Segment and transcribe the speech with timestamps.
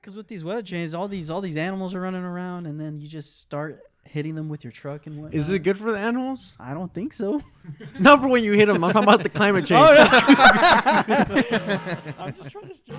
[0.00, 3.00] because with these weather changes, all these all these animals are running around, and then
[3.00, 5.34] you just start hitting them with your truck and whatnot.
[5.34, 6.54] Is it good for the animals?
[6.58, 7.42] I don't think so.
[8.00, 8.82] no, for when you hit them.
[8.82, 9.80] I'm talking about the climate change.
[9.82, 9.92] Oh,
[12.18, 12.96] I'm just trying to steer.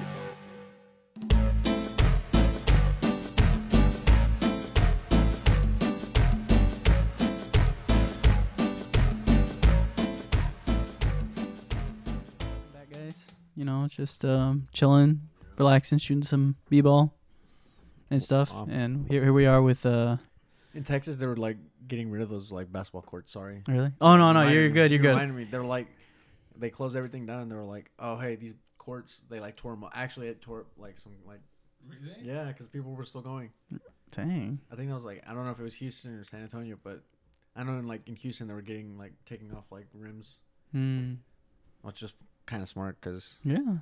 [12.73, 13.17] Back, guys.
[13.55, 15.21] You know, just um, chilling,
[15.61, 17.13] relaxing, shooting some b-ball
[18.09, 18.53] and stuff.
[18.53, 18.67] Wow.
[18.69, 20.17] And here, here we are with uh,
[20.73, 21.57] In Texas, they were like
[21.87, 23.31] getting rid of those like basketball courts.
[23.31, 23.63] Sorry.
[23.67, 23.91] really.
[24.01, 24.91] Oh no, no, you're good.
[24.91, 25.09] You're good.
[25.09, 25.43] Reminded me.
[25.45, 25.87] They were like,
[26.57, 29.73] they closed everything down, and they were like, oh hey, these courts, they like tore
[29.73, 29.83] them.
[29.83, 29.91] Up.
[29.95, 31.41] Actually, it tore like some like
[31.87, 32.15] Really?
[32.23, 33.49] yeah, because people were still going.
[34.11, 34.59] Dang.
[34.71, 36.77] I think that was like I don't know if it was Houston or San Antonio,
[36.83, 37.01] but
[37.55, 40.37] I know in like in Houston they were getting like taking off like rims,
[40.73, 41.13] Hmm.
[41.81, 43.77] which just kind of smart because Yeah.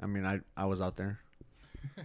[0.00, 1.20] I mean I I was out there.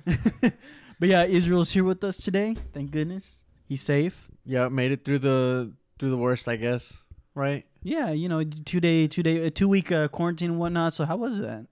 [1.02, 2.56] But yeah, Israel's here with us today.
[2.74, 3.42] Thank goodness.
[3.68, 4.30] He's safe.
[4.46, 7.02] Yeah, made it through the through the worst, I guess.
[7.34, 7.66] Right?
[7.82, 10.94] Yeah, you know, two day, two day, two week uh, quarantine and whatnot.
[10.94, 11.66] So how was that?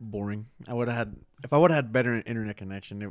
[0.00, 0.46] Boring.
[0.66, 3.02] I would have had if I would have had better internet connection.
[3.02, 3.10] It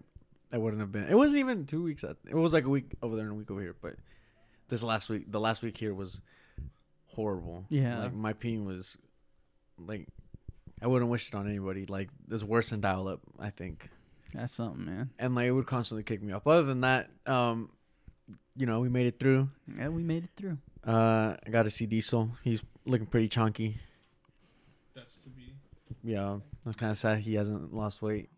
[0.49, 1.03] that wouldn't have been.
[1.03, 2.03] It wasn't even two weeks.
[2.03, 3.75] At, it was like a week over there and a week over here.
[3.79, 3.97] But
[4.69, 6.19] this last week, the last week here was
[7.05, 7.65] horrible.
[7.69, 8.05] Yeah.
[8.05, 8.97] like my ping was
[9.77, 10.07] like
[10.83, 11.85] I wouldn't wish it on anybody.
[11.85, 13.21] Like it's worse than dial up.
[13.39, 13.89] I think.
[14.33, 15.11] That's something, man.
[15.19, 16.47] and like it would constantly kick me up.
[16.47, 17.69] Other than that, um,
[18.57, 19.47] you know, we made it through.
[19.77, 20.57] Yeah, we made it through.
[20.85, 22.31] Uh, I got to see Diesel.
[22.43, 23.77] He's looking pretty chunky.
[24.95, 25.53] That's to be.
[26.03, 28.29] Yeah, I'm kind of sad he hasn't lost weight.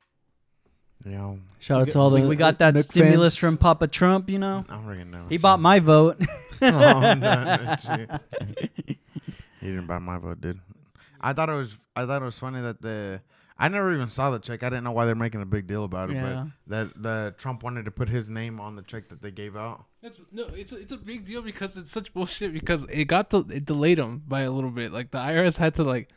[1.05, 4.29] Yeah, Shout we, got- we, the we got that stimulus from Papa Trump.
[4.29, 5.25] You know, I don't really know.
[5.29, 6.21] he bought my vote.
[6.61, 8.11] oh, no, shit.
[9.61, 10.59] he didn't buy my vote, dude.
[11.21, 11.77] I thought it was.
[11.95, 13.21] I thought it was funny that the.
[13.57, 14.63] I never even saw the check.
[14.63, 16.15] I didn't know why they're making a big deal about it.
[16.15, 16.47] Yeah.
[16.67, 19.55] But that the Trump wanted to put his name on the check that they gave
[19.55, 19.85] out.
[20.01, 23.29] That's no, it's a, it's a big deal because it's such bullshit because it got
[23.29, 24.91] the it delayed him by a little bit.
[24.91, 26.09] Like the IRS had to like,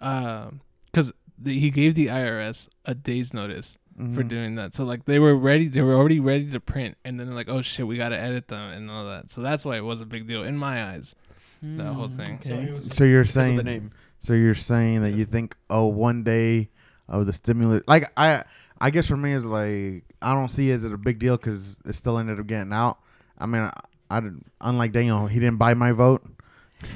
[0.00, 1.12] um, because
[1.44, 4.28] he gave the IRS a day's notice for Mhm.
[4.28, 4.74] doing that.
[4.74, 7.62] So like they were ready, they were already ready to print, and then like, oh
[7.62, 9.30] shit, we gotta edit them and all that.
[9.30, 11.14] So that's why it was a big deal in my eyes.
[11.62, 12.34] That whole Hmm, thing.
[12.44, 12.80] Okay.
[12.90, 13.92] So you're saying the name.
[14.22, 16.70] So you're saying that you think, oh, one day
[17.08, 18.44] of the stimulus, like I,
[18.80, 21.82] I guess for me is like I don't see it as a big deal because
[21.84, 22.98] it still ended up getting out.
[23.36, 23.72] I mean, I,
[24.08, 24.20] I
[24.60, 26.24] unlike Daniel, he didn't buy my vote,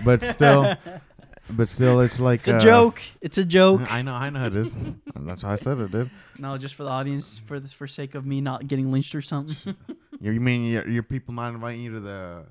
[0.04, 0.72] but still,
[1.50, 3.02] but still, it's like It's a uh, joke.
[3.20, 3.80] It's a joke.
[3.92, 4.76] I know, I know it is.
[5.16, 6.10] That's why I said it, dude.
[6.38, 9.22] No, just for the audience, for the for sake of me not getting lynched or
[9.22, 9.56] something.
[10.18, 12.46] You mean your, your people not inviting you to the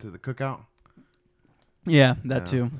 [0.00, 0.60] to the cookout?
[1.86, 2.68] yeah, that Yeah.
[2.68, 2.70] too.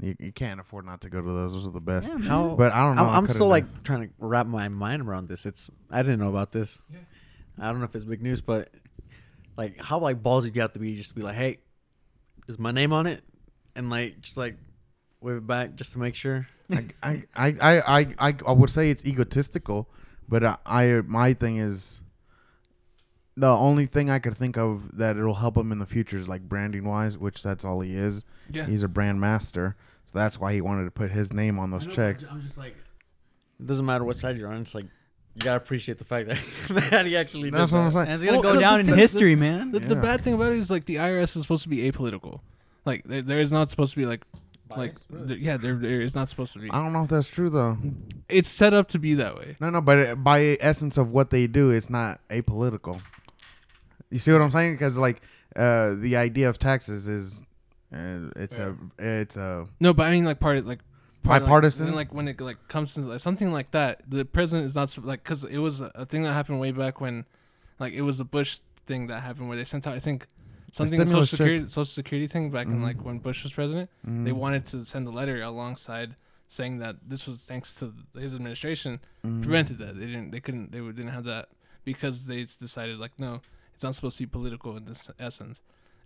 [0.00, 1.52] You, you can't afford not to go to those.
[1.52, 2.08] Those are the best.
[2.10, 2.18] Yeah.
[2.18, 2.54] How?
[2.56, 3.02] But I don't know.
[3.02, 5.44] I'm, I I'm still done- like trying to wrap my mind around this.
[5.46, 6.80] It's I didn't know about this.
[6.90, 6.98] Yeah.
[7.60, 8.70] I don't know if it's big news, but
[9.56, 11.58] like how like ballsy do you have to be just to be like, hey,
[12.48, 13.22] is my name on it?
[13.74, 14.56] And like just like
[15.20, 16.46] wave it back just to make sure.
[16.70, 19.88] I, I, I, I, I, I would say it's egotistical,
[20.28, 22.00] but I, I, my thing is
[23.36, 26.28] the only thing I could think of that it'll help him in the future is
[26.28, 28.24] like branding wise, which that's all he is.
[28.50, 28.66] Yeah.
[28.66, 29.76] He's a brand master,
[30.10, 32.26] so that's why he wanted to put his name on those checks.
[32.30, 32.74] I'm just like,
[33.60, 34.60] it doesn't matter what side you're on.
[34.62, 34.84] It's like
[35.34, 36.38] you gotta appreciate the fact that,
[36.90, 37.50] that he actually.
[37.50, 38.04] That's did what I'm saying.
[38.06, 39.72] And it's gonna Well, go down the- in the- history, man.
[39.72, 42.40] The, the bad thing about it is like the IRS is supposed to be apolitical.
[42.84, 44.24] Like there, there is not supposed to be like
[44.76, 44.94] like
[45.26, 46.70] th- yeah there there is not supposed to be.
[46.70, 47.76] I don't know if that's true though.
[48.28, 49.56] It's set up to be that way.
[49.60, 53.00] No, no, but it, by essence of what they do, it's not apolitical.
[54.10, 54.74] You see what I'm saying?
[54.74, 55.20] Because like
[55.56, 57.40] uh, the idea of taxes is
[57.92, 60.80] uh, it's a it's a No, but I mean like part of like
[61.22, 61.86] part of, Bipartisan?
[61.86, 64.74] Like, when, like when it like comes to like, something like that, the president is
[64.74, 67.24] not like because it was a, a thing that happened way back when,
[67.78, 70.26] like it was the Bush thing that happened where they sent out I think
[70.72, 71.36] something social stimulus check.
[71.38, 72.82] security social security thing back in Mhm.
[72.82, 73.90] like when Bush was president.
[74.04, 76.16] They mm, wanted to send a letter alongside
[76.48, 79.42] saying that this was thanks to his administration mm.
[79.42, 79.98] prevented that.
[79.98, 80.30] They didn't.
[80.30, 80.72] They couldn't.
[80.72, 81.48] They didn't have that
[81.84, 83.40] because they decided like no,
[83.74, 85.62] it's not supposed to be political in this essence,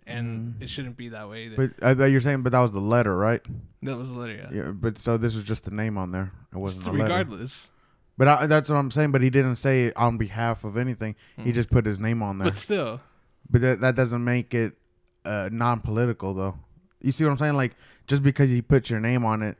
[0.07, 0.61] and Mm.
[0.63, 1.45] it shouldn't be that way.
[1.45, 1.73] Either.
[1.79, 3.41] But thought you're saying, but that was the letter, right?
[3.83, 4.49] that was the letter.
[4.51, 4.63] Yeah.
[4.65, 4.71] Yeah.
[4.71, 6.31] But so this was just the name on there.
[6.53, 6.97] It wasn't letter.
[7.03, 7.69] regardless.
[8.17, 9.11] But I, that's what I'm saying.
[9.11, 11.15] But he didn't say it on behalf of anything.
[11.37, 11.55] He Mm.
[11.55, 12.47] just put his name on there.
[12.47, 13.01] But still,
[13.49, 14.77] But that that doesn't make it
[15.25, 16.57] uh, non-political, though.
[17.01, 17.55] You see what I'm saying?
[17.55, 17.75] Like
[18.07, 19.57] just because he put your name on it,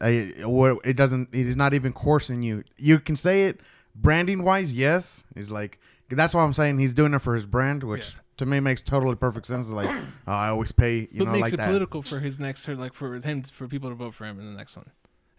[0.00, 1.30] uh, what it doesn't.
[1.32, 2.62] It is not even coursing you.
[2.78, 3.60] You can say it
[3.94, 5.24] branding wise, yes.
[5.34, 5.78] He's like
[6.10, 8.16] that's why I'm saying he's doing it for his brand, which.
[8.36, 9.70] To me makes totally perfect sense.
[9.70, 11.66] Like oh, I always pay, you but know, makes like it that.
[11.66, 14.46] political for his next term, like for him, for people to vote for him in
[14.46, 14.90] the next one,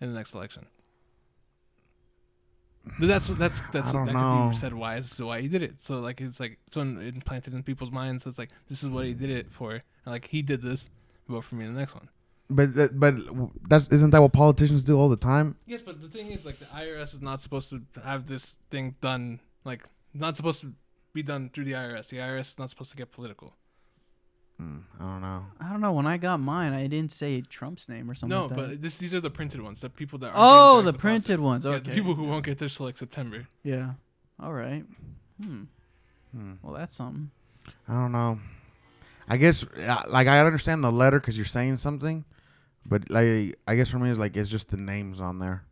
[0.01, 0.67] in the next election.
[2.99, 4.43] But that's that's that's that know.
[4.43, 5.81] could be said why is why he did it.
[5.81, 8.23] So like it's like it's implanted in people's minds.
[8.23, 9.71] So it's like this is what he did it for.
[9.71, 10.89] And like he did this,
[11.27, 12.09] vote for me in the next one.
[12.47, 13.15] But that, but
[13.67, 15.55] that's isn't that what politicians do all the time?
[15.65, 18.95] Yes, but the thing is like the IRS is not supposed to have this thing
[19.01, 19.39] done.
[19.63, 19.83] Like
[20.13, 20.73] not supposed to
[21.15, 22.09] be done through the IRS.
[22.09, 23.55] The IRS is not supposed to get political.
[24.57, 25.45] Hmm, I don't know.
[25.59, 25.91] I don't know.
[25.93, 28.37] When I got mine, I didn't say Trump's name or something.
[28.37, 28.55] no, like that.
[28.69, 29.81] but this these are the printed ones.
[29.81, 31.65] The people that are oh, the printed ones.
[31.65, 31.89] Yeah, Okay.
[31.89, 33.47] the people who won't get theirs till like September.
[33.63, 33.93] Yeah.
[34.39, 34.85] All right.
[35.41, 35.63] Hmm.
[36.33, 36.53] Hmm.
[36.61, 37.31] Well, that's something.
[37.87, 38.39] I don't know.
[39.27, 42.23] I guess uh, like I understand the letter because you're saying something,
[42.85, 45.65] but like I guess for me it's like it's just the names on there.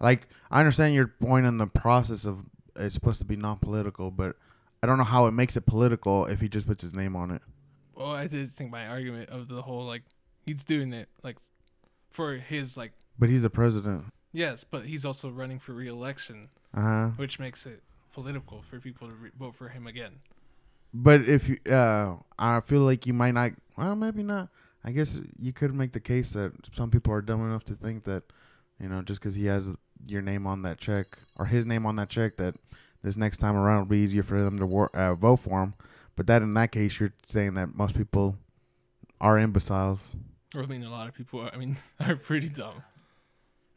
[0.00, 2.38] Like I understand your point on the process of
[2.76, 4.36] it's supposed to be non-political, but
[4.82, 7.30] I don't know how it makes it political if he just puts his name on
[7.30, 7.42] it.
[7.94, 10.02] Well, I did think my argument of the whole like
[10.46, 11.36] he's doing it like
[12.10, 14.04] for his like But he's the president.
[14.32, 17.08] yes, but he's also running for re-election, Uh huh.
[17.16, 17.82] which makes it
[18.12, 20.20] political for people to re- vote for him again.
[20.94, 23.52] But if you, uh, I feel like you might not.
[23.76, 24.48] Well, maybe not.
[24.84, 28.04] I guess you could make the case that some people are dumb enough to think
[28.04, 28.22] that,
[28.80, 29.70] you know, just because he has
[30.06, 32.54] your name on that check or his name on that check, that
[33.02, 35.74] this next time around it'll be easier for them to wor- uh, vote for him.
[36.16, 38.36] But that, in that case, you're saying that most people
[39.20, 40.16] are imbeciles.
[40.54, 42.82] Or I mean, a lot of people are, I mean are pretty dumb.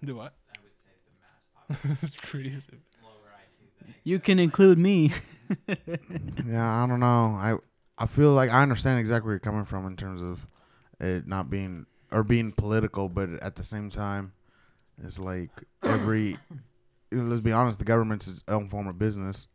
[0.03, 0.33] Do what?
[0.49, 2.49] I would say the mass it's pretty.
[3.03, 3.11] lower
[4.03, 5.13] You can include me.
[6.47, 7.35] yeah, I don't know.
[7.37, 7.57] I
[7.97, 10.47] I feel like I understand exactly where you're coming from in terms of
[10.99, 14.33] it not being or being political, but at the same time,
[15.03, 15.51] it's like
[15.83, 16.37] every.
[17.11, 19.47] you know, let's be honest, the government's its own form of business.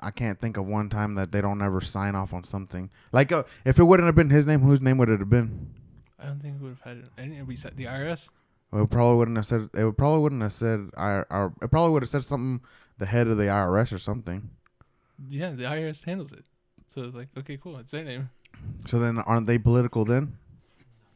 [0.00, 2.90] I can't think of one time that they don't ever sign off on something.
[3.10, 5.74] Like, uh, if it wouldn't have been his name, whose name would it have been?
[6.20, 7.42] I don't think we would have had any.
[7.42, 8.28] We said the IRS.
[8.70, 9.70] Well, it probably wouldn't have said.
[9.74, 10.90] It would probably wouldn't have said.
[10.96, 11.24] I.
[11.30, 12.64] Or it probably would have said something.
[12.98, 14.50] The head of the IRS or something.
[15.28, 16.44] Yeah, the IRS handles it.
[16.94, 18.30] So it's like, okay, cool, it's their name.
[18.86, 20.36] So then, aren't they political then?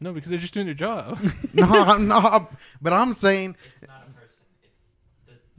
[0.00, 1.19] No, because they're just doing their job.
[1.55, 2.53] no, I'm not.
[2.81, 3.56] But I'm saying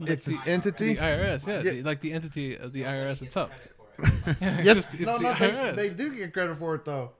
[0.00, 0.12] not a person.
[0.12, 0.52] It's the It's the IRS.
[0.52, 0.94] entity?
[0.94, 1.62] the IRS, yeah, Yeah.
[1.72, 3.50] the, like the entity of the IRS gets itself.
[3.50, 4.36] credit for it.
[4.40, 6.74] Yeah, it's yes, just, it's no, the no, IRS they, they do get credit for
[6.74, 7.12] it though.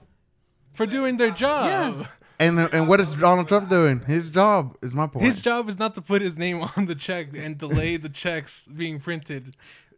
[0.73, 2.07] for doing their job.
[2.41, 4.01] And uh, and what is Donald Trump doing?
[4.01, 5.25] His job is my point.
[5.25, 8.67] His job is not to put his name on the check and delay the checks
[8.67, 9.55] being printed.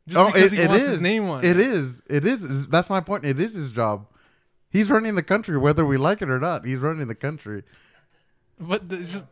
[0.07, 0.93] Just oh, because it, he it wants is.
[0.93, 2.03] his name on It is.
[2.11, 2.43] It is.
[2.45, 3.25] Is- That's my point.
[3.25, 4.07] It is his job.
[4.69, 6.67] He's running the country, whether we like it or not.
[6.67, 7.63] He's running the country.
[8.61, 9.31] But the, it's just it-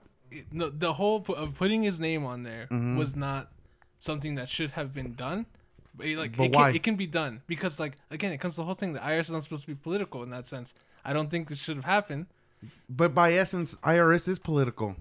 [0.53, 2.97] no, the whole pu- of putting his name on there Mhm.
[2.99, 3.51] was not
[3.99, 5.47] something that should have been done.
[5.97, 6.67] But it, like But it, why?
[6.71, 8.93] Can, it can be done because like again, it comes to the whole thing.
[8.95, 10.75] The IRS is not supposed to be political in that sense.
[11.05, 12.27] I don't think this should have happened.
[12.89, 14.97] But by essence, IRS is political.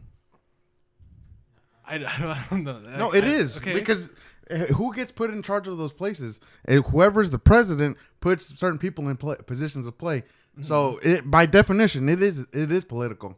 [1.85, 2.97] I, I, don't, I don't know.
[2.97, 4.09] No, it is because
[4.51, 6.39] uh, who gets put in charge of those places?
[6.67, 10.21] Uh, Whoever's the president puts certain people in pla positions of play.
[10.21, 10.63] Mm-hmm.
[10.63, 13.37] So, it, by definition, it is it is political.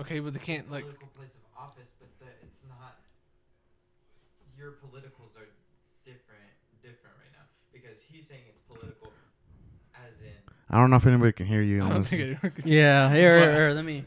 [0.00, 2.96] Okay, but they can't like political place of office, but the, it's not.
[4.58, 5.48] Your politicals are
[6.04, 6.48] different,
[6.82, 9.12] different right now because he's saying it's political,
[9.94, 10.32] as in
[10.70, 11.82] I don't know if anybody can hear you.
[11.82, 12.10] I on don't this.
[12.10, 13.10] think anyone could- Yeah.
[13.12, 14.04] Here, here, here, let me.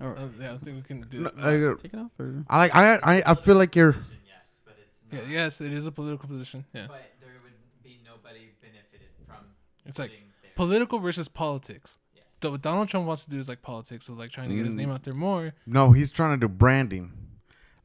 [0.00, 1.44] Or, Uh, yeah, I think we can do No, that.
[1.44, 2.12] I, take it off.
[2.20, 5.60] Or, I like I, I I feel like you're position, yes, but it's Yeah, yes,
[5.60, 6.64] it is a political position.
[6.72, 9.42] Yeah, But there would be nobody benefited from
[9.86, 11.98] it's like putting their political versus politics.
[12.40, 14.74] What Donald Trump wants to do is like politics, so like trying to get his
[14.74, 14.78] Mm.
[14.78, 15.52] name out there more.
[15.66, 15.92] no.
[15.92, 17.12] He's trying to do branding.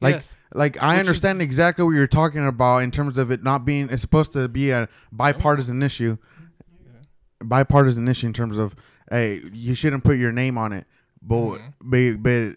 [0.00, 0.34] Like yes.
[0.52, 3.64] like I Which understand is- exactly what you're talking about in terms of it not
[3.64, 3.88] being.
[3.90, 6.18] It's supposed to be a bipartisan issue.
[7.42, 8.74] Bipartisan issue in terms of
[9.10, 10.86] hey, you shouldn't put your name on it.
[11.22, 11.72] But Mhm.
[11.82, 12.56] but but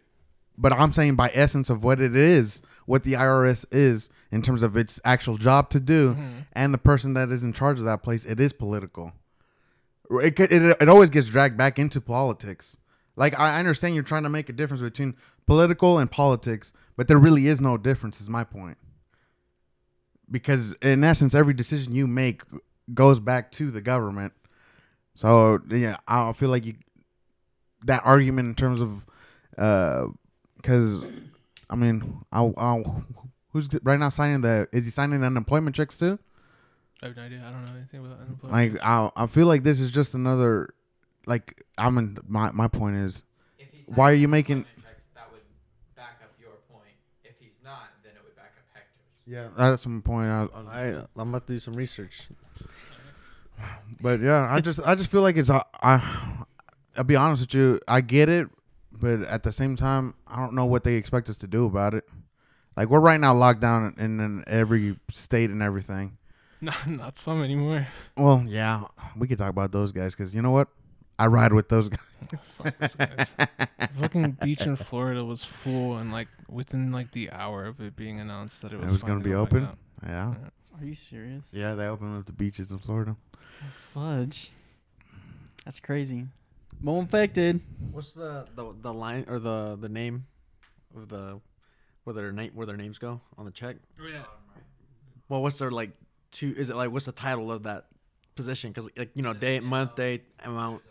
[0.58, 4.64] but I'm saying by essence of what it is, what the IRS is in terms
[4.64, 6.46] of its actual job to do, Mhm.
[6.54, 9.14] and the person that is in charge of that place, it is political.
[10.10, 12.78] It, it, it always gets dragged back into politics.
[13.16, 15.16] Like I understand you're trying to make a difference between
[15.48, 18.22] political and politics, but there really is no difference.
[18.22, 18.78] Is my point.
[20.30, 22.44] Because in essence, every decision you make
[22.94, 24.34] goes back to the government.
[25.16, 26.76] So yeah, I feel like you
[27.86, 29.06] that argument in terms of
[29.58, 30.08] uh,
[30.58, 31.04] because
[31.70, 32.84] I mean, I, I,
[33.52, 34.68] who's right now signing the?
[34.72, 36.20] Is he signing unemployment checks too?
[37.04, 37.44] I have no idea.
[37.48, 38.74] I don't know anything about unemployment.
[38.74, 40.74] Like I, I feel like this is just another.
[41.26, 43.24] Like I'm in my my point is
[43.60, 45.42] If he's Why are you making- Checks, that would
[45.96, 46.96] back up your point.
[47.24, 49.12] If he's not, then it would back up Hector's.
[49.26, 50.28] yeah that's my point.
[50.30, 52.30] I, I I'm about to do some research.
[54.02, 56.44] But yeah, I just I just feel like it's I, I
[56.96, 58.48] I'll be honest with you, I get it,
[58.92, 61.96] but at the same time, I don't know what they expect us to do about
[61.96, 62.04] it.
[62.76, 66.18] Like we're right now locked down in, in every state and everything.
[66.62, 67.88] Not not some anymore.
[68.16, 68.86] Well, yeah,
[69.16, 70.70] we could talk about those guys because you know what?
[71.20, 72.00] I ride with those guys.
[72.58, 73.36] Fuck those guys.
[74.00, 78.20] Fucking beach in Florida was full, and like within like the hour of it being
[78.20, 79.72] announced that it It was, was gonna be opening open?
[79.72, 79.78] up.
[80.06, 81.46] Yeah, Are you serious?
[81.52, 83.16] yeah, they opened up the beaches in Florida.
[83.94, 84.52] Fudge.
[85.66, 86.26] That's crazy.
[86.82, 87.62] Mo infected.
[87.92, 90.26] What's the, the the line or the the name
[90.96, 91.40] of the
[92.04, 93.76] where their name where their names go on the check?
[94.02, 94.24] Oh, yeah.
[95.30, 95.92] Well, what's their like
[96.32, 96.54] two?
[96.58, 97.86] Is it like what's the title of that
[98.36, 98.72] position?
[98.72, 100.82] Because like you know day month date amount.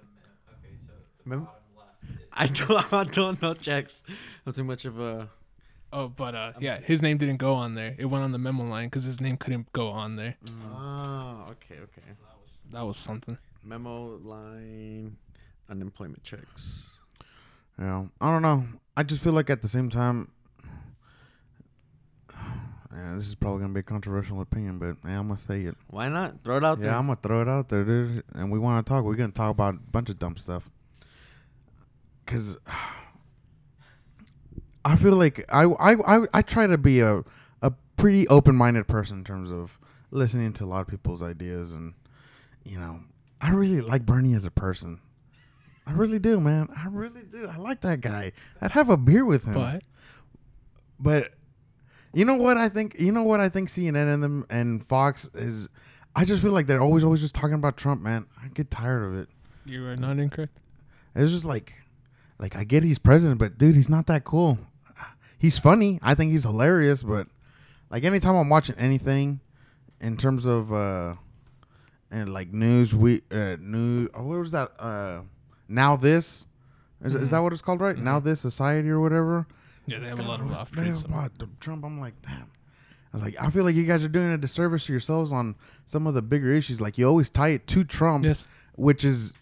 [0.52, 0.92] Okay, so
[1.24, 4.02] the Mem- left is I don't I don't know checks.
[4.44, 5.28] I'm too much of a.
[5.92, 7.94] Oh, but uh, yeah, his name didn't go on there.
[7.96, 10.34] It went on the memo line because his name couldn't go on there.
[10.74, 12.02] Oh, okay, okay.
[12.08, 13.38] That was that was something.
[13.62, 15.16] Memo line,
[15.70, 16.90] unemployment checks.
[17.78, 18.64] Yeah, I don't know.
[18.96, 20.32] I just feel like at the same time,
[22.96, 25.76] yeah, this is probably gonna be a controversial opinion, but yeah, I'm gonna say it.
[25.88, 26.90] Why not throw it out there?
[26.90, 28.24] Yeah, I'm gonna throw it out there, dude.
[28.32, 29.04] And we want to talk.
[29.04, 30.70] We're gonna talk about a bunch of dumb stuff.
[32.24, 32.56] Cause
[34.84, 37.22] I feel like I I I, I try to be a
[37.60, 39.78] a pretty open minded person in terms of
[40.10, 41.92] listening to a lot of people's ideas, and
[42.64, 43.00] you know,
[43.42, 45.00] I really like Bernie as a person.
[45.86, 46.68] I really do, man.
[46.76, 47.46] I really do.
[47.46, 48.32] I like that guy.
[48.60, 49.54] I'd have a beer with him.
[49.54, 49.82] But
[50.98, 51.34] But
[52.16, 52.98] you know what I think?
[52.98, 55.68] You know what I think CNN and them and Fox is.
[56.14, 58.24] I just feel like they're always, always just talking about Trump, man.
[58.42, 59.28] I get tired of it.
[59.66, 60.56] you are not incorrect.
[61.14, 61.74] It's just like,
[62.38, 64.58] like I get he's president, but dude, he's not that cool.
[65.38, 65.98] He's funny.
[66.00, 67.26] I think he's hilarious, but
[67.90, 69.40] like anytime I'm watching anything,
[70.00, 71.16] in terms of uh,
[72.10, 74.08] and like news, we uh, news.
[74.14, 74.72] Oh, what was that?
[74.78, 75.20] Uh,
[75.68, 76.46] now this.
[77.04, 77.98] Is, is that what it's called, right?
[77.98, 79.46] Now this society or whatever.
[79.86, 81.84] Yeah, they have a lot of re- off they have a Trump.
[81.84, 82.42] I'm like, damn.
[82.42, 85.54] I was like, I feel like you guys are doing a disservice to yourselves on
[85.84, 86.80] some of the bigger issues.
[86.80, 88.46] Like you always tie it to Trump, Yes.
[88.74, 89.32] which is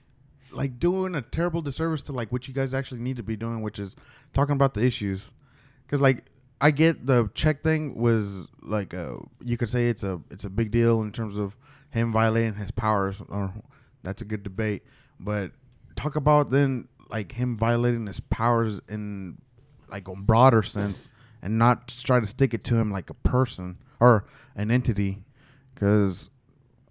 [0.53, 3.63] like doing a terrible disservice to like what you guys actually need to be doing,
[3.63, 3.97] which is
[4.33, 5.33] talking about the issues.
[5.87, 6.25] Because like
[6.61, 10.51] I get the check thing was like uh you could say it's a it's a
[10.51, 11.57] big deal in terms of
[11.91, 13.53] him violating his powers, or
[14.03, 14.83] that's a good debate.
[15.19, 15.51] But
[15.97, 19.39] talk about then like him violating his powers in
[19.95, 21.09] like a broader sense,
[21.41, 24.25] and not try to stick it to him like a person or
[24.57, 25.23] an entity,
[25.75, 26.31] because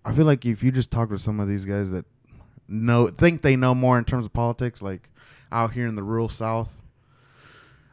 [0.06, 2.06] I feel like if you just talk to some of these guys that
[2.68, 5.10] know think they know more in terms of politics, like
[5.52, 6.82] out here in the rural South,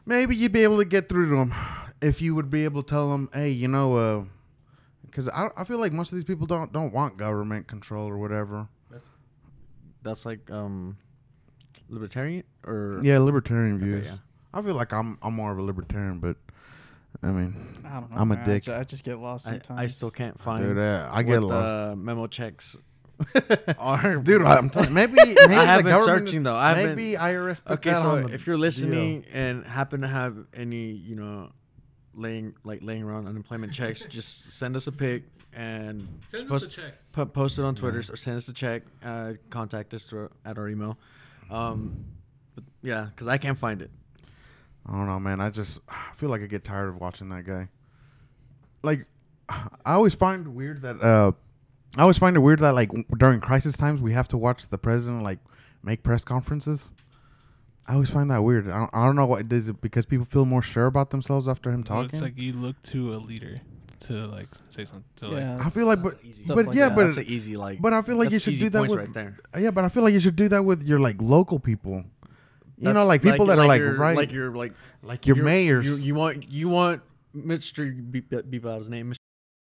[0.05, 1.53] maybe you'd be able to get through to them
[2.01, 4.27] if you would be able to tell them, hey, you know,
[5.05, 8.17] because I, I feel like most of these people don't don't want government control or
[8.17, 8.69] whatever.
[10.03, 10.97] That's like um,
[11.89, 14.05] libertarian or Yeah, libertarian Okay, views.
[14.05, 14.15] yeah.
[14.53, 16.37] I feel like I'm I'm more of a libertarian, but
[17.23, 17.55] I mean,
[17.85, 18.17] I don't know.
[18.17, 18.43] I'm a man.
[18.43, 18.69] I dick.
[18.69, 19.79] I, just get lost I, sometimes.
[19.79, 20.63] I still can't find.
[20.63, 21.89] dude, uh, I get what lost.
[21.91, 22.75] The memo checks
[23.77, 24.15] are.
[24.17, 26.55] Dude, I'm telling maybe maybe I haven't government- searching though.
[26.55, 28.61] I maybe IRS Okay, so on the if you're deal.
[28.61, 31.51] listening and happen to have any, you know,
[32.13, 36.93] laying like laying around unemployment checks, just send us a pic and send post, check.
[37.13, 38.83] po- post it on Twitter or send us a check.
[39.03, 40.97] Uh, contact us through, at our email.
[41.49, 42.05] Um,
[42.55, 43.91] but yeah, because I can't find it.
[44.87, 45.39] I don't know, man.
[45.41, 47.69] I just I feel like I get tired of watching that guy.
[48.83, 49.05] Like,
[49.49, 51.31] I always find weird that uh,
[51.97, 54.77] I always find it weird that like during crisis times we have to watch the
[54.77, 55.39] president like
[55.83, 56.93] make press conferences.
[57.87, 58.69] I always find that weird.
[58.69, 59.67] I don't, I don't know what it is.
[59.67, 62.09] It because people feel more sure about themselves after him Well, talking.
[62.13, 63.59] it's like you look to a leader
[64.01, 65.03] to like say something.
[65.17, 65.57] To like, Yeah.
[65.65, 66.45] I feel like, but Easy.
[66.47, 66.95] But like yeah, that.
[66.95, 67.81] but that's an easy like.
[67.81, 69.37] but I feel like you should do that with right there.
[69.59, 72.03] yeah, but I feel like you should do that with your like local people.
[72.81, 74.73] You know, like people that are like right, like your like
[75.03, 75.85] like your your- mayors.
[75.85, 77.01] You, you want you want
[77.35, 78.11] Mr.
[78.11, 79.15] Beep, beep out his name, Mr.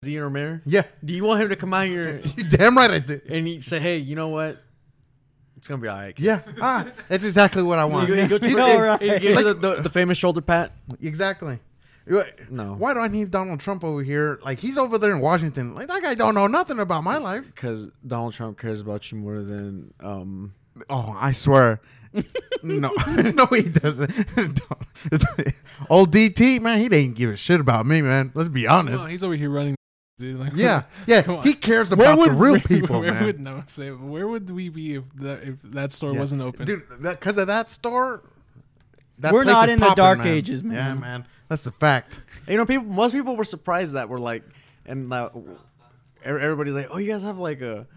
[0.05, 0.61] Z or mayor.
[0.67, 3.23] yeah, Do you want him to come out here you damn right I did.
[3.29, 4.63] and he say, "Hey, you know what?
[5.57, 8.09] It's gonna be alright." kid." Yeah, ah, that's exactly what I want.
[8.11, 9.01] You, you go to You the- know, right.
[9.03, 10.73] and he gives you the, the, the famous shoulder pat.
[11.01, 11.59] Exactly.
[12.51, 14.39] No, Why do I need Donald Trump over here?
[14.45, 15.75] Like he's over there in Washington.
[15.75, 17.47] Like that guy don't know nothing about my life.
[17.47, 20.55] because Donald Trump cares about you more than um.
[20.91, 21.81] Oh, I swear.
[22.63, 24.11] no, no, he doesn't.
[25.91, 28.31] Old DT, man, he didn't give a shit about me, man.
[28.35, 28.99] Let's be honest.
[29.01, 29.75] Well, he's over here running.
[30.19, 33.25] Dude, like, Yeah, yeah, he cares Where about would the real where, people, Where man.
[33.25, 33.91] would no say?
[33.91, 36.21] Where would we be if that if that store Yeah.
[36.21, 36.67] wasn't open?
[36.67, 38.23] Dude, because of that store.
[39.19, 40.29] that We're not is in the dark man.
[40.29, 41.01] ages, Yeah, man.
[41.01, 42.21] man, that's the fact.
[42.47, 42.87] You know, people.
[42.87, 44.45] Most people were surprised that we're like,
[44.87, 45.31] and uh,
[46.25, 47.89] everybody's like, "Oh, you guys have like a,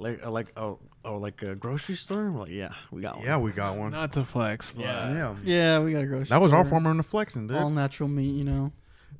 [0.00, 3.26] like a, like oh oh like a grocery store." We're like, yeah, we got one.
[3.26, 3.92] Yeah, we got one.
[3.92, 5.12] Not to flex, but Yeah.
[5.12, 6.28] Yeah, Yeah, we got a grocery.
[6.28, 6.80] that was our store.
[6.80, 7.56] form of flexing, dude.
[7.56, 8.30] all natural meat.
[8.34, 8.72] You know.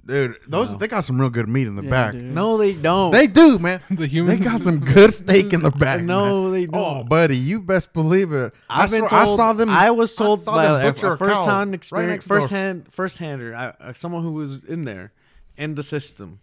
[0.07, 0.37] dude.
[0.49, 0.77] Those No.
[0.79, 2.13] they got some real good meat in the Yeah, back.
[2.13, 2.25] dude.
[2.35, 3.11] No, they don't.
[3.13, 3.81] They do, man.
[3.91, 4.39] the human.
[4.39, 5.99] They got some good steak in the back.
[5.99, 6.07] man.
[6.07, 7.09] no, they Oh, don't.
[7.09, 8.53] buddy, you best believe it.
[8.69, 9.69] I, I've been saw, told, I saw them.
[9.69, 12.11] I was told saw by them a, butcher a a cow first hand right experience,
[12.11, 12.39] next door.
[12.41, 15.13] first hand, first hander, I, uh, someone who was in there,
[15.57, 16.41] in the system.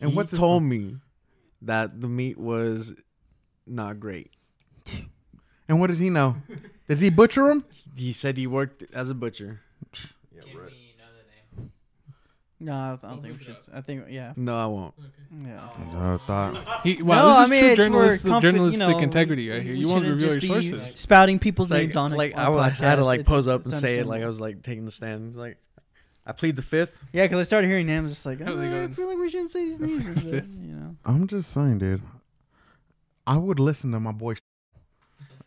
[0.00, 0.96] And he what's his told me
[1.62, 2.94] that the meat was
[3.68, 4.30] not great.
[5.68, 6.36] And what does he know?
[6.88, 7.64] Does he butcher them?
[7.94, 9.60] He said he worked as a butcher.
[9.92, 10.08] Can
[10.44, 11.04] we know
[11.54, 11.70] the name?
[12.60, 13.56] No, I don't, I don't think we should.
[13.74, 14.94] I think yeah, No, I won't.
[15.44, 15.68] yeah.
[15.92, 16.14] Oh.
[16.22, 16.80] I thought.
[16.86, 18.98] He, wow, No, this I is mean, true it's for journalistic, comfort, you journalistic know,
[18.98, 19.72] integrity right here.
[19.74, 21.00] we You want to shouldn't reveal your just be sources.
[21.00, 22.16] Spouting people's Like, names on it.
[22.16, 23.04] like on I, was- I had to podcasts.
[23.04, 25.28] like It's- pose up it's and say it like I was like taking the stand.
[25.28, 25.58] It's like
[26.26, 26.98] I plead the fifth.
[27.12, 28.94] Yeah, because I started hearing names, just like How oh, they "Oh, I going?
[28.94, 30.06] feel like we shouldn't say these names.
[30.06, 30.96] and shit," you know.
[31.04, 32.02] I'm just saying, dude.
[33.28, 34.36] I would listen to my boy.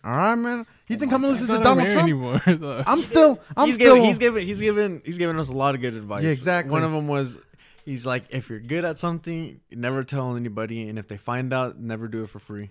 [0.03, 0.65] All right, man.
[0.87, 2.03] You think I'm gonna listen to not Donald mayor Trump?
[2.03, 2.41] anymore.
[2.47, 2.83] though.
[2.85, 3.39] I'm still.
[3.57, 3.95] I'm he's still.
[3.95, 4.47] Giving, he's giving.
[4.47, 5.01] He's giving.
[5.03, 6.23] He's giving us a lot of good advice.
[6.23, 6.71] Yeah, exactly.
[6.71, 7.39] One of them was,
[7.83, 11.79] he's like, if you're good at something, never tell anybody, and if they find out,
[11.79, 12.69] never do it for free.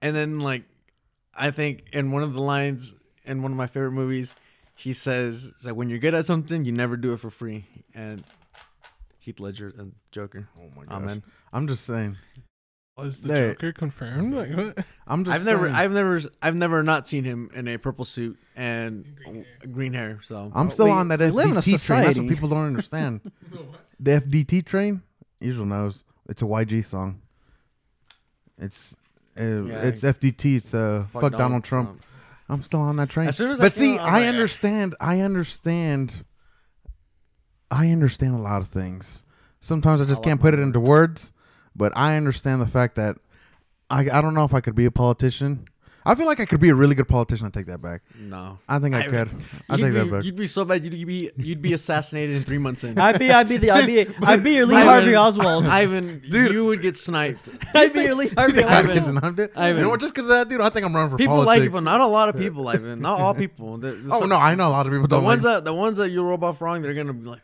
[0.00, 0.64] And then like,
[1.34, 4.34] I think in one of the lines in one of my favorite movies,
[4.74, 7.66] he says, it's like when you're good at something, you never do it for free.
[7.94, 8.24] And
[9.18, 10.48] Heath Ledger and Joker.
[10.58, 10.94] oh my gosh.
[10.94, 11.22] Amen.
[11.52, 12.16] I'm just saying.
[12.96, 14.34] Was the They- Joker confirmed?
[14.34, 14.84] Like what?
[15.06, 15.34] I'm just.
[15.34, 15.74] I've never, saying.
[15.74, 20.20] I've never, I've never not seen him in a purple suit and green hair.
[20.22, 21.72] So I'm still We- on that we live in a FDT train.
[21.72, 22.20] That's society.
[22.20, 23.20] what people don't understand.
[24.00, 25.02] the FDT train.
[25.40, 26.04] Usual knows.
[26.28, 27.20] It's a YG song.
[28.58, 28.94] It's.
[29.36, 30.56] Uh, Yeah, it's FDT.
[30.56, 32.00] It's uh, fuck, Donald, Trump.
[32.48, 33.26] I'm still on that train.
[33.26, 34.94] As soon as I but seen see, it, I was I like, understand.
[35.00, 36.24] I understand.
[37.72, 39.24] I understand a lot of things.
[39.58, 41.32] Sometimes I just like can't put it into words,
[41.76, 43.16] but I understand the fact that
[43.90, 45.66] I I don't know if I could be a politician.
[46.06, 47.46] I feel like I could be a really good politician.
[47.46, 48.02] I take that back.
[48.18, 48.58] No.
[48.68, 49.30] I think I, I- could.
[49.70, 50.22] I take be, that back.
[50.24, 50.84] You'd be so bad.
[50.84, 52.98] You'd be you'd be assassinated in three months in.
[52.98, 55.66] I'd be, I'd be the, I'd be, I'd be your Lee Ivan- Harvey Oswald.
[55.66, 56.52] Ivan, Dude.
[56.52, 57.48] you would get sniped.
[57.74, 58.98] I'd be your Lee Harvey I Ivan.
[58.98, 59.24] Oswald.
[59.24, 59.50] I'm dead.
[59.56, 59.76] Ivan.
[59.78, 60.00] You know what?
[60.00, 61.60] Just because of that, dude, I think I'm running for People politics.
[61.60, 63.00] like it, but not a lot of people, Ivan.
[63.00, 63.78] Not all people.
[63.78, 65.54] The, the- Oh some- no, I know a lot of people The don't ones like.
[65.54, 67.40] that the ones that you roll off wrong, they're gonna be like,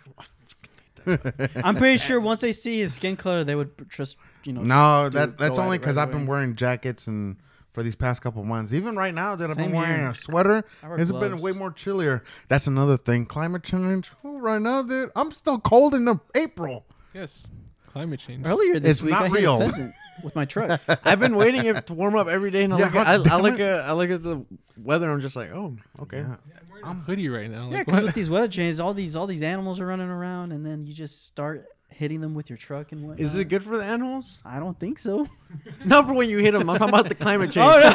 [1.64, 4.60] I'm pretty sure once they see his skin color, they would just, you know.
[4.62, 7.36] No, that that's only because right I've been wearing jackets and
[7.72, 8.72] for these past couple months.
[8.72, 10.10] Even right now, that I've been wearing here.
[10.10, 10.64] a sweater.
[10.82, 12.22] I wear It's been way more chillier.
[12.48, 13.26] That's another thing.
[13.26, 14.10] Climate change.
[14.24, 16.84] Oh, right now, dude, I'm still cold in April.
[17.14, 17.48] Yes,
[17.92, 18.46] climate change.
[18.46, 19.56] Earlier this It's week, not I hit real.
[19.56, 19.94] a pheasant
[20.24, 20.80] with my truck.
[21.04, 23.36] I've been waiting it to warm up every day, and I Yeah, look at, I,
[23.36, 24.44] I look at I look at the
[24.76, 26.18] weather, and I'm just like, oh, okay.
[26.18, 26.36] Yeah.
[26.84, 27.68] I'm hoodie right now.
[27.70, 28.06] yeah, Like, because what?
[28.06, 30.92] with these weather changes, all these all these animals are running around, and then you
[30.92, 33.20] just start hitting them with your truck and whatnot.
[33.20, 34.38] Is it good for the animals?
[34.44, 35.26] I don't think so.
[35.84, 36.68] Not for when you hit them.
[36.70, 37.94] I'm talking about the climate oh, change.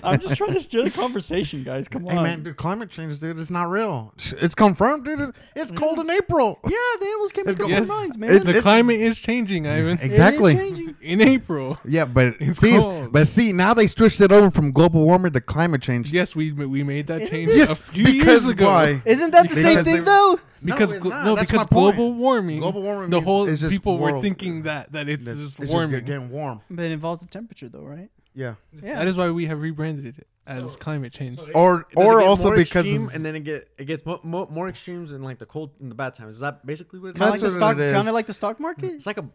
[0.04, 1.88] I'm just trying to steer the conversation, guys.
[1.88, 2.16] Come on.
[2.16, 4.12] Hey man, dude, climate change, dude, it's not real.
[4.40, 5.20] It's confirmed, dude.
[5.20, 6.58] It's, it's cold in April.
[6.64, 7.88] Yeah, the animals can It's make up their Yes.
[7.88, 8.30] minds, man.
[8.30, 9.98] It's- the it's- climate is changing, Ivan.
[9.98, 10.54] It is Exactly.
[10.54, 10.96] changing.
[11.02, 11.78] In April.
[11.84, 13.12] Yeah, but It's see, cold.
[13.12, 16.12] but see, now they switched it over from global warming to climate change.
[16.12, 18.66] Yes, we we made that Isn't change this- a few because years ago.
[18.66, 19.02] why?
[19.04, 20.38] Isn't that the Because same they- thing though?
[20.64, 21.24] Because No, it's not.
[21.24, 21.96] no, That's because my point.
[21.96, 22.60] global warming.
[22.60, 24.22] Global warming The means whole it's just people were world.
[24.22, 25.90] thinking that that it's That's- just it's warming.
[26.00, 26.60] just getting warm.
[26.70, 28.10] But it involves the temperature, though, right?
[28.34, 28.54] Yeah.
[28.82, 28.96] Yeah.
[28.98, 31.38] That is why we have rebranded it as climate change.
[31.54, 33.84] Or Does it or get also more because extreme, it's- and then it get it
[33.86, 36.36] gets mo- mo- more extremes in like the cold in the bad times.
[36.36, 37.76] Is that basically what it Kind of like That's the what stock.
[37.78, 37.92] it is.
[37.94, 38.92] Kind of like the stock market.
[38.92, 39.28] It's like a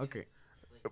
[0.00, 0.26] okay.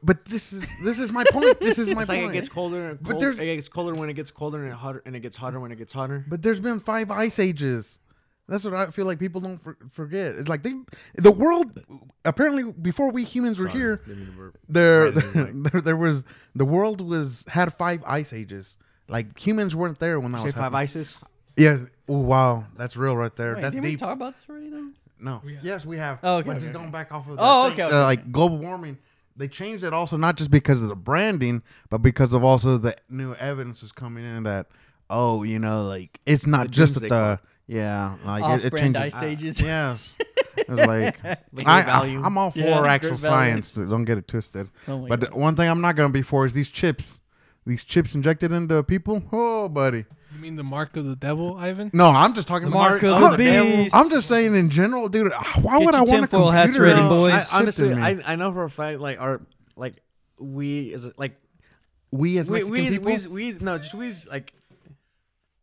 [0.03, 1.61] but this is this is my point.
[1.61, 2.31] This is my It's like point.
[2.33, 2.91] it gets colder.
[2.91, 5.15] And But cold, there's- it gets colder when it gets colder and it hotter and
[5.15, 6.25] it gets hotter when it gets hotter.
[6.29, 8.01] But there's been five ice ages.
[8.49, 10.35] That's what I feel like people don't for, forget.
[10.35, 10.75] It's like they,
[11.15, 11.83] the world
[12.25, 14.59] apparently before we humans were Sorry, here, didn't mean to burp.
[14.69, 18.77] there, Right in there there was the world was had five ice ages.
[19.09, 20.81] Like humans weren't there when that Say was five happening.
[20.83, 21.19] ISIS.
[21.57, 21.79] Yeah.
[22.09, 23.55] Oh wow, that's real right there.
[23.55, 24.01] Wait, that's didn't we deep.
[24.01, 24.89] talk about this already though?
[25.19, 25.41] No.
[25.45, 25.59] We.
[25.63, 26.19] Yes, we have.
[26.23, 26.79] Oh, okay, But okay, just okay.
[26.81, 27.37] going back off of.
[27.39, 28.99] Oh, that okay, okay, uh, like global warming,
[29.37, 32.95] they changed it also not just because of the branding, but because of also the
[33.09, 34.67] new evidence was coming in that
[35.11, 37.43] oh, you know, like it's not The just doomsday the clock.
[37.67, 39.15] Yeah, like it, it changes.
[39.15, 39.63] ice ages.
[39.63, 40.17] Uh, yes.
[40.57, 41.23] It's like
[41.53, 42.23] Like I, great value.
[42.23, 43.19] I, am all for Yeah, great actual value.
[43.61, 43.71] science.
[43.73, 44.69] Don't get it twisted.
[44.87, 45.35] Oh But God.
[45.35, 47.21] one thing I'm not gonna be for is these chips.
[47.67, 49.21] These chips injected into people.
[49.33, 50.05] Oh, buddy.
[50.33, 51.91] You mean the mark of the devil, Ivan?
[51.93, 53.71] No, I'm just talking The about mark of the the devil.
[53.85, 53.95] beast.
[53.97, 55.33] I'm just saying in general, dude.
[55.33, 57.33] Uh, why Get would I your want a tinfoil hats ready, to boys.
[57.53, 57.93] I, honestly.
[57.93, 59.41] I, I know for a fact, like our
[59.77, 59.95] like
[60.39, 61.37] we as a- like
[62.13, 63.33] we as we Mexican we, people.
[63.35, 64.53] we we no just we like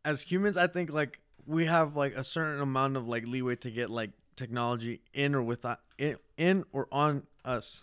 [0.03, 3.71] as humans, I think like we have like a certain amount of like leeway to
[3.71, 5.65] get like technology in or with
[5.97, 7.81] in, in or on us.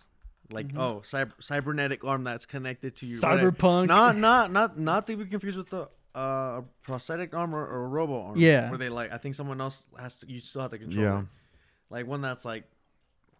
[0.50, 3.20] Like oh, cyber, cybernetic arm that's connected to you.
[3.20, 3.52] whatever.
[3.52, 3.86] Cyberpunk.
[3.88, 7.88] Not not not not to be confused with the uh prosthetic arm or, or a
[7.88, 8.38] robo arm.
[8.38, 8.70] Yeah.
[8.70, 11.18] Where they like I think someone else has to you still have to control Yeah.
[11.20, 11.26] it.
[11.90, 12.64] like one that's like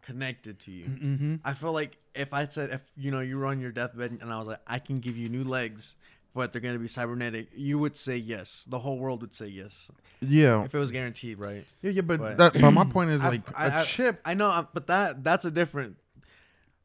[0.02, 0.84] connected to you.
[0.84, 1.34] Mm-hmm.
[1.44, 4.30] I feel like if I said if you know you were on your deathbed and
[4.32, 5.96] I was like I can give you new legs,
[6.34, 8.64] but they're gonna be cybernetic, you would say yes.
[8.68, 11.64] The whole world would say yes Yeah, if it was guaranteed, right?
[11.82, 12.02] yeah, yeah.
[12.02, 14.20] But But- that, but my point is like I- a I- chip.
[14.24, 15.96] I know, uh, but that that's a different.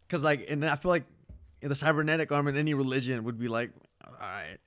[0.10, 1.06] Cause like, and I feel like
[1.62, 3.71] in the cybernetic arm in any religion would be like,
[4.06, 4.58] all right.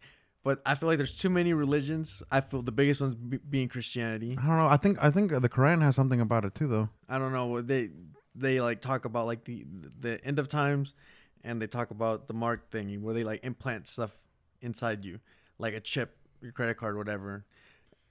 [0.43, 2.23] But I feel like there's too many religions.
[2.31, 4.39] I feel the biggest ones be, being Christianity.
[4.41, 4.67] I don't know.
[4.69, 6.89] I think I think the Quran has something about it too, though.
[7.09, 7.91] I don't know they
[8.35, 9.65] they like talk about like the
[10.01, 10.95] the end of times,
[11.43, 14.13] and they talk about the mark thingy where they like implant stuff
[14.61, 15.21] inside you,
[15.59, 17.45] like a chip, your credit card, whatever.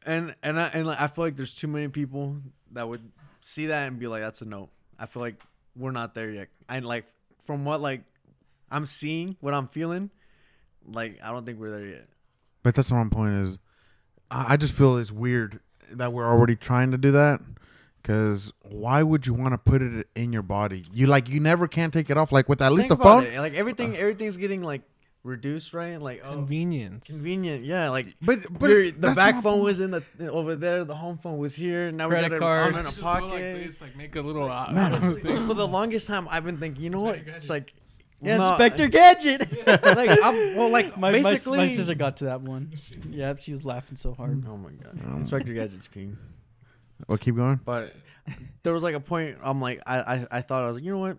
[0.05, 2.38] And and I and like, I feel like there's too many people
[2.71, 3.01] that would
[3.41, 4.69] see that and be like, that's a no.
[4.99, 5.41] I feel like
[5.75, 6.47] we're not there yet.
[6.69, 7.05] I like
[7.45, 8.01] from what like
[8.71, 10.10] I'm seeing, what I'm feeling,
[10.88, 12.08] like I don't think we're there yet.
[12.63, 13.58] But that's what my point is.
[14.31, 15.60] I, I just feel it's weird
[15.91, 17.41] that we're already trying to do that.
[18.01, 20.84] Because why would you want to put it in your body?
[20.93, 22.31] You like you never can take it off.
[22.31, 23.25] Like with at least Think the phone.
[23.25, 23.39] it.
[23.39, 24.84] like everything, everything's getting like
[25.25, 25.99] reduced, right?
[26.01, 27.05] Like oh, Convenience.
[27.07, 27.89] convenient, yeah.
[27.89, 30.85] Like But but Your- the back phone was in the over there.
[30.85, 31.91] The home phone was here.
[31.91, 33.65] Now Credit we got it all in a Just go like pocket.
[33.65, 34.49] this, like make a little.
[34.49, 37.17] Uh, Honestly, for the longest time, I've been thinking, you know what?
[37.17, 37.73] It's like,
[38.21, 39.67] Yeah, no, Inspector Gadget.
[39.83, 42.71] like, I'm, well, like my, my, basically, my sister got to that one.
[43.09, 44.45] Yeah, she was laughing so hard.
[44.47, 46.17] Oh my god, Um, Inspector Gadget's king.
[47.07, 47.59] Well, keep going.
[47.65, 47.93] But
[48.63, 49.38] there was like a point.
[49.43, 51.17] I'm like, I, I, I thought I was like, you know what?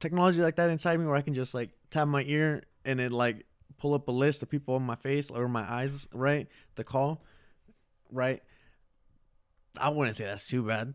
[0.00, 3.10] Technology like that inside me, where I can just like tap my ear and it
[3.10, 3.46] like
[3.78, 6.48] pull up a list of people on my face or my eyes, right?
[6.76, 7.22] The call,
[8.10, 8.42] right?
[9.78, 10.94] I wouldn't say that's too bad.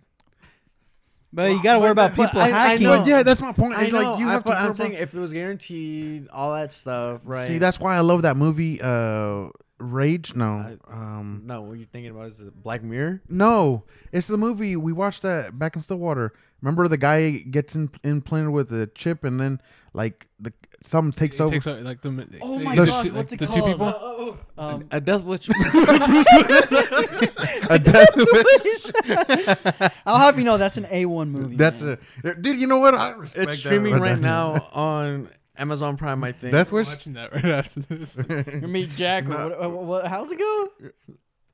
[1.31, 2.83] But you gotta worry about but people I- I hacking.
[2.85, 3.03] know.
[3.05, 3.75] Yeah, that's my point.
[3.75, 4.57] I It's know, like you I, have but to.
[4.59, 7.45] I'm worry saying if it was guaranteed, all that stuff, right?
[7.47, 8.79] See, that's why I love that movie.
[8.81, 10.35] Uh, Rage.
[10.35, 10.77] No.
[10.89, 11.43] Um.
[11.45, 11.61] no.
[11.61, 13.21] What you're thinking about is it Black Mirror.
[13.29, 16.33] No, it's the movie we watched that back in Stillwater.
[16.61, 19.61] Remember the guy gets in, implanted with a chip and then
[19.93, 20.51] like the
[20.83, 21.51] something takes It over.
[21.51, 22.09] takes out, like the.
[22.41, 23.71] Oh the- my the gosh, two- what's like, it the two called?
[23.71, 24.37] people.
[24.57, 25.49] Uh, uh, um, A Death Wish.
[27.69, 29.91] A death wish.
[30.05, 31.55] I'll have you know that's an A1 movie.
[31.55, 31.97] That's man.
[32.23, 32.59] a dude.
[32.59, 32.95] You know what?
[32.95, 33.69] I respect it's that.
[33.69, 36.23] streaming right now on Amazon Prime.
[36.23, 36.51] I think.
[36.51, 36.87] Death We're Wish.
[36.87, 38.17] watching that right after this.
[38.61, 39.25] You meet Jack.
[39.25, 39.49] Or No.
[39.49, 40.69] what, what, what, how's it go?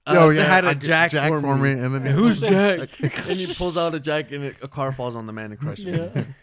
[0.08, 1.72] Uh, oh say yeah, hi to I- Jack, for, me.
[1.72, 2.90] and then Who's Jack?
[3.02, 5.60] and he pulls out a Jack, and it, a car falls on the man and
[5.60, 6.36] crushes him.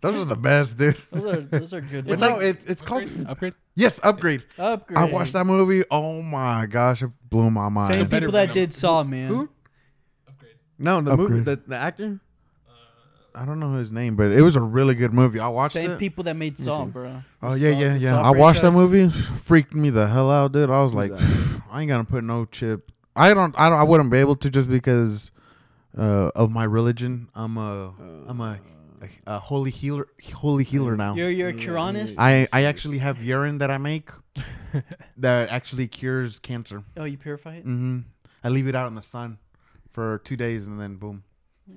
[0.00, 0.96] Those are the best, dude.
[1.12, 2.04] those are those are good.
[2.06, 2.40] But It's ones.
[2.42, 3.26] no, like- it, it's called Upgrade?
[3.28, 3.54] Upgrade.
[3.76, 4.42] yes, upgrade.
[4.58, 4.98] upgrade.
[4.98, 5.84] I watched that movie.
[5.90, 7.94] Oh my gosh, it blew my mind.
[7.94, 9.28] Same people that did Saw, man.
[9.28, 9.48] Who?
[10.28, 10.54] Upgrade.
[10.76, 12.18] No, the movie, the, the actor.
[13.34, 15.40] I don't know his name, but it was a really good movie.
[15.40, 15.80] I watched it.
[15.82, 15.98] Same it.
[15.98, 17.22] people that made me Saw, bro.
[17.42, 18.10] Oh The yeah, Saw- yeah, the yeah.
[18.10, 19.12] Saw I watched that franchise.
[19.12, 19.38] movie.
[19.44, 20.70] Freaked me the hell out, dude.
[20.70, 22.92] I was like, Who's I ain't gonna put no chip.
[23.16, 23.54] I don't.
[23.58, 23.78] I don't.
[23.78, 25.30] I wouldn't be able to just because
[25.98, 27.28] uh, of my religion.
[27.34, 27.92] I'm a.
[28.28, 28.58] I'm a,
[29.02, 30.06] a, a holy healer.
[30.34, 31.14] Holy healer now.
[31.14, 32.16] You're you're a Yeah, Quranist.
[32.18, 34.10] I I actually have urine that I make
[35.16, 36.82] that actually cures cancer.
[36.96, 37.62] oh, you purify it.
[37.64, 38.00] hmm
[38.42, 39.38] I leave it out in the sun
[39.90, 41.22] for two days and then boom,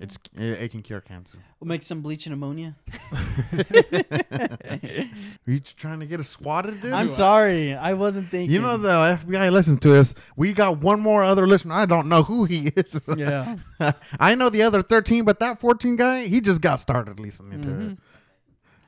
[0.02, 1.38] it's it, it can cure cancer.
[1.60, 2.76] We'll make some bleach and ammonia.
[3.52, 4.78] Are
[5.48, 6.94] you trying to get us swatted, dude?
[6.94, 8.52] I'm sorry, I wasn't thinking.
[8.54, 10.14] You know the FBI listens to us.
[10.36, 11.74] We got one more other listener.
[11.74, 13.02] I don't know who he is.
[13.18, 13.56] Yeah.
[14.20, 17.70] I know the other 13, but that 14 guy, he just got started listening to
[17.80, 17.98] it.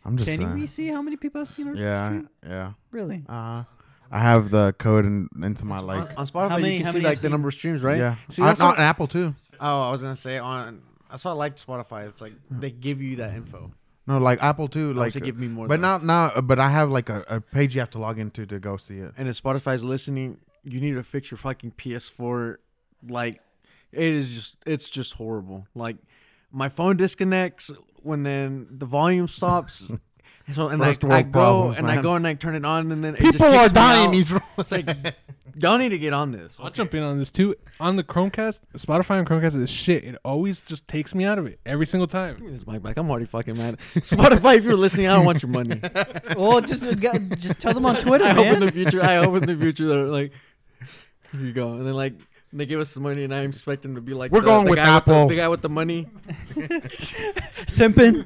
[0.05, 0.53] I'm just Can saying.
[0.53, 2.29] we see how many people have seen our Yeah, stream?
[2.47, 2.71] yeah.
[2.91, 3.23] Really?
[3.27, 3.63] Uh,
[4.11, 6.17] I have the code in, into my like.
[6.17, 7.81] on Spotify, How many- you can how see many like the seen- number of streams,
[7.83, 7.97] right?
[7.97, 9.35] Yeah, See, I, that's not what, Apple too.
[9.59, 10.81] oh, I was gonna say on.
[11.09, 12.07] That's why I like Spotify.
[12.07, 12.61] It's like mm.
[12.61, 13.71] they give you that info.
[14.07, 14.93] No, like Apple too.
[14.93, 15.67] Like give me more.
[15.67, 15.81] but though.
[15.81, 16.41] not now.
[16.41, 18.97] But I have like a, a page you have to log into to go see
[18.97, 19.13] it.
[19.17, 22.57] And if Spotify's listening, you need to fix your fucking PS4.
[23.07, 23.39] Like,
[23.91, 25.67] it is just, it's just horrible.
[25.75, 25.97] Like,
[26.51, 29.91] my phone disconnects when then the volume stops.
[30.53, 32.65] so and I, First I world go problems, and I go and I turn it
[32.65, 34.07] on and then it just People are dying.
[34.07, 34.11] out.
[34.11, 34.87] These It's like
[35.55, 36.59] y'all need to get on this.
[36.61, 37.55] I'll jump in on this too.
[37.79, 40.03] On the Chromecast, Spotify and Chromecast is shit.
[40.03, 42.35] It always just takes me out of it every single time.
[42.35, 42.97] Give me this mic back.
[42.97, 43.77] I'm already fucking mad.
[43.95, 45.81] Spotify, if you're listening, I don't want your money.
[46.37, 49.03] well, just uh, just tell them on Twitter, I hope in the future.
[49.03, 50.31] I hope in the future they're like,
[51.31, 52.13] here you go, and then like
[52.51, 54.71] they give us the money, and I'm expecting to be like, We're the, going the
[54.71, 55.27] with guy the- Apple.
[55.27, 56.07] the guy with the money.
[57.67, 58.25] Simping.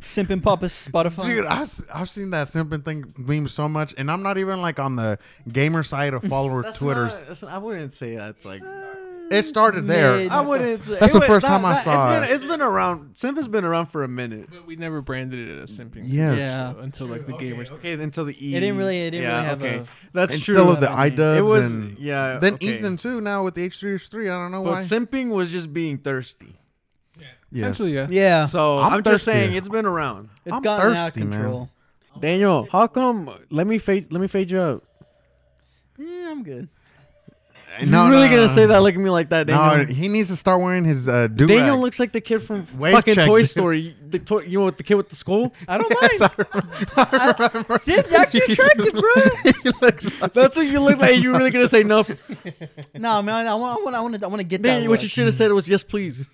[0.00, 1.26] Simping Papa's Spotify.
[1.26, 4.96] Dude, I've, seen that simping thing meme so much, and I'm not even like on
[4.96, 5.18] the
[5.52, 7.18] gamer side of follower That's Twitters.
[7.18, 8.62] not- that's not- I wouldn't say that's like.
[8.62, 8.94] Uh,
[9.30, 10.16] it started there.
[10.18, 10.32] Mid.
[10.32, 10.82] I wouldn't.
[10.82, 12.30] Say, That's it the wa- first time I it's saw been, it.
[12.30, 13.16] It's been around.
[13.16, 14.48] Simp has been around for a minute.
[14.50, 16.02] But we never branded it as simping.
[16.06, 16.38] Yes.
[16.38, 16.72] Yeah.
[16.72, 17.70] So, until like the gamers.
[17.70, 18.56] Okay, until the E.
[18.56, 19.76] It didn't really- it didn't yeah, really have okay.
[19.78, 20.54] a- That's And true.
[20.54, 22.38] still with the I mean, iDubbbz it was and yeah.
[22.38, 22.78] then okay.
[22.78, 23.20] Ethan too.
[23.20, 24.80] Now with the H3H3, I don't know But why.
[24.80, 26.58] simping was just being thirsty.
[27.50, 27.62] Yes.
[27.62, 28.06] Essentially, yeah.
[28.10, 30.28] Yeah, So I'm I'm, just saying it's been around.
[30.44, 31.32] it's I'm gotten out of thirsty, man.
[31.40, 31.70] control.
[32.20, 33.30] Daniel, how come?
[33.50, 34.12] Let me fade.
[34.12, 34.84] Let me fade you out.
[35.96, 36.68] Yeah, I'm good.
[37.86, 38.46] No, you really no, gonna no.
[38.48, 38.82] say that?
[38.82, 39.94] Look at me like that, No, Daniel.
[39.94, 42.92] he needs to start wearing his uh, do Daniel looks like the kid from Wave
[42.94, 43.50] fucking check, Toy dude.
[43.50, 43.94] Story.
[44.08, 45.52] The toy, you know, with the kid with the skull.
[45.68, 46.32] I don't mind.
[46.96, 49.12] I- Sid's actually attractive, bro.
[49.62, 51.18] he looks like That's what you look like.
[51.20, 52.04] You really gonna say no?
[52.94, 54.80] no, man, I want, I want, I want to, I want to get that.
[54.82, 55.02] What look.
[55.02, 56.28] you should have said was yes, please.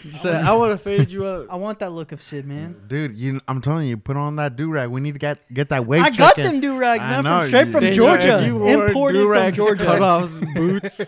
[0.04, 1.46] You said I want to fade you out.
[1.50, 2.76] I want that look of Sid, man.
[2.86, 3.14] dude.
[3.14, 4.88] You, I'm telling you, put on that do rag.
[4.90, 6.02] We need to get get that weight.
[6.02, 6.44] I got in.
[6.44, 9.16] them do rags, I man, know, from straight you- from Daniel, Georgia, you wore imported
[9.18, 9.84] from do-rags, Georgia.
[9.84, 10.98] cutoffs, boots.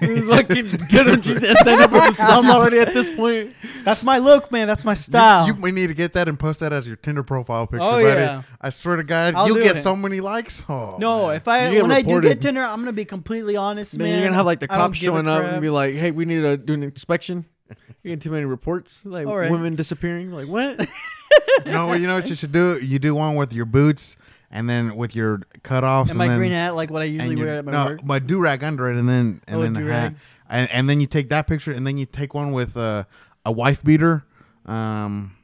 [0.00, 1.20] He's fucking get him.
[1.22, 3.52] Just stand up with the already at this point.
[3.84, 4.66] That's my look, man.
[4.68, 5.46] That's my You- style.
[5.46, 7.82] You, we need to get that and post that as your Tinder profile picture.
[7.84, 8.04] Oh, buddy.
[8.20, 8.42] yeah.
[8.60, 9.82] I swear to God, I'll you'll do get it.
[9.82, 10.64] so many likes.
[10.68, 11.36] Oh, no, man.
[11.36, 12.28] if I You get when I do reported.
[12.28, 14.18] get Tinder, I'm gonna be completely honest, Man, man.
[14.18, 15.52] you're gonna have like the I don't cops give a showing up crap.
[15.54, 17.44] and be like, "Hey, we need to do an inspection."
[18.02, 19.50] You getting too many reports, like All right.
[19.50, 20.32] women disappearing.
[20.32, 20.78] Like what?
[21.66, 22.78] no, you know what you should do?
[22.78, 24.16] You do one with your boots
[24.50, 27.36] and then with your cutoffs and and my then green hat, like what I usually
[27.36, 28.04] your- wear at my no, work.
[28.04, 30.14] my do rag under it, and then and Oh, then the hat,
[30.50, 33.04] and, and then you take that picture, and then you take one with uh,
[33.46, 34.24] a wife beater,
[34.66, 35.34] um,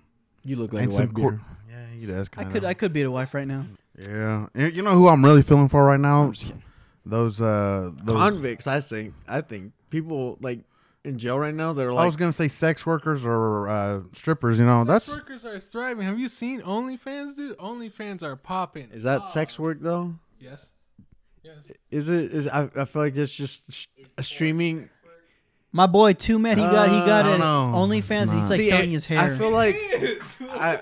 [0.44, 1.42] You look like a some wife cor- beater.
[1.70, 3.64] Yeah, he does I kind could, I could be a wife right now.
[3.98, 6.32] Yeah, You- you know who I'm really feeling for right now?
[7.06, 8.16] Those uh, those.
[8.16, 9.14] Convicts, I think.
[9.26, 10.60] I think people like
[11.04, 11.72] in jail right now.
[11.72, 14.58] They're like, I was gonna say sex workers or uh, strippers.
[14.58, 16.06] You know, Sex that's workers are thriving.
[16.06, 17.56] Have you seen OnlyFans, dude?
[17.58, 18.88] OnlyFans are popping.
[18.92, 19.28] is that off.
[19.28, 20.14] sex work though?
[20.40, 20.66] Yes.
[21.42, 21.70] Yes.
[21.90, 22.32] Is it?
[22.34, 23.86] Is I, I feel like it's just sh-
[24.18, 24.90] a streaming.
[25.72, 27.40] My boy, too man, he got he got Uh, I it.
[27.40, 28.22] OnlyFans.
[28.22, 28.50] It's He's not.
[28.50, 29.18] like See, selling I- his hair.
[29.20, 29.76] I feel like
[30.50, 30.80] I.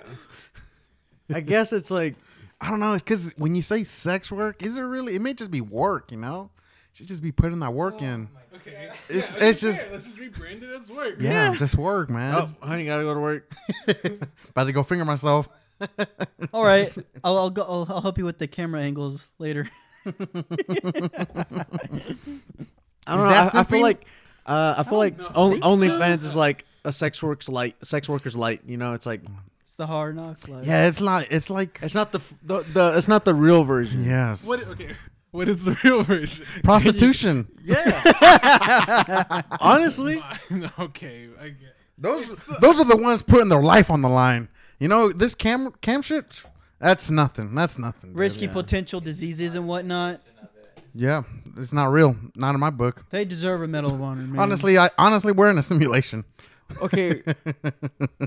[1.32, 2.14] I guess it's like
[2.60, 2.92] I don't know.
[2.94, 5.14] It's because when you say sex work, is it really?
[5.16, 6.10] It may just be work.
[6.12, 6.50] You know,
[6.92, 8.28] should just be putting that work in.
[8.66, 8.90] Okay.
[9.08, 11.16] It's it's just Let's just rebrand it as work.
[11.20, 12.34] yeah, just work, man.
[12.34, 13.52] oh, honey, gotta go to work.
[14.50, 15.48] About to go finger myself.
[16.52, 19.68] All right, I'll I'll, go, I'll I'll help you with the camera angles later.
[20.06, 20.12] I
[23.06, 23.28] don't know.
[23.28, 24.06] I, I feel like
[24.46, 25.30] uh, I feel like know.
[25.34, 25.70] on, Think so?
[25.70, 28.62] OnlyFans is like a sex works light, sex workers light.
[28.66, 29.20] You know, it's like
[29.62, 30.66] It's the hard knock life.
[30.66, 31.26] Yeah, it's not.
[31.30, 34.04] It's like it's not the the, the it's not the real version.
[34.04, 34.66] yes, What?
[34.68, 34.94] Okay.
[35.36, 36.46] What is the real version?
[36.64, 37.48] prostitution.
[37.66, 39.42] Yeah.
[39.60, 40.22] Honestly,
[40.78, 41.74] okay, I get.
[41.98, 42.28] Those
[42.60, 44.48] those are the ones putting their life on the line.
[44.78, 46.26] You know this cam cam shit.
[46.78, 47.54] That's nothing.
[47.56, 48.10] That's nothing.
[48.10, 48.18] dude.
[48.18, 48.52] Risky Yeah.
[48.52, 50.20] potential diseases and whatnot.
[50.94, 51.24] Yeah,
[51.56, 52.16] it's not real.
[52.36, 53.04] Not in my book.
[53.10, 54.38] They deserve a medal of honor, man.
[54.38, 56.24] Honestly, I honestly we're in a simulation.
[56.80, 57.22] okay.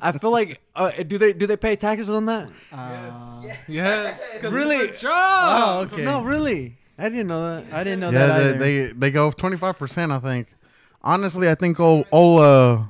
[0.02, 2.50] I feel like uh, do they do they pay taxes on that?
[2.74, 4.20] Uh, Yes.
[4.42, 4.78] 'cause Really?
[4.78, 5.12] it's a job.
[5.14, 6.04] Oh, okay.
[6.04, 6.76] No, really.
[7.00, 7.74] I didn't know that.
[7.74, 8.88] I didn't know yeah, that they, either.
[8.88, 10.12] they they go twenty five percent.
[10.12, 10.54] I think.
[11.02, 12.84] Honestly, I think old old uh,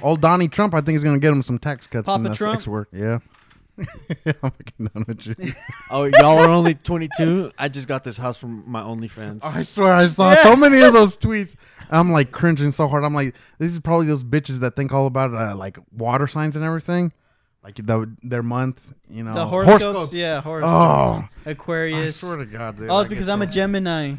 [0.00, 0.74] old Donnie Trump.
[0.74, 2.54] I think is gonna get him some tax cuts Papa in the Trump?
[2.54, 2.88] sex work.
[2.92, 3.18] Yeah.
[3.78, 5.34] I'm fucking done with you.
[5.90, 7.52] Oh, y'all are only 22.
[7.58, 9.44] I just got this house from my OnlyFans.
[9.44, 11.56] I swear I saw so many of those tweets.
[11.90, 13.04] I'm like cringing so hard.
[13.04, 16.56] I'm like, this is probably those bitches that think all about uh, like water signs
[16.56, 17.12] and everything,
[17.64, 18.92] like the their month.
[19.10, 21.28] You know, the horoscopes, yeah, horoscopes.
[21.46, 22.10] Oh, Aquarius.
[22.22, 22.90] I swear to God, dude.
[22.90, 24.14] oh, it's because I'm a Gemini.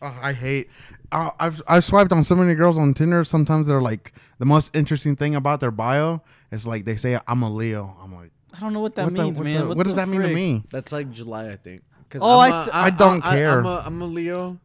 [0.00, 0.68] Oh, I hate.
[1.10, 3.24] Uh, I've I've swiped on so many girls on Tinder.
[3.24, 7.42] Sometimes they're like the most interesting thing about their bio is like they say I'm
[7.42, 7.96] a Leo.
[8.02, 9.60] I'm like, I don't know what that what, the- means, what man.
[9.62, 10.62] the- what what does the that mean to me?
[10.70, 11.82] That's like July, I think.
[12.10, 13.58] 'Cause Oh, I'm I a- st- I don't care.
[13.60, 14.58] I'm a, I'm a Leo,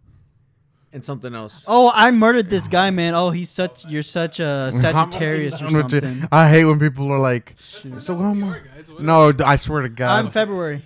[0.93, 1.65] and something else.
[1.67, 3.15] Oh, I murdered this guy, man.
[3.15, 3.85] Oh, he's such.
[3.85, 5.99] You're such a Sagittarius or I'm with you.
[6.01, 6.27] something.
[6.31, 8.89] I hate when people are like, so What I'm you guys.
[8.99, 10.83] No, I swear to God, I'm February.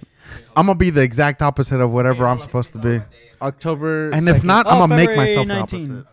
[0.55, 3.01] I'm gonna be the exact opposite of whatever I'm supposed to be.
[3.41, 4.09] October.
[4.09, 4.43] And if 2nd.
[4.45, 5.79] not, Oh, I'm gonna make February myself 19.
[5.79, 6.07] the opposite.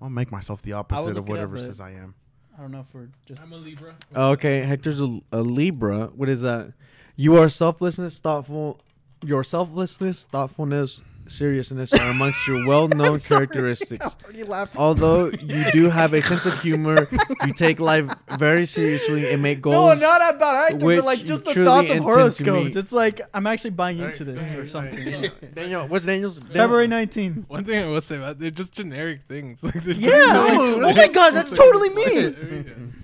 [0.00, 2.14] I'll make myself the opposite look of it up, whatever but- says I am.
[2.56, 3.40] I don't know if we're just.
[3.40, 3.94] I'm a Libra.
[4.16, 6.06] Oh, okay, Hector's a, a Libra.
[6.14, 6.72] What is that?
[7.14, 8.80] You are selflessness, thoughtful.
[9.24, 14.16] Your selflessness, thoughtfulness, seriousness are amongst your well-known characteristics.
[14.76, 17.08] Although you do have a sense of humor,
[17.46, 19.74] you take life very seriously and make goals.
[19.74, 20.00] No, goals.
[20.00, 22.76] not about acting, which but like just the thoughts of horoscopes.
[22.76, 25.30] It's like I'm actually buying into this or something.
[25.54, 26.38] Daniel, what's Daniel's?
[26.38, 27.46] February 19.
[27.48, 29.62] One thing I will say about they're just generic things.
[29.62, 32.94] Like Yeah, oh my gosh, that's totally me.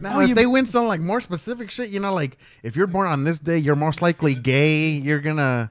[0.00, 2.88] Now, Oh, if they win some like more specific shit, you know, like if you're
[2.88, 4.88] born on this day, you're most likely gay.
[4.88, 5.70] You're gonna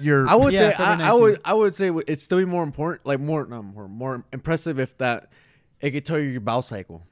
[0.00, 2.44] You're I would Yeah, say February I, I would I would say it's still be
[2.44, 5.30] more important, like more no, more more impressive if that
[5.80, 7.02] it could tell you your bowel cycle.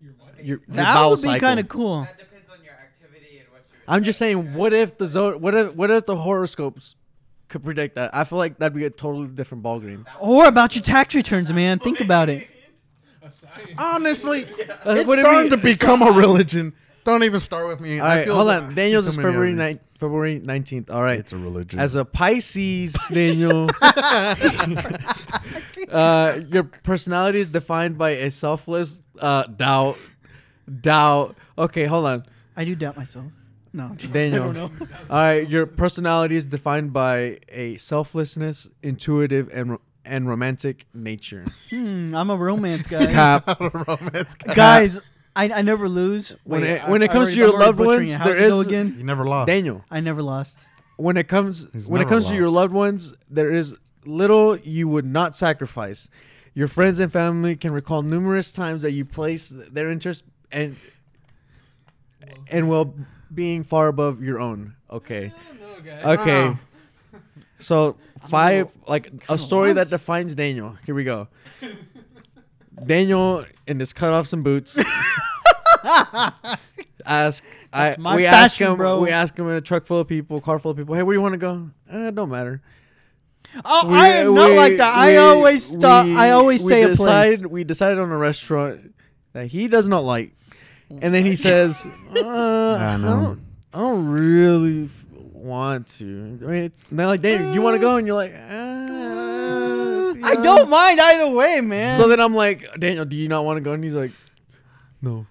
[0.00, 1.40] Your, your That bowel would be cycle.
[1.40, 2.02] kind of cool.
[2.02, 3.82] That depends on your activity and what you're.
[3.88, 6.94] I'm just saying, what if the zone, what if what if the horoscopes
[7.48, 8.14] could predict that?
[8.14, 10.04] I feel like that'd be a totally different ballgame.
[10.20, 11.78] Or about your tax returns, man.
[11.80, 12.46] Think about it.
[13.78, 15.50] honestly, it's what do starting mean?
[15.50, 16.74] to become a religion.
[17.08, 18.00] Don't even start with me.
[18.00, 18.70] All I right, feel hold that on.
[18.72, 19.76] I Daniel's is February of these.
[19.76, 20.90] 9th, February 19th.
[20.90, 21.18] All right.
[21.18, 21.80] It's a religion.
[21.80, 23.70] As a Pisces, Daniel,
[25.90, 29.96] uh, your personality is defined by a selfless uh, doubt.
[30.82, 31.34] Doubt.
[31.56, 32.26] Okay, hold on.
[32.56, 33.24] I do doubt myself.
[33.72, 34.50] No, Daniel.
[34.50, 34.70] I don't know.
[35.10, 41.46] All right, your personality is defined by a selflessness, intuitive, and ro- and romantic nature.
[41.70, 43.06] Hmm, I'm a romance guy.
[43.12, 43.58] Cap.
[43.60, 44.34] romance.
[44.34, 44.54] guy.
[44.54, 45.00] Guys,
[45.36, 46.34] I, I never lose.
[46.44, 47.98] When Wait, it- I- when it I comes already- to your I'm already loved butchering
[47.98, 48.14] ones, it.
[48.18, 48.94] How's there it go is- again.
[48.98, 49.46] you never lost.
[49.46, 50.58] Daniel, I never lost.
[50.96, 52.54] when it comes He's when it never comes to your lost.
[52.54, 56.08] loved ones, there is little you would not sacrifice.
[56.54, 60.74] Your friends and family can recall numerous times that you place their interest and
[62.50, 62.94] and well
[63.32, 64.74] being far above your own.
[64.90, 65.32] Okay.
[66.04, 66.54] Okay.
[67.60, 67.96] So
[68.28, 70.76] five like a story that defines Daniel.
[70.84, 71.28] Here we go.
[72.86, 74.78] Daniel in his cutoffs and boots.
[77.04, 79.00] ask I That's my we ask fashion, him bro.
[79.00, 80.94] we ask him in a truck full of people, car full of people.
[80.94, 81.70] Hey, where do you want to go?
[81.90, 82.62] Eh, don't matter.
[83.64, 84.96] Oh, We- I am not we- like that.
[84.96, 86.06] I always stop.
[86.06, 87.42] we- I always we say a place.
[87.42, 88.94] We decided on a restaurant
[89.32, 90.32] that he does not like,
[90.90, 91.84] and then he says,
[92.16, 93.08] uh, I, know.
[93.08, 93.40] don't,
[93.74, 96.38] I don't really f- want to.
[96.42, 97.96] I mean, it's, and they're like, Daniel, you want to go?
[97.96, 98.32] And you're like,
[100.24, 100.42] I yeah.
[100.42, 101.94] don't mind either way, man.
[101.94, 103.72] So then I'm like, Daniel, do you not want to go?
[103.72, 104.10] And he's like,
[105.00, 105.26] no.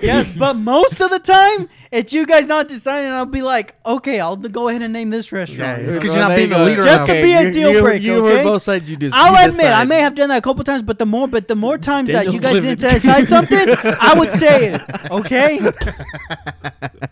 [0.00, 3.10] yes, but most of the time, it's you guys not deciding.
[3.12, 5.82] I'll be like, okay, I'll go ahead and name this Yeah, restaurant.
[5.82, 7.24] it's 'cause Well, you're not being a leader Just to enough.
[7.24, 8.44] be a deal you, breaker, You heard okay?
[8.44, 8.90] both sides.
[8.90, 9.14] You just.
[9.16, 11.48] I'll you admit I may have done that a couple times, but the more, but
[11.48, 11.82] the more mm-hmm.
[11.82, 12.76] times that you guys living.
[12.76, 13.68] didn't decide something,
[14.00, 14.82] I would say it.
[15.10, 15.60] Okay.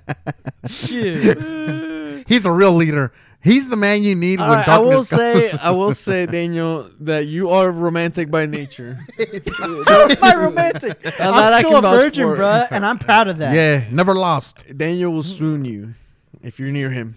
[0.68, 2.26] Shit.
[2.28, 3.12] He's a real leader.
[3.40, 5.52] He's the man you need when All right, I darkness will comes.
[5.52, 8.98] say, I will say, Daniel, that you are romantic by nature.
[9.60, 11.00] My romantic.
[11.02, 12.36] that I'm I still can a vouch virgin, for.
[12.36, 13.54] bruh, and I'm proud of that.
[13.54, 14.64] yeah, never lost.
[14.76, 15.94] Daniel will swoon you
[16.42, 17.14] if you're near him.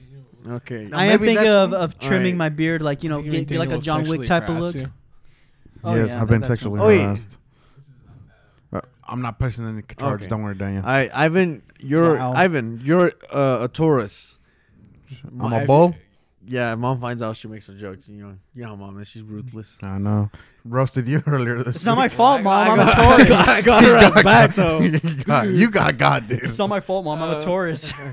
[0.48, 0.90] Okay.
[0.94, 2.38] I am maybe thinking that's- of, of trimming Alright.
[2.38, 4.76] my beard, like you know, get, get like a John Wick type of look.
[5.84, 6.86] Oh, yes, yeah, I've been that's sexually fine.
[6.86, 7.02] Oh, wait.
[7.02, 7.38] harassed.
[9.04, 10.26] Uh, I'm not pushing any charges.
[10.26, 10.30] Okay.
[10.30, 10.84] Don't worry, Daniel.
[10.86, 12.34] All right, Ivan, you're Wow.
[12.36, 14.38] Ivan, you're uh, a Taurus.
[15.40, 15.96] I'm a bull.
[16.44, 18.00] Yeah, mom finds out she makes a joke.
[18.08, 19.08] You know, you know how mom is.
[19.08, 19.78] She's ruthless.
[19.84, 20.32] I know.
[20.66, 22.14] Roasted you earlier this It's not my week.
[22.14, 22.68] fault, mom.
[22.72, 23.28] I'm a I Taurus.
[23.30, 24.80] got, I got her ass back though.
[24.80, 26.44] you, got, you got God, dude.
[26.44, 27.22] It's not my fault, mom.
[27.22, 27.94] I'm a Taurus.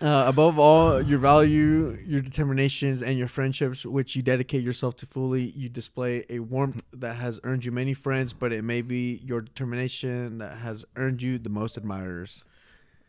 [0.00, 5.06] Uh, above all, your value, your determinations, and your friendships, which you dedicate yourself to
[5.06, 9.20] fully, you display a warmth that has earned you many friends, but it may be
[9.24, 12.44] your determination that has earned you the most admirers.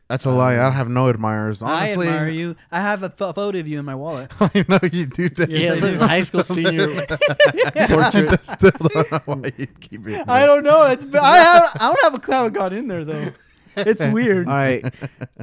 [0.09, 0.57] That's a lie.
[0.57, 1.61] I have no admirers.
[1.61, 2.55] Honestly, I Honestly, admire you.
[2.71, 4.31] I have a pho- photo of you in my wallet.
[4.39, 5.27] I know you do.
[5.27, 5.49] That.
[5.49, 6.07] Yeah, this is do.
[6.07, 8.29] high school senior I portrait.
[8.29, 10.23] just still don't know why you keep it.
[10.29, 10.85] I don't know.
[10.85, 13.33] It's I have, I don't have a clue how it got in there though.
[13.75, 14.47] It's weird.
[14.47, 14.85] All right.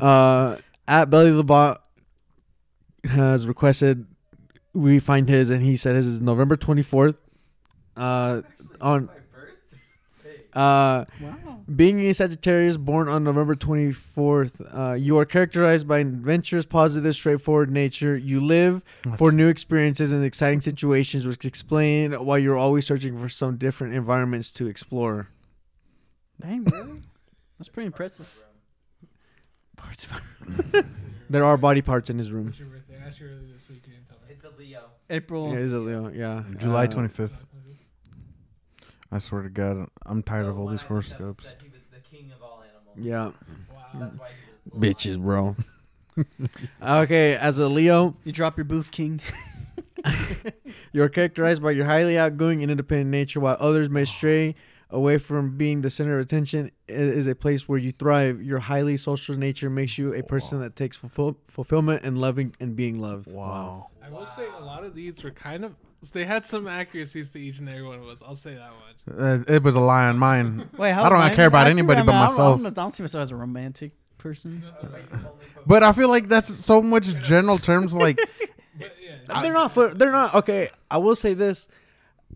[0.00, 0.56] Uh,
[0.88, 1.86] at Belly the Bot
[3.04, 4.06] has requested
[4.72, 7.16] we find his, and he said his is November 24th.
[7.96, 8.42] Uh,
[8.80, 9.08] on
[10.52, 11.60] uh, Wow.
[11.74, 17.14] being a Sagittarius born on November 24th, uh, you are characterized by an adventurous, positive,
[17.14, 18.16] straightforward nature.
[18.16, 18.82] You live
[19.16, 23.94] for new experiences and exciting situations, which explain why you're always searching for some different
[23.94, 25.28] environments to explore.
[26.40, 27.00] Dang, really?
[27.58, 28.28] That's pretty impressive.
[29.94, 30.84] Parts.
[31.30, 32.46] there are body parts in his room.
[32.46, 32.96] What's your birthday?
[33.02, 33.82] I asked you earlier this week.
[33.86, 34.34] You didn't tell me.
[34.34, 34.90] It's a Leo.
[35.08, 35.52] April.
[35.52, 36.08] Yeah, is it Leo?
[36.08, 36.42] Yeah.
[36.58, 37.46] July Uh, 25th.
[39.12, 41.44] I swear to God, I'm tired of all these horoscopes.
[41.44, 42.96] Said he was the king of all animals.
[42.96, 43.30] Yeah.
[43.72, 44.00] Wow.
[44.00, 44.30] That's why
[44.76, 45.54] Bitches, bro.
[46.82, 49.20] okay, as a Leo, You drop your booth king.
[50.92, 54.56] you're characterized by your highly outgoing and independent nature, while others may stray
[54.94, 56.70] away from being the center of attention.
[56.88, 58.42] is a place where you thrive.
[58.42, 62.76] Your highly social nature makes you a person that takes fulfill- fulfillment and loving and
[62.76, 63.30] being loved.
[63.30, 63.88] Wow.
[64.04, 65.74] I will say a lot of these were kind of.
[66.12, 68.18] They had some accuracies to each and every one of us.
[68.26, 69.18] I'll say that much.
[69.48, 70.68] Uh, it was a lie on mine.
[70.78, 72.60] Wait, how I don't am care about I anybody I but mean, I myself.
[72.66, 74.62] I don't, see myself as a romantic person.
[75.66, 77.94] But I feel like that's so much general terms.
[77.94, 78.18] Like,
[78.78, 79.72] But yeah, They're not.
[79.72, 80.34] fu- They're not.
[80.34, 81.68] Okay, I will say this.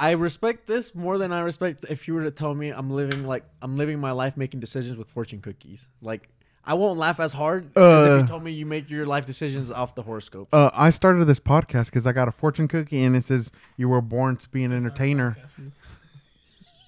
[0.01, 3.25] I respect this more than I respect if you were to tell me I'm living
[3.27, 5.89] like I'm living my life making decisions with fortune cookies.
[6.03, 6.29] Like
[6.65, 8.17] I won't laugh as hard as if Uh.
[8.23, 10.49] you told me you make your life decisions off the horoscope.
[10.53, 13.89] Uh, I started this podcast because I got a fortune cookie and it says you
[13.89, 15.37] were born to be an entertainer.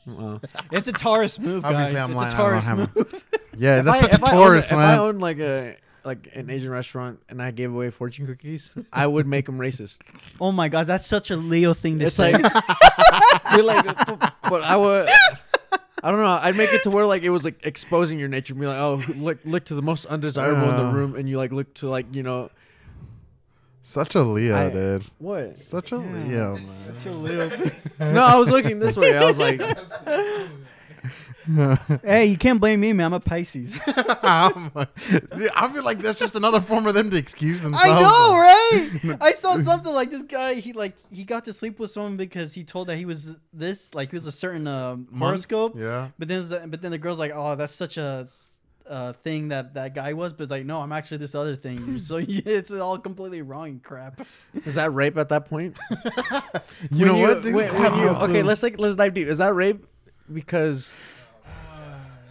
[0.08, 0.38] Uh,
[0.72, 1.72] It's a Taurus move, guys.
[1.94, 2.32] Obviously, I'm it's lying.
[2.32, 3.24] a I don't Taurus have a- move.
[3.58, 4.98] Yeah, that's I- such if a I Taurus, owned, If I man.
[4.98, 9.26] owned like a like an Asian restaurant and I gave away fortune cookies, I would
[9.26, 10.00] make them racist.
[10.40, 12.32] Oh my gosh, that's such a Leo thing to It's say.
[12.32, 12.42] like,
[13.54, 13.84] you're like,
[14.48, 15.08] but I would.
[16.02, 16.38] I don't know.
[16.40, 18.54] I'd make it to where like it was like exposing your nature.
[18.54, 21.36] and Be like, oh, look, look to the most undesirable in the room, and you
[21.36, 22.50] like look to like you know
[23.82, 25.04] Such a Leo, I- dude.
[25.18, 25.58] what?
[25.58, 26.52] Such a Yeah.
[26.54, 27.70] Leo, such a Leo.
[28.00, 29.14] No, I was looking this way.
[29.16, 30.50] I was like, man.
[32.04, 33.06] hey, you can't blame me, man.
[33.06, 33.78] I'm a Pisces.
[33.86, 34.94] I'm like-
[35.34, 37.90] Dude, I feel like that's just another form of them to excuse themselves.
[37.90, 38.36] I know,
[39.10, 39.16] right?
[39.20, 40.54] I saw something like this guy.
[40.54, 43.94] He like he got to sleep with someone because he told that he was this,
[43.94, 45.74] like he was a certain uh, horoscope.
[45.76, 46.08] Yeah.
[46.18, 48.26] But then, the- but then the girl's like, "Oh, that's such a
[48.86, 51.98] uh, thing that that guy was." But it's like, no, I'm actually this other thing.
[51.98, 54.20] so it's all completely wrong and crap.
[54.66, 55.78] is that rape at that point?
[56.90, 57.54] You When know what, dude?
[57.54, 59.28] when- when you- okay, let's like let's dive deep.
[59.28, 59.84] Is that rape?
[60.32, 60.92] Because
[61.46, 61.50] uh,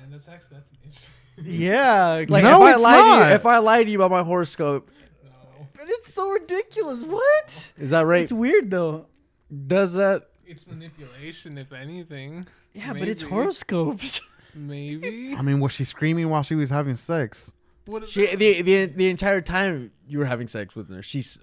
[0.04, 1.14] and that's actually that's an interesting.
[1.46, 3.28] Yeah, like No, if I it's lied to not.
[3.30, 4.90] you, if I lied to you about my horoscope,
[5.24, 7.04] No, but it's so ridiculous.
[7.04, 7.72] What?
[7.78, 8.22] is that right?
[8.24, 9.06] It's weird though.
[9.68, 10.30] Does that?
[10.46, 12.46] it's manipulation, if anything.
[12.74, 14.20] Yeah, but it's horoscopes.
[14.56, 15.34] Maybe.
[15.38, 17.52] I mean, was she screaming while she was having sex?
[17.86, 21.40] What is She the the the entire time you were having sex with her, she's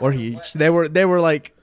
[0.00, 1.56] or he, they were they were like,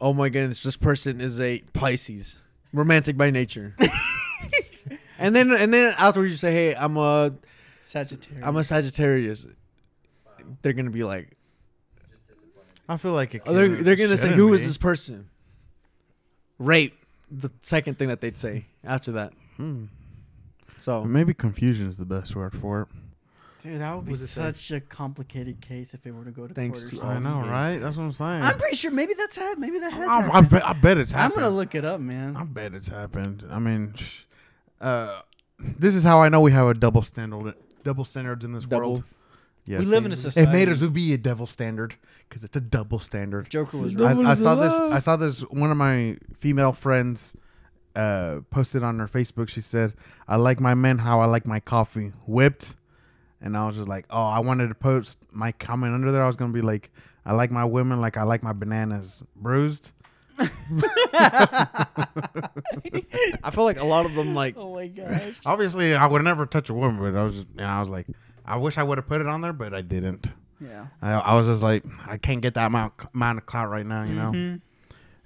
[0.00, 2.38] oh my goodness, this person is a Pisces,
[2.74, 3.74] romantic by nature.
[5.18, 7.32] and then and then afterwards you say, hey, I'm a
[7.80, 8.44] Sagittarius.
[8.44, 9.46] I'm a Sagittarius.
[10.60, 11.36] They're gonna be like,
[12.88, 13.42] I feel like it.
[13.46, 15.30] oh, they're they're gonna say, shouldn't who is this person?
[16.58, 16.98] Rape.
[17.30, 19.32] The second thing that they'd say after that.
[19.56, 19.86] Hmm.
[20.78, 22.88] So Maybe confusion is the best word for it.
[23.64, 24.26] Dude, that would be What say?
[24.26, 27.00] such a complicated case if it were to go to Thanks court.
[27.02, 27.76] to I know, gay right?
[27.78, 28.42] That's what I'm saying.
[28.42, 30.50] I'm pretty sure maybe that's ha- maybe that has I, I, happened.
[30.50, 31.38] bet, I bet it's happened.
[31.38, 32.36] I'm gonna look it up, man.
[32.36, 33.42] I bet it's happened.
[33.50, 33.94] I mean,
[34.82, 35.22] uh,
[35.58, 38.90] this is how I know we have a double standard, double standards in this Double.
[38.92, 39.04] world.
[39.64, 40.28] Yes, we live in a society.
[40.40, 40.58] It society.
[40.58, 41.94] made us be a double standard
[42.28, 43.48] because it's a double standard.
[43.48, 44.08] Joker was I, right.
[44.10, 44.74] Double I is saw this.
[44.92, 45.40] I saw this.
[45.40, 47.34] One of my female friends
[47.96, 49.48] uh, posted on her Facebook.
[49.48, 49.94] She said,
[50.28, 52.76] "I like my men how I like my coffee whipped,"
[53.40, 56.22] and I was just like, "Oh, I wanted to post my comment under there.
[56.22, 56.90] I was gonna be like,
[57.26, 59.90] I like my women like I like my bananas bruised."
[60.38, 60.48] I
[63.52, 65.40] feel like a lot of them like Oh my gosh.
[65.46, 68.06] Obviously, I would never touch a woman, but I was just, and I was like,
[68.44, 70.32] I wish I would have put it on there, but I didn't.
[70.60, 70.86] Yeah.
[71.02, 74.04] I, I was just like, I can't get that amount, amount of clout right now,
[74.04, 74.32] you know.
[74.32, 74.60] Mhm.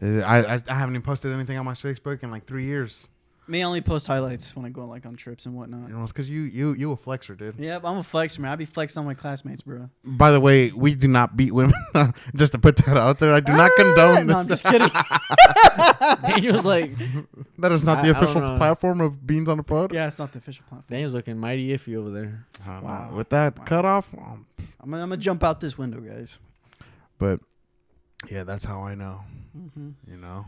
[0.00, 3.09] Uh, I, I I haven't even posted anything on my Facebook in like three years.
[3.49, 5.88] Me only post highlights when I go like on trips and whatnot.
[5.88, 7.55] You know, it's because you you you a flexer, dude.
[7.59, 8.53] Yep, I'm a flex man.
[8.53, 9.88] I be flexing on my classmates, bro.
[10.05, 11.72] By the way, we do not beat women.
[12.36, 14.26] just to put that out there, I do not Ah, condone.
[14.26, 14.61] No, I'm this.
[14.62, 14.90] just kidding.
[16.34, 16.96] Daniel's like
[17.59, 18.57] that is not I- the I don't official know.
[18.57, 19.92] platform of Beans on the Pod.
[19.94, 20.84] yeah, it's not the official platform.
[20.90, 22.46] Daniel's looking mighty iffy over there.
[22.66, 23.12] Uh, Wow.
[23.16, 23.64] With that Wow.
[23.64, 24.46] cutoff, um,
[24.80, 26.38] I'm gonna, I'm gonna jump out this window, guys.
[27.18, 27.40] but
[28.30, 29.20] yeah, that's how I know.
[29.74, 30.46] hmm you know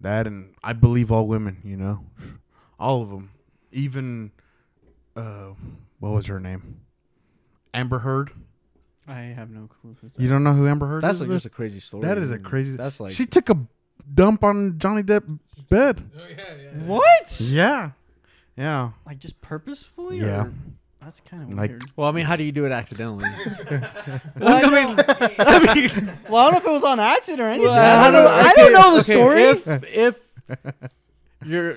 [0.00, 2.04] that and i believe all women you know
[2.78, 3.30] all of them
[3.72, 4.30] even
[5.16, 5.50] uh
[5.98, 6.80] what was her name
[7.74, 8.30] amber heard
[9.08, 11.46] I have no clue who's you don't know who amber heard That's is like just
[11.46, 12.02] a crazy story.
[12.06, 13.56] That is a crazy- That's like she took a
[14.14, 15.24] dump on johnny depp
[15.68, 16.70] bed Oh yeah, yeah.
[16.84, 17.40] What?
[17.40, 17.90] yeah
[18.56, 20.18] yeah Like just purposefully?
[20.20, 20.44] Yeah.
[20.44, 20.52] Or?
[21.02, 21.84] That's kind of Like- weird.
[21.96, 23.24] Well, I mean, how do you do it accidentally?
[24.38, 24.96] Well, I, mean,
[25.38, 27.68] I mean, well, I don't know if it was on accident or anything.
[27.68, 28.30] Well, I don't know.
[28.30, 29.42] I okay, don't know the okay, story.
[29.44, 30.20] If if
[31.44, 31.72] you're,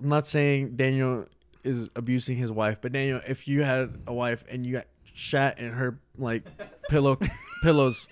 [0.00, 1.26] I'm not saying Daniel
[1.64, 5.58] is abusing his wife, but Daniel, if you had a wife and you got shat
[5.58, 6.44] in her like
[6.88, 7.18] pillow
[7.62, 8.06] pillows,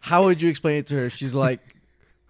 [0.00, 1.10] how would you explain it to her?
[1.10, 1.60] She's like,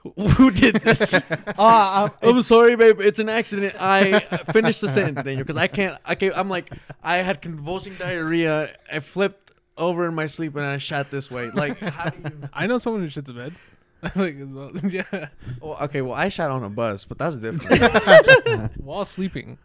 [0.03, 1.22] "Who- "Who did this?" Uh,
[1.59, 3.00] I'm, I'm sorry, babe.
[3.00, 3.74] It's an accident.
[3.80, 4.20] I
[4.53, 5.98] finished the sentence, Daniel, because I can't.
[6.05, 6.36] I can't.
[6.36, 6.72] I'm like,
[7.03, 8.74] I had convulsing diarrhea.
[8.92, 11.50] I flipped over in my sleep and I shat this way.
[11.50, 12.48] Like, how do you?
[12.53, 13.55] I know someone who shit the bed.
[14.16, 14.72] like, well.
[14.88, 15.28] yeah,
[15.61, 18.76] Well, okay, well, I shot on a bus, but that's different.
[18.82, 19.59] while sleeping.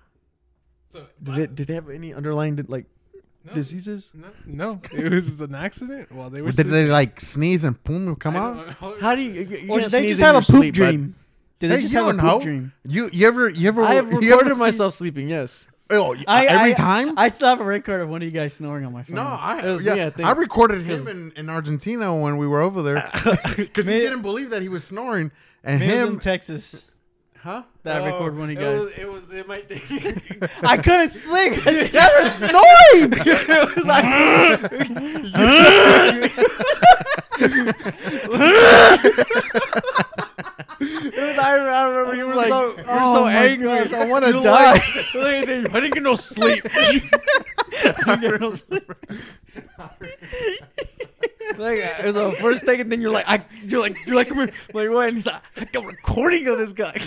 [0.89, 2.85] So did, it, did they have any underlying like
[3.47, 4.11] no, diseases?
[4.13, 6.51] No, no, it was an accident while they were.
[6.51, 8.73] did they like sneeze and boom come out.
[9.01, 9.31] How do you?
[9.43, 11.15] you, you or can't did they just have a poop sleep, dream?
[11.59, 12.39] Did they Hey, just have a poop know.
[12.39, 12.71] dream?
[12.85, 15.27] you you ever you ever I have recorded ever myself sleeping.
[15.27, 15.67] Yes.
[15.89, 18.53] oh, I, every I- time I still have a record of one of you guys
[18.53, 19.15] snoring on my phone.
[19.15, 22.45] No, I, It was yeah, me, I I, recorded him in, in Argentina when we
[22.45, 23.09] were over there
[23.55, 25.31] because he didn't believe that he was snoring,
[25.63, 26.85] and Maybe it was him, in Texas.
[27.47, 27.63] Huh?
[27.83, 30.21] That record one of you Oh, It was, it was in my thing.
[30.63, 31.63] I couldn't sleep.
[31.93, 33.13] guys were snoring.
[33.25, 34.03] it was like,
[40.81, 43.65] it was, I, I remember you were Like, so, you were oh so angry.
[43.65, 44.73] gosh, I wanna die.
[44.73, 44.83] Like,
[45.15, 45.45] I
[45.79, 46.65] didn't get no sleep.
[48.05, 48.91] I'm getting no sleep.
[52.15, 54.27] Like it was the first thing, and then you're like, I, you're like, you're like,
[54.27, 54.47] come here.
[54.49, 55.07] I'm like what?
[55.07, 56.93] And he's like, I got a recording of this guy.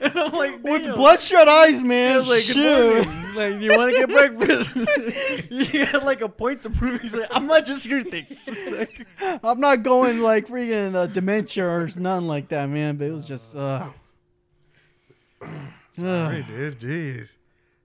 [0.00, 2.16] and I'm like, With bloodshot eyes, He man.
[2.16, 2.54] was like, Shit.
[2.56, 3.34] good morning.
[3.34, 4.74] Like, you want to get breakfast?
[5.48, 7.00] he had like a point to prove.
[7.00, 8.48] He's like, I'm not just your things.
[8.48, 9.06] It's like-
[9.42, 12.96] I'm not going like freaking uh, dementia or nothing like that, man.
[12.96, 13.56] But it was just.
[13.56, 13.88] Uh,
[15.98, 16.80] Sorry, dude.
[16.80, 17.36] Jeez.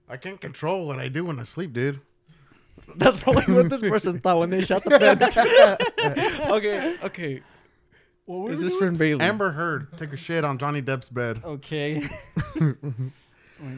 [0.08, 2.00] I can't control what I do when I sleep, dude.
[2.96, 5.22] That's probably what this person thought when they shot the bed.
[6.50, 7.42] okay, okay.
[8.26, 8.90] what were Is this doing?
[8.90, 9.24] from Bailey?
[9.24, 11.40] Amber Heard took a shit on Johnny Depp's bed.
[11.44, 12.02] Okay.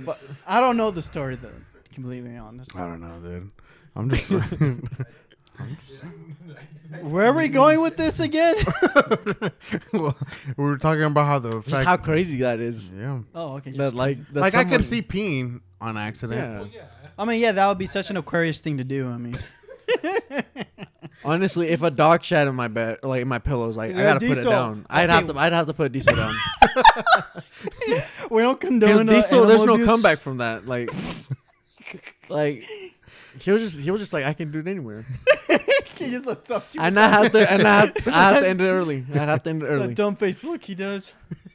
[0.05, 1.51] but I don't know the story though.
[1.93, 2.75] Completely honest.
[2.77, 3.51] I don't know, dude.
[3.97, 4.31] I'm just.
[7.03, 8.57] Where are we going with this again?
[9.93, 10.17] well,
[10.57, 11.85] we were talking about how the Just fact.
[11.87, 12.91] how crazy that is.
[12.93, 13.21] yeah.
[13.35, 13.71] oh, okay.
[13.73, 16.73] That like, that Like I someone- could see peeing on accident.
[16.73, 16.83] Yeah.
[17.21, 19.09] I mean, yeah, that would be such an Aquarius thing to do.
[19.11, 19.35] I mean,
[21.25, 24.05] Honestly, if a dog shat in my bed, like in my pillows, like I Yeah,
[24.05, 24.51] gotta put it Diesel.
[24.53, 24.87] down.
[24.89, 25.13] I'd Okay.
[25.13, 25.39] have to.
[25.39, 26.35] I'd have to put diesel down.
[28.31, 29.87] we don't Because condone uh, diesel, there's no abuse.
[29.87, 30.67] comeback from that.
[30.67, 30.91] Like,
[32.31, 32.65] like
[33.39, 35.05] he was just he was just like I can do it anywhere,
[35.99, 36.85] he just looks up to you.
[36.85, 39.05] and I have to and I have, I have to end it early.
[39.15, 39.95] I have to end it That early.
[39.95, 41.15] dumb face look he does.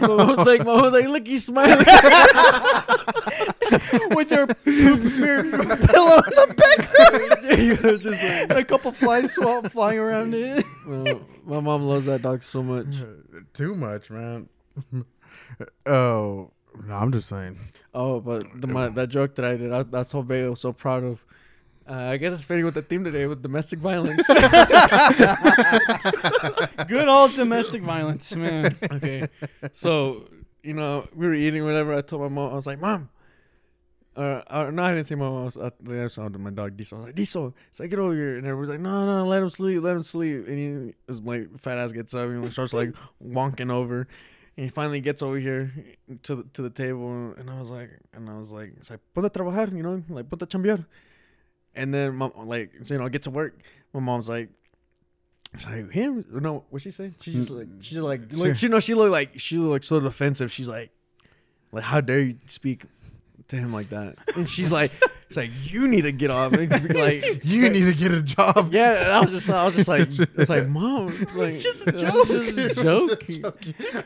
[0.00, 1.78] Mom was like, mom was like, look, he's smiling.
[4.14, 8.00] With your poop smeared from the pillow in the background.
[8.02, 10.64] just like, and a couple flies swap flying around it.
[10.88, 12.96] Oh, my mom loves that dog so much.
[13.54, 14.48] Too much, man.
[15.86, 16.50] oh,
[16.86, 17.58] no, I'm just saying.
[17.94, 20.72] Oh, but the my, that joke that I did, I, that's what Bailey was so
[20.72, 21.24] proud of.
[21.88, 24.24] Uh, I guess it's fitting with the theme today with domestic violence.
[26.86, 28.70] Good old domestic violence, man.
[28.92, 29.28] okay,
[29.72, 30.28] so
[30.62, 31.92] you know we were eating whatever.
[31.96, 33.10] I told my mom, I was like, "Mom,"
[34.16, 35.36] or, or no, I didn't say mom.
[35.36, 36.98] I was I, I sounded my dog Diesel.
[36.98, 39.42] I was like, Diesel, so I get over here, and everyone's like, "No, no, let
[39.42, 42.72] him sleep, let him sleep." And he, his like fat ass gets up and starts
[42.72, 42.94] like
[43.24, 44.06] wonking over.
[44.56, 45.72] And he finally gets over here
[46.24, 49.00] to the, to the table, and I was like, and I was like, it's like,
[49.14, 50.84] ponte a trabajar, you know, like ponte a chambear.
[51.74, 53.58] And then mom, like, so, you know, I get to work.
[53.92, 54.50] My mom's like,
[55.56, 56.24] she's like him?
[56.30, 57.12] No, what she say?
[57.20, 58.56] She's just like, she's like, like mm.
[58.56, 60.52] she know she looked like she looked of offensive.
[60.52, 60.90] She's like,
[61.72, 62.84] like, how dare you speak
[63.48, 64.16] to him like that?
[64.36, 64.92] And she's like,
[65.30, 66.50] it's like you need to get off.
[66.90, 68.74] Like, You need to get a job.
[68.74, 69.04] yeah.
[69.04, 71.06] And I was just, I was just like, it's like, mom,
[71.36, 72.26] like, it's just a joke.
[72.26, 73.22] Just a joke.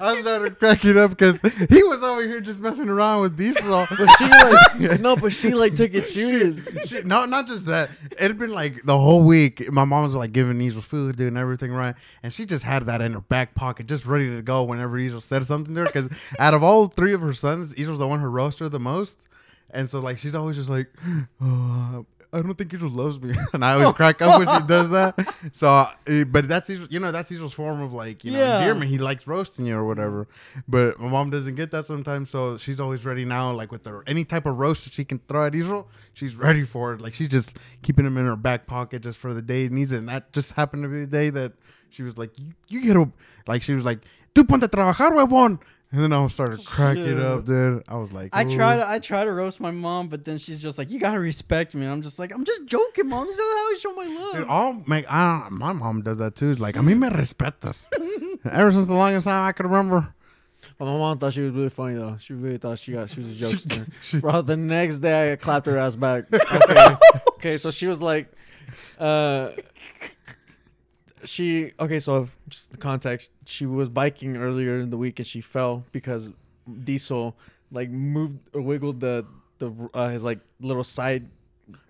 [0.00, 3.86] I started cracking up because he was over here just messing around with Diesel.
[3.96, 4.26] But she
[4.88, 6.68] like, no, but she like took it serious.
[6.84, 7.90] She, no, not just that.
[8.12, 9.72] It had been like the whole week.
[9.72, 13.00] My mom was like giving Israel food, doing everything right, and she just had that
[13.00, 15.86] in her back pocket, just ready to go whenever Israel said something to her.
[15.86, 18.78] Because out of all three of her sons, Israel's the one who roasts her the
[18.80, 19.26] most,
[19.74, 20.88] and so like she's always just like,
[21.40, 24.90] oh, I don't think Israel loves me, and I always crack up when she does
[24.90, 25.14] that.
[25.52, 28.58] So, uh, but that's you know, that's Israel's form of like, you know, Yeah.
[28.58, 28.90] endearment.
[28.90, 30.26] He likes roasting you or whatever.
[30.66, 33.52] But my mom doesn't get that sometimes, so she's always ready now.
[33.52, 36.64] Like with her, any type of roast that she can throw at Israel, she's ready
[36.64, 37.00] for it.
[37.00, 39.92] Like she's just keeping him in her back pocket just for the day it needs
[39.92, 39.98] it.
[39.98, 41.52] And that just happened to be the day that
[41.90, 43.10] she was like, "You, you get up,"
[43.46, 44.00] like she was like,
[44.34, 45.60] "Tu ponte a trabajar, huevón."
[45.94, 47.20] And then I started cracking Shit.
[47.20, 47.84] up, dude.
[47.86, 50.38] I was like, I "Ooh." try to I try to roast my mom, but then
[50.38, 53.26] she's just like, "You gotta respect me." And I'm just like, "I'm just joking, mom.
[53.28, 56.16] This is how I show my love." Dude, all make I don't, my mom does
[56.16, 56.50] that too.
[56.50, 57.88] It's like, a mí me respetas.
[58.50, 60.12] Ever since the longest time I could remember.
[60.78, 62.16] But my mom thought she was really funny though.
[62.18, 63.86] She really thought she got she was a jokester.
[64.02, 66.24] she- Bro, the next day I clapped her ass back.
[66.32, 66.96] Okay,
[67.36, 67.58] okay.
[67.58, 68.32] So she was like,
[68.98, 69.50] uh,
[71.24, 72.00] she okay.
[72.00, 73.32] So just the context.
[73.46, 76.32] She was biking earlier in the week and she fell because
[76.84, 77.36] Diesel
[77.70, 79.26] like moved or wiggled the
[79.58, 81.28] the uh, his like little side.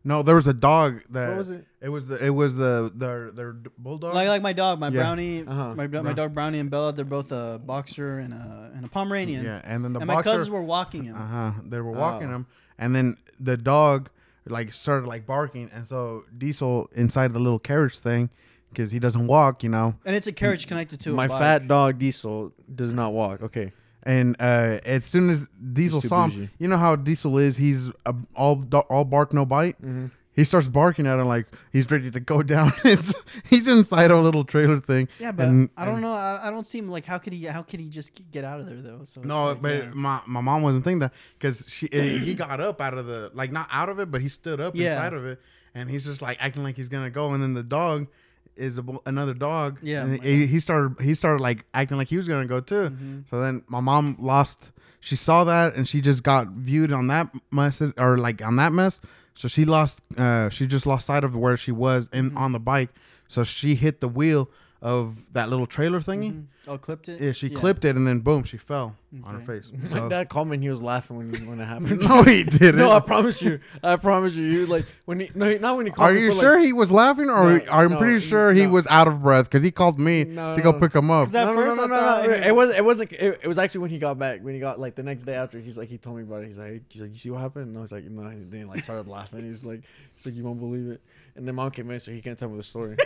[0.05, 1.65] No, there was a dog that What was it?
[1.81, 4.15] It was the it was the their their bulldog.
[4.15, 5.01] like like my dog, my Yeah.
[5.01, 5.75] brownie, Uh-huh.
[5.75, 6.93] my, my dog Brownie and Bella.
[6.93, 9.45] They're both a boxer and a and a Pomeranian.
[9.45, 10.31] yeah, and then the and my boxer.
[10.31, 11.17] cousins were walking him.
[11.17, 11.53] Uh huh.
[11.65, 12.35] They were walking Oh.
[12.37, 12.47] him,
[12.79, 14.11] and then the dog
[14.47, 18.31] like started like barking, and so Diesel inside the little carriage thing,
[18.75, 21.39] because he doesn't walk, you know, And it's a carriage connected to a My bike.
[21.41, 23.43] fat dog Diesel does not walk.
[23.43, 23.73] Okay.
[24.03, 26.51] and uh, as soon as Diesel too saw him, bougie.
[26.59, 27.57] you know how Diesel is.
[27.57, 29.81] He's a, all do- all bark no bite.
[29.81, 30.07] Mm-hmm.
[30.35, 32.71] he starts barking at him like he's ready to go down.
[32.85, 33.15] It's,
[33.49, 35.09] he's inside a little trailer thing.
[35.19, 36.13] Yeah, but And- I don't and- know.
[36.13, 38.61] I, I don't see him like how could he how could he just get out
[38.61, 39.05] of there though?
[39.05, 39.91] So it's No, like, but yeah.
[39.95, 43.31] my, my mom wasn't thinking that because she eh, he got up out of the
[43.33, 44.93] like not out of it, but he stood up Yeah.
[44.95, 45.41] inside of it,
[45.75, 48.09] and he's just like acting like he's gonna go, and then the dog
[48.57, 49.79] is a, another dog.
[49.83, 52.91] Yeah, and he, he started he started like acting like he was gonna go too.
[52.91, 53.29] Mhm.
[53.29, 54.73] So then my mom lost.
[55.01, 58.73] She saw that and she just got viewed on that mess or like on that
[58.73, 59.01] mess.
[59.35, 60.01] So she lost.
[60.17, 62.37] Uh, she just lost sight of where she was in Mhm.
[62.39, 62.91] on the bike.
[63.29, 64.49] So she hit the wheel
[64.85, 66.33] of that little trailer thingy.
[66.33, 66.45] Mhm.
[66.69, 67.21] Oh, clipped it.
[67.21, 69.61] Yeah, she clipped it and then boom, she fell on her Okay.
[69.61, 69.73] face.
[69.91, 72.01] My So- dad called me and he was laughing when when it happened.
[72.09, 72.77] no, he didn't.
[72.77, 73.61] no, I promise you.
[73.83, 74.45] I promise you.
[74.45, 76.21] You like when he no, not when he called Are me.
[76.25, 78.87] you but, sure Like, he was laughing, or No, I'm no, pretty sure he was
[78.89, 80.79] out of breath because he called me No, to go no.
[80.81, 81.29] pick him up.
[81.29, 82.47] at no, first no, I no, no, no.
[82.47, 82.79] It wasn't.
[82.79, 83.13] It wasn't.
[83.13, 84.41] It, it was actually when he got back.
[84.43, 85.59] When he got like the next day after.
[85.61, 86.49] He's like he told me about it.
[86.49, 87.69] He's like, he's like, you see what happened?
[87.69, 88.23] And I was like, no.
[88.23, 89.41] And then he like started laughing.
[89.45, 89.81] He's like,
[90.15, 91.01] he's like, you won't believe it.
[91.37, 92.97] And then mom came in, so he can't tell me the story.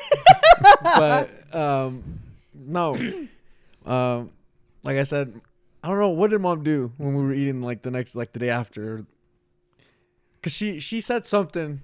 [0.82, 2.20] But um,
[2.54, 2.94] no,
[3.86, 4.30] um,
[4.82, 5.40] like I said,
[5.82, 8.32] I don't know what did mom do when we were eating like the next like
[8.32, 9.04] the day after.
[10.42, 11.82] Cause she she said something.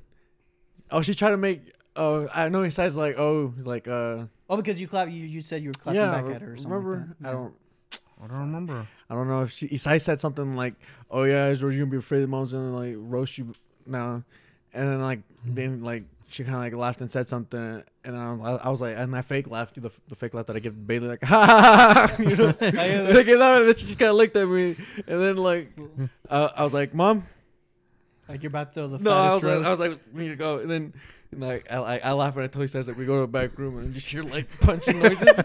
[0.90, 1.60] Oh, she tried to make.
[1.96, 5.08] Oh, I know he says like oh like uh Oh, because you clap.
[5.08, 6.72] You, you said you were clapping yeah back at her or something.
[6.72, 7.28] like remember that.
[7.28, 7.54] I don't
[8.22, 8.86] I don't remember.
[9.10, 10.74] I don't know if she Isai said something like,
[11.10, 13.52] "Oh yeah, is you're gonna be afraid that mom's gonna like roast you
[13.86, 14.22] now,"
[14.72, 16.04] and then like then like
[16.34, 19.22] she kind of like laughed and said something, and I, I was like, and I
[19.22, 22.34] fake laughed, the, the fake laugh that I give Bailey like, ha ha ha, you
[22.34, 24.74] know, like, and then she just kind of looked at me,
[25.06, 25.70] and then like
[26.28, 27.24] uh, I was like, "Mom,"
[28.28, 30.22] Like you're about to throw the no, I was fattest like, I was like, we
[30.24, 30.94] need to go, and then.
[31.30, 33.20] And like I, I, I laugh when I tell he says like we go to
[33.22, 35.40] the back room and just hear like punching noises,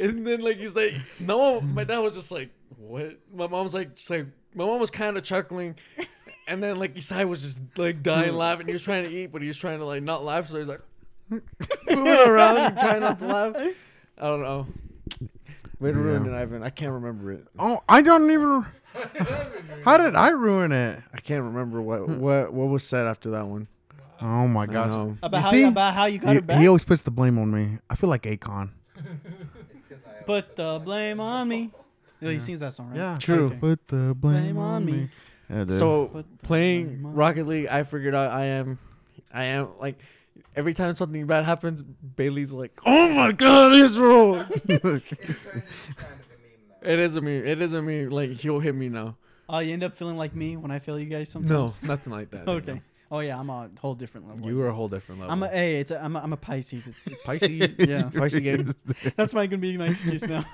[0.00, 3.18] and then like he's like no, my dad was just like what?
[3.34, 5.76] My mom's like just like my mom was kind of chuckling,
[6.46, 8.66] and then like Isai was just like dying laughing.
[8.66, 10.68] He was trying to eat, but he was trying to like not laugh, so he's
[10.68, 10.80] like
[11.30, 13.56] moving around and trying not to laugh.
[14.18, 14.66] I don't know.
[15.78, 16.32] Way to ruin Yeah.
[16.38, 16.62] it, Ivan.
[16.62, 17.44] I can't remember it.
[17.58, 18.64] Oh, I don't even.
[19.84, 21.00] How did I ruin it?
[21.12, 22.18] I can't remember what hmm.
[22.18, 23.68] what what was said after that one.
[24.22, 24.88] Oh my I gosh!
[24.88, 25.16] know.
[25.22, 25.64] about You how see?
[25.64, 26.58] about how you got He, her back.
[26.60, 27.78] he always puts the blame on me.
[27.90, 28.70] I feel like Akon.
[28.96, 29.04] It's
[29.90, 31.70] 'cause Put the blame on me.
[32.22, 32.38] Oh, he Yeah.
[32.38, 32.96] sings that song, right?
[32.96, 33.46] Yeah, True.
[33.48, 33.56] Okay.
[33.56, 35.10] Put the blame, Blame on on me.
[35.48, 35.56] Me.
[35.56, 35.78] Yeah, dude.
[35.78, 38.78] So playing Rocket League, I figured out I am,
[39.32, 39.98] I am like,
[40.54, 46.12] every time something bad happens, Bailey's like, "Oh my God, Israel!" it's, turn, it's kind
[46.12, 46.90] a meme now.
[46.90, 47.36] it is a me.
[47.36, 48.06] It is a me.
[48.06, 49.16] Like he'll hit me now.
[49.48, 51.80] Oh, you end up feeling like me when I fail you guys sometimes.
[51.82, 52.48] No, nothing like that.
[52.48, 52.80] okay.
[53.10, 54.46] Oh yeah, I'm a whole different level.
[54.50, 55.32] You I are a whole different level.
[55.32, 56.86] I'm a hey, it's a, I'm a, I'm a Pisces.
[56.88, 57.70] It's, it's Pisces.
[57.78, 58.02] Yeah.
[58.14, 58.74] Pisces game.
[59.16, 60.44] That's my gonna be my excuse now.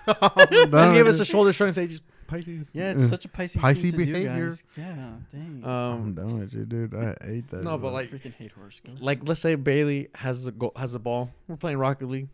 [0.50, 2.70] Just give us a shoulder shrug and say just Pisces.
[2.74, 4.48] Yeah, it's such a Pisces, Pisces thing to do, behavior.
[4.48, 4.64] guys.
[4.76, 4.84] Yeah,
[5.32, 5.62] dang.
[5.64, 6.94] I'm Um, done with you, dude.
[6.94, 7.62] I hate that.
[7.64, 7.92] No, but shit.
[7.94, 9.00] like- freaking hate horoscopes.
[9.00, 11.30] like let's say Bailey has a go- has a ball.
[11.48, 12.28] We're playing Rocket League,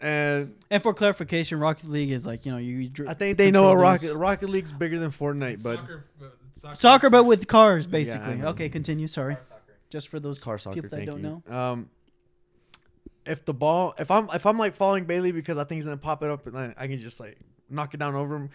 [0.00, 2.88] and And for clarification, Rocket League is like you know you.
[2.88, 5.80] dr- I think they know a Rocket Rocket League's bigger than Fortnite, but
[6.58, 8.36] Soccer, but soccer, Soccer, but with cars, basically.
[8.36, 8.48] know.
[8.48, 9.06] okay, continue.
[9.06, 9.36] Sorry,
[9.90, 10.74] just for those car soccer.
[10.82, 11.42] people that don't you.
[11.48, 11.56] know.
[11.56, 11.90] Um,
[13.24, 15.96] if the ball, if I'm if I'm like following Bailey because I think he's gonna
[15.96, 17.38] pop it up and I, I can just like
[17.68, 18.50] knock it down over him.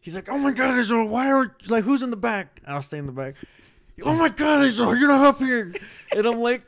[0.00, 1.06] He's like, "Oh my God, Israel!
[1.06, 3.34] Why are like who's in the back?" And I'll stay in the back.
[4.02, 4.96] Oh my God, Israel!
[4.96, 5.72] You're not up here,
[6.16, 6.62] and I'm like,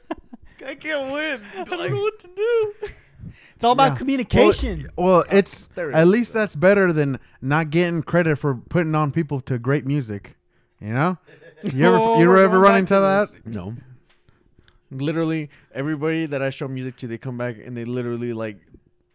[0.64, 1.42] I can't win.
[1.56, 2.74] I don't know what to do.
[3.54, 3.96] It's all about Yeah.
[3.96, 4.86] communication.
[4.96, 6.08] Well, it's there at is.
[6.08, 10.35] least that's better than not getting credit for putting on people to great music.
[10.80, 11.18] You know,
[11.62, 13.28] you ever Oh, you ever run into that?
[13.30, 13.40] this.
[13.44, 13.74] No.
[14.90, 18.58] Literally, everybody that I show music to, they come back and they literally like,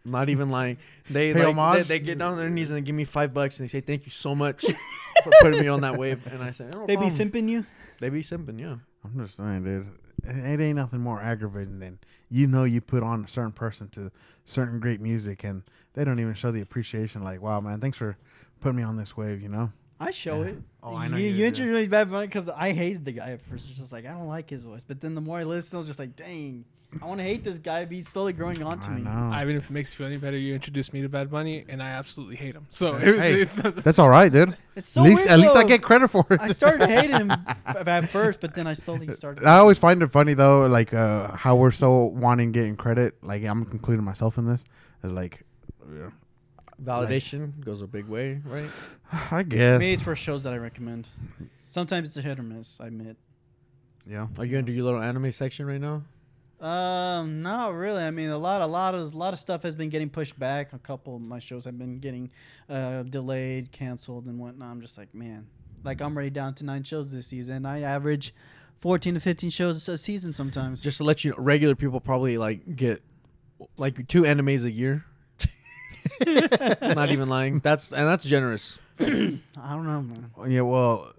[0.04, 0.78] not even lying.
[1.08, 3.32] They Pay like they, they get down on their knees and they give me five
[3.32, 4.64] bucks and they say thank you so much
[5.22, 6.20] for putting me on that wave.
[6.26, 7.64] And I say no They be simping you.
[8.00, 8.76] They be simping, yeah.
[9.04, 9.86] I'm just saying, dude.
[10.24, 11.98] It, it ain't nothing more aggravating than
[12.28, 14.10] you know you put on a certain person to
[14.44, 15.62] certain great music and
[15.94, 17.22] they don't even show the appreciation.
[17.22, 18.16] Like, wow, man, thanks for
[18.60, 19.40] putting me on this wave.
[19.40, 19.72] You know?
[20.02, 20.48] I show Yeah.
[20.50, 20.58] it.
[20.82, 23.12] Oh, I know You, you you introduced me to Bad Bunny because I hated the
[23.12, 23.68] guy at first.
[23.68, 24.84] It's just like I don't like his voice.
[24.86, 26.64] But then the more I listen, I was just like, dang,
[27.00, 27.84] I want to hate this guy.
[27.84, 29.02] But he's slowly growing on to I me.
[29.02, 29.30] know.
[29.32, 31.80] Ivan, if it makes you feel any better, you introduced me to Bad Bunny, and
[31.82, 32.66] I absolutely hate him.
[32.70, 33.40] So Hey, it was, hey,
[33.74, 34.56] it's That's all right, dude.
[34.74, 36.40] It's so at least, weird, at least I get credit for it.
[36.40, 39.44] I started hating him f- at first, but then I slowly started.
[39.44, 43.22] I always find it funny though, like uh, how we're so wanting getting credit.
[43.22, 44.64] Like I'm including myself in this.
[45.04, 45.42] Is like,
[45.94, 46.08] yeah,
[46.82, 48.68] Validation goes a big way, right?
[49.30, 49.78] I guess.
[49.80, 51.08] Me, it's for shows that I recommend.
[51.60, 52.80] Sometimes it's a hit or miss.
[52.80, 53.16] I admit.
[54.06, 54.26] yeah.
[54.38, 56.02] Are you gonna do your little anime section right now?
[56.66, 58.02] Um, not really.
[58.02, 60.38] I mean, a lot, a lot of, a lot of stuff has been getting pushed
[60.38, 60.72] back.
[60.72, 62.30] A couple of my shows have been getting
[62.68, 64.68] uh, delayed, canceled, and whatnot.
[64.70, 65.46] I'm just like, man,
[65.82, 67.66] like I'm already down to nine shows this season.
[67.66, 68.32] I average
[68.76, 70.82] fourteen to fifteen shows a season sometimes.
[70.82, 73.02] Just to let you know, regular people probably like get
[73.76, 75.04] like two animes a year.
[76.94, 77.60] Not even lying.
[77.60, 78.78] That's and that's generous.
[79.00, 80.30] I don't know, man.
[80.50, 81.12] Yeah, well,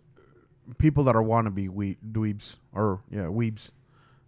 [0.78, 3.70] people that are wannabe we dweebs or yeah weebs,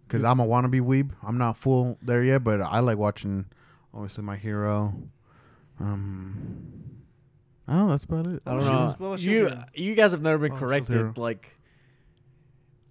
[0.06, 1.10] because I'm a wannabe weeb.
[1.22, 3.46] I'm not full there yet, but I like watching.
[3.94, 4.94] Obviously, my hero.
[5.80, 7.00] Um,
[7.68, 8.42] oh, that's about it.
[8.46, 8.84] I don't What know.
[8.86, 11.18] was- what was you Shield you guys have never been Oh, Shield corrected.
[11.18, 11.56] Like,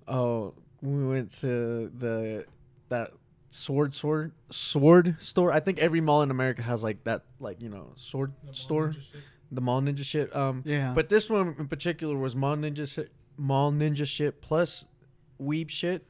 [0.08, 2.46] oh, we went to the
[2.90, 3.12] that
[3.56, 5.52] sword sword sword store.
[5.52, 8.94] I think every mall in America has like that, like you know, sword store,
[9.52, 10.36] the mall ninja shit.
[10.36, 14.86] Um, Yeah, but this one in particular was mall ninja shit, mall ninja shit plus
[15.42, 16.06] weeb shit.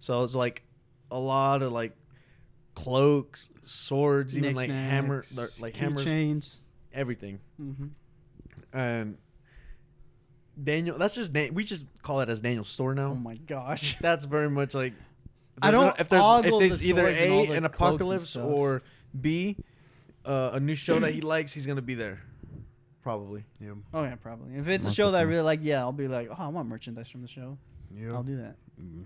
[0.00, 0.62] So it's like
[1.10, 1.92] a lot of like
[2.74, 5.22] cloaks, swords, even like hammer,
[5.60, 6.62] like hammers, chains.
[6.92, 7.86] everything Mm-hmm.
[8.78, 9.16] and
[10.62, 10.98] Daniel.
[10.98, 13.10] That's just Dan- we just call it as Daniel's store now.
[13.10, 13.96] Oh my gosh.
[14.00, 14.92] That's very much like
[15.62, 18.36] I don't no- if there's if there's the either swords and all A an apocalypse
[18.36, 18.82] or
[19.20, 19.56] B
[20.24, 22.20] uh, a new show that he likes, he's gonna be there.
[23.02, 23.44] Probably.
[23.60, 24.54] Yeah, Oh yeah, probably.
[24.56, 26.68] If it's a show that I really like, yeah, I'll be like, oh, I want
[26.68, 27.56] merchandise from the show.
[27.94, 28.12] yeah.
[28.12, 28.56] I'll do that.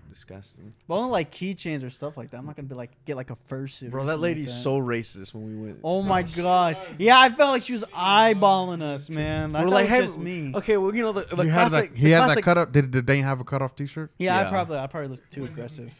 [0.09, 0.71] Disgusting.
[0.87, 2.37] But only like keychains or stuff like that.
[2.37, 3.89] I'm not gonna be like get like a fursuit.
[3.89, 4.61] Bro, that something like lady's that.
[4.61, 5.79] so racist when we went.
[5.83, 6.75] Oh my gosh.
[6.99, 9.55] Yeah, I felt like she was eyeballing us, man.
[9.55, 10.51] I We're thought like, hey, just me.
[10.53, 11.91] Okay, well, you know the, the he had classic.
[11.91, 11.97] that.
[11.97, 12.71] He the had that cut up.
[12.71, 14.11] Did, did Dane have a cut off T-shirt?
[14.19, 15.91] Yeah, I probably I probably looked too aggressive.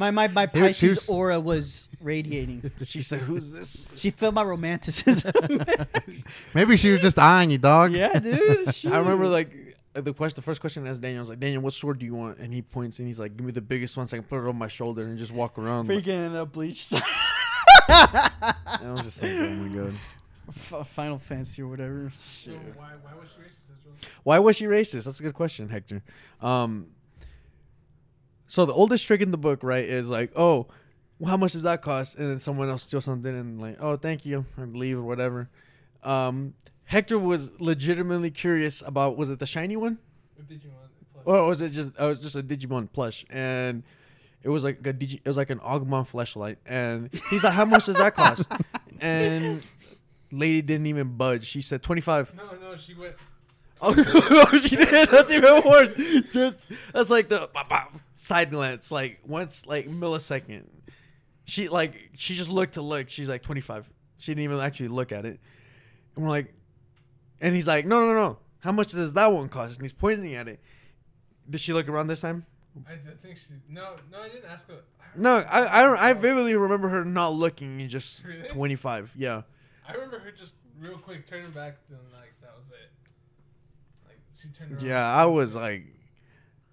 [0.00, 2.70] My my my He Pisces was- aura was radiating.
[2.84, 5.32] She said, "Who's this?" She felt my romanticism.
[6.54, 7.92] Maybe she was just eyeing you, dog.
[7.92, 8.68] yeah, dude.
[8.86, 10.36] I remember like the question.
[10.36, 12.38] The first question I asked Daniel I was like, "Daniel, what sword do you want?"
[12.38, 14.42] And he points and he's like, "Give me the biggest one so I can put
[14.44, 17.00] it on my shoulder and just walk around." freaking uh, bleach And
[17.88, 19.94] I was just like, "Oh my god."
[20.48, 22.10] F- Final Fantasy or whatever.
[22.16, 22.58] So Shit.
[22.76, 23.84] why why was she racist?
[23.84, 25.04] That's Why was she racist?
[25.04, 26.02] That's a good question, Hector.
[26.40, 26.86] Um,
[28.50, 30.66] so the oldest trick in the book, right, is like, oh,
[31.20, 32.16] well, how much does that cost?
[32.16, 35.48] And then someone else steals something and like, oh, thank you, and leave or whatever.
[36.02, 39.98] Um, Hector was legitimately curious about was it the shiny one
[40.34, 40.90] What did you want?
[41.12, 43.84] Plus- or was it just oh, it was just a Digimon plush and
[44.42, 47.66] it was like a Digi, it was like an Agumon flashlight and he's like, how
[47.66, 48.50] much does that cost?
[49.00, 49.62] and
[50.32, 51.46] lady didn't even budge.
[51.46, 52.34] She said twenty five.
[52.34, 53.14] No, no, she went.
[53.82, 53.94] Oh,
[54.52, 55.08] oh, she did.
[55.08, 55.94] That's even worse.
[56.32, 56.58] Just
[56.92, 60.64] that's like the bop, bop, side glance, like once, like millisecond.
[61.44, 63.08] She like she just looked to look.
[63.08, 63.88] She's like twenty five.
[64.18, 65.40] She didn't even actually look at it.
[66.14, 66.52] And we're like,
[67.40, 68.38] and he's like, no, no, no.
[68.58, 69.76] How much does that one cost?
[69.76, 70.60] And he's pointing at it.
[71.48, 72.44] Did she look around this time?
[72.86, 73.54] I th- think she.
[73.68, 74.80] No, no, I didn't ask her.
[75.16, 75.98] No, I I don't.
[75.98, 78.48] I vividly remember her not looking and just Really?
[78.48, 79.12] twenty five.
[79.16, 79.42] Yeah.
[79.88, 82.90] I remember her just real quick turning back, then like that was it.
[84.40, 84.82] She turned around.
[84.82, 85.84] Yeah, I was like,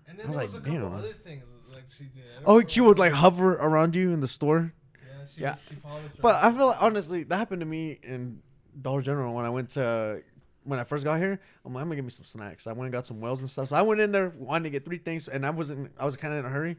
[0.08, 0.98] And then I was there was like, a couple damn.
[1.00, 2.24] other things like she did.
[2.40, 4.74] I don't oh, she would like hover around you in the store.
[4.96, 5.56] Yeah, she, Yeah.
[5.70, 6.16] she followed us.
[6.22, 6.56] But I around.
[6.58, 8.42] feel like honestly that happened to me in
[8.82, 10.22] Dollar General when I went to
[10.64, 11.40] when I first got here.
[11.66, 12.68] I'm like, I'm gonna get me some snacks.
[12.68, 13.70] I went and got some wells and stuff.
[13.70, 15.92] So I went in there wanting to get three things, and I wasn't.
[15.98, 16.76] I was kind of in a hurry,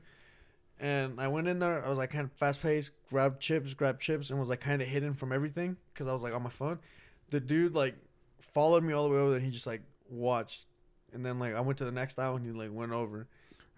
[0.80, 1.84] and I went in there.
[1.84, 4.80] I was like kind of fast paced, grabbed chips, grabbed chips, and was like kind
[4.82, 6.78] of hidden from everything because I was like on my phone.
[7.30, 7.94] The dude like
[8.40, 9.36] followed me all the way over there.
[9.38, 10.66] and He just like watched,
[11.12, 13.26] and then like I went to the next aisle and he like went over.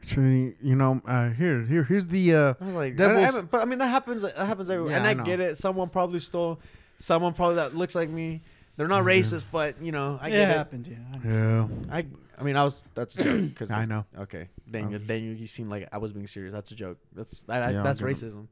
[0.03, 2.35] Actually, you know, uh, here, here, here's the.
[2.35, 4.23] Uh, I was like, I, Devil's- I haven't- but I mean that happens.
[4.23, 5.57] That happens everywhere, Yeah, and I I, get it.
[5.59, 6.59] Someone probably stole.
[6.99, 8.41] Someone probably that looks like me.
[8.77, 10.57] They're not racist, but you know, I it get it.
[10.57, 10.97] happened, yeah.
[11.13, 11.71] I know.
[11.89, 12.07] yeah, I,
[12.39, 12.83] I mean, I was.
[12.95, 13.55] That's a joke.
[13.59, 14.07] Cause I know.
[14.21, 16.55] Okay, Daniel, Um, Daniel, you seem like I was being serious.
[16.55, 16.97] That's a joke.
[17.15, 18.47] That's that, Yeah, I'm that's gonna-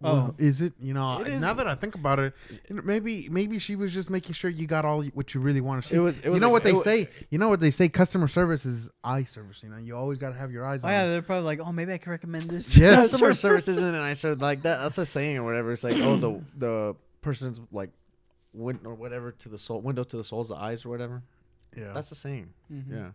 [0.00, 0.02] racism.
[0.02, 0.34] Well, Oh.
[0.38, 0.72] is it?
[0.80, 1.40] You know, It is.
[1.40, 2.34] now that I think about it,
[2.70, 5.88] maybe maybe she was just making sure you got all what you really want to
[5.88, 5.94] see.
[5.96, 6.18] It was.
[6.20, 7.08] It was you know like- what they it wa- say?
[7.30, 7.88] You know what they say?
[7.88, 9.62] Customer service is eye service.
[9.62, 10.92] You know, you always got to have your eyes Oh on.
[10.92, 11.08] yeah, it.
[11.10, 12.76] they're probably like, oh, maybe I can recommend this.
[12.76, 13.10] Yes.
[13.12, 14.78] Customer service isn't an answer like that.
[14.82, 15.72] That's a saying or whatever.
[15.72, 17.90] It's like, oh, the the person's like,
[18.54, 21.22] win or whatever to the soul window to the soul's the eyes or whatever.
[21.76, 21.92] yeah.
[21.94, 22.48] That's a saying.
[22.72, 22.90] Mhm.
[22.90, 23.10] Yeah.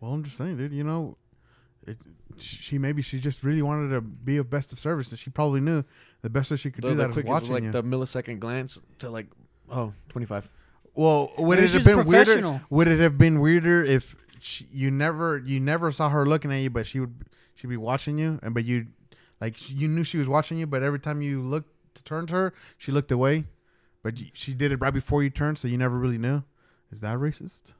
[0.00, 0.72] well, I'm just saying, dude.
[0.72, 1.16] You know,
[1.90, 1.98] it,
[2.38, 5.60] she maybe she just really wanted to be of best of service, and she probably
[5.60, 5.84] knew
[6.22, 7.70] the best way she could The, do the that is quickest, watching like you.
[7.72, 9.26] the millisecond glance to like,
[9.70, 10.48] oh, 25.
[10.94, 12.60] Well, would Maybe it have been weirder?
[12.70, 16.56] Would it have been weirder if she, you never you never saw her looking at
[16.62, 17.14] you, but she would
[17.54, 18.86] she'd be watching you, and but you
[19.40, 22.34] like you knew she was watching you, but every time you looked to turn to
[22.34, 23.44] her, she looked away,
[24.02, 26.42] but she did it right before you turned, so you never really knew.
[26.90, 27.74] Is that racist?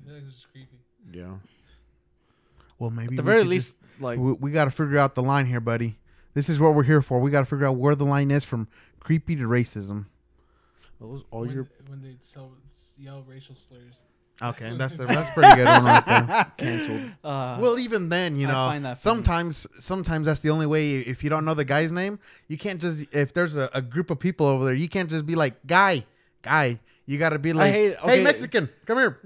[0.00, 0.78] I feel like it's creepy.
[1.12, 1.34] Yeah.
[2.82, 5.14] Well, maybe At the we very could least, like, we, we got to figure out
[5.14, 6.00] the line here, buddy.
[6.34, 7.20] This is what we're here for.
[7.20, 8.66] We got to figure out where the line is from
[8.98, 10.06] creepy to racism.
[11.00, 12.50] those all when, your when they sell,
[12.98, 13.94] yell racial slurs.
[14.42, 16.52] Okay, that's the, that's pretty good one right there.
[16.58, 17.02] Canceled.
[17.22, 19.14] Uh, Well, even then, you know, find that funny.
[19.14, 20.96] sometimes sometimes that's the only way.
[20.96, 22.18] If you don't know the guy's name,
[22.48, 23.06] you can't just.
[23.12, 26.04] If there's a, a group of people over there, you can't just be like, "Guy,
[26.42, 28.24] guy." You got to be like, hate- "Hey.
[28.24, 29.20] Mexican, come here."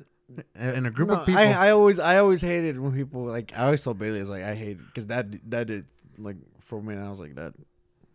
[0.59, 3.53] In a group No, of people, I, I always I always hated when people like
[3.57, 5.87] I always told Bailey it's like I hate because that that did
[6.19, 7.55] like for me and I was like that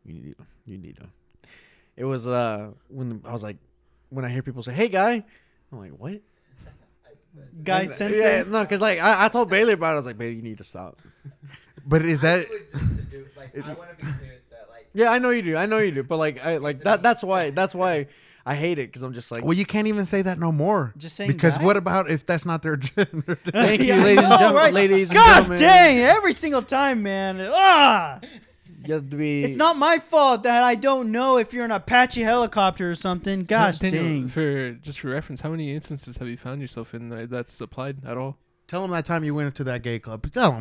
[0.04, 1.06] you need to you need to.
[1.96, 3.58] It was uh when I was like
[4.10, 5.24] when I hear people say hey guy
[5.72, 6.20] I'm like what
[7.64, 8.40] guy And- sensei.
[8.40, 10.42] yeah no because like I, I told Bailey about it I was like Bailey you
[10.42, 11.00] need to stop
[11.86, 14.68] but is that do it just to do, like, I want to be clear that,
[14.70, 17.02] like, yeah I know you do I know you do but like I like that
[17.04, 18.08] that's why that's why
[18.46, 19.54] I hate it because I'm just like well?
[19.54, 20.94] You can't even say that no more.
[20.98, 21.64] Just saying because guy?
[21.64, 23.38] what about if that's not their gender?
[23.52, 24.74] thank you ladies and gentlemen right?
[24.74, 26.00] ladies and Gosh gentlemen dang!
[26.00, 27.40] Every single time, man.
[27.52, 28.20] Ah!
[28.84, 31.72] you have to be It's not my fault that I don't know if you're an
[31.72, 33.44] Apache helicopter or something.
[33.44, 34.28] Gosh Daniel, dang.
[34.28, 38.04] For just for reference, how many instances have you found yourself in that that's applied
[38.06, 38.38] at all?
[38.68, 40.32] Tell them that time you went into that gay club.
[40.32, 40.52] Tell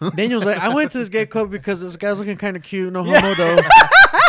[0.00, 0.12] them.
[0.14, 2.92] Daniel's like, I went to this gay club because this guy's looking kind of cute,
[2.92, 3.20] no Yeah.
[3.20, 3.56] homo though.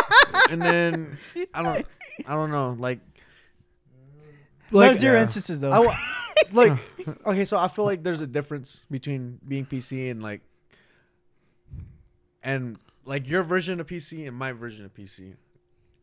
[0.50, 1.18] and then
[1.54, 1.86] I don't,
[2.26, 3.00] I don't know, like,
[4.70, 5.22] Like, like zero yeah.
[5.22, 5.70] instances though.
[5.72, 5.96] I
[6.52, 6.78] like,
[7.26, 10.42] okay, so I feel like there's a difference between being PC and like,
[12.42, 15.34] and like your version of PC and my version of PC,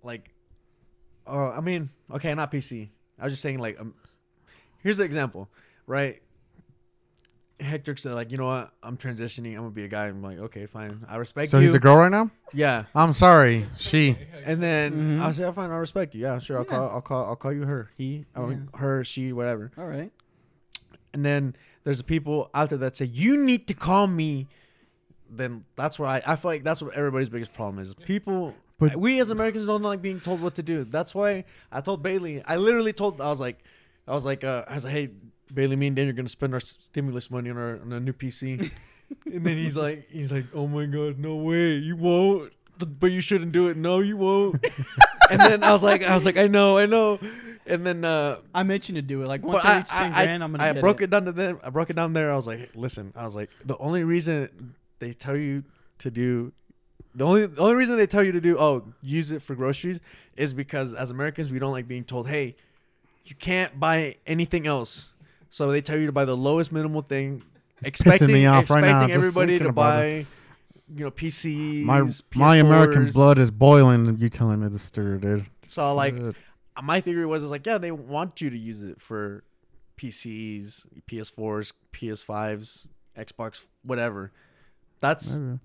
[0.03, 0.29] like,
[1.25, 2.89] uh, I mean, okay, not PC.
[3.19, 3.93] I was just saying like, um,
[4.83, 5.49] here's an example,
[5.85, 6.21] right?
[7.59, 8.71] Hector said like, you know what?
[8.83, 9.51] I'm transitioning.
[9.51, 10.07] I'm gonna be a guy.
[10.07, 11.03] I'm like, okay, fine.
[11.09, 11.51] I respect you.
[11.51, 11.65] So you.
[11.67, 12.29] he's a girl right now.
[12.53, 12.83] Yeah.
[12.93, 14.15] I'm sorry, she.
[14.45, 15.21] And then Mhm.
[15.21, 16.21] I said, fine, I respect you.
[16.21, 16.57] Yeah, sure.
[16.59, 16.69] I'll Yeah.
[16.69, 16.89] call.
[16.89, 17.25] I'll call.
[17.25, 17.89] I'll call you her.
[17.97, 18.25] He.
[18.35, 19.03] I mean, her.
[19.03, 19.33] She.
[19.33, 19.71] Whatever.
[19.77, 20.11] All right.
[21.13, 24.47] And then there's people out there that say you need to call me.
[25.29, 26.21] Then that's where I.
[26.25, 27.93] I feel like that's what everybody's biggest problem is.
[27.95, 28.53] People.
[28.79, 30.83] But- we as Americans don't like being told what to do.
[30.83, 32.43] That's why I told Bailey.
[32.45, 33.19] I literally told.
[33.19, 33.57] I was like,
[34.07, 35.09] I was like, uh, I was like, hey,
[35.53, 38.13] Bailey, me and Dan are gonna spend our stimulus money on our on a new
[38.13, 38.71] PC.
[39.25, 42.53] and then he's like, he's like, oh my god, no way, you won't.
[42.77, 43.77] But you shouldn't do it.
[43.77, 44.63] No, you won't.
[45.31, 47.19] and then I was like, I was like, I know, I know.
[47.65, 49.27] And then uh, I mentioned to do it.
[49.27, 51.05] Like once I I, reach ten I, grand, I'm gonna I broke it.
[51.05, 51.09] it.
[51.09, 51.59] down to them.
[51.63, 52.31] I broke it down there.
[52.31, 55.63] I was like, listen, I was like, the only reason they tell you
[55.99, 56.53] to do,
[57.15, 59.99] the only the only reason they tell you to do, oh, use it for groceries,
[60.35, 62.55] is because as Americans we don't like being told, hey,
[63.29, 65.13] you can't buy anything else.
[65.49, 67.43] So they tell you to buy the lowest minimal thing,
[67.83, 70.25] expecting me off right now, everybody to buy,
[70.93, 71.83] you know, PCs.
[71.83, 72.03] My
[72.35, 74.17] my American blood is boiling.
[74.19, 75.45] You telling me this story, dude?
[75.67, 76.15] So like
[76.81, 79.43] my theory was is like yeah they want you to use it for
[79.97, 82.85] PCs, PS4s, PS5s,
[83.17, 84.31] Xbox, whatever.
[84.99, 85.59] That's Maybe.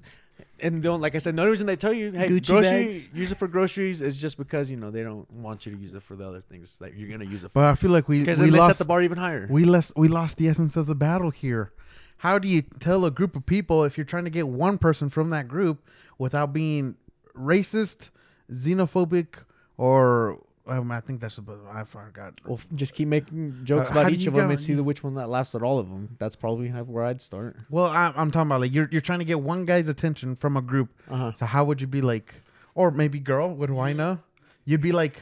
[0.61, 3.11] And don't like I said, only reason they tell you hey Gucci grocery bags.
[3.15, 5.95] use it for groceries is just because you know they don't want you to use
[5.95, 7.55] it for the other things that you're gonna use it for.
[7.61, 9.47] But I feel like we Because we lost set the bar even higher.
[9.51, 11.73] we lost we lost the essence of the battle here.
[12.19, 15.11] How do you tell a group of people if you're trying to get one person
[15.11, 15.85] from that group
[16.19, 16.95] without being
[17.37, 18.11] racist,
[18.51, 19.43] xenophobic,
[19.77, 22.41] or um, I think that's about I forgot.
[22.45, 24.61] well, f- just keep making jokes Uh, about do each you of them go- and
[24.61, 26.17] see the which one that laughs at all of them.
[26.19, 27.57] That's probably how- where I'd start.
[27.71, 30.57] Well, I, I'm talking about like you're you're trying to get one guy's attention from
[30.57, 30.91] a group.
[31.11, 31.33] Uh huh.
[31.33, 32.35] So how would you be like,
[32.75, 33.53] or maybe girl?
[33.55, 34.19] What do I know?
[34.65, 35.21] You'd be like,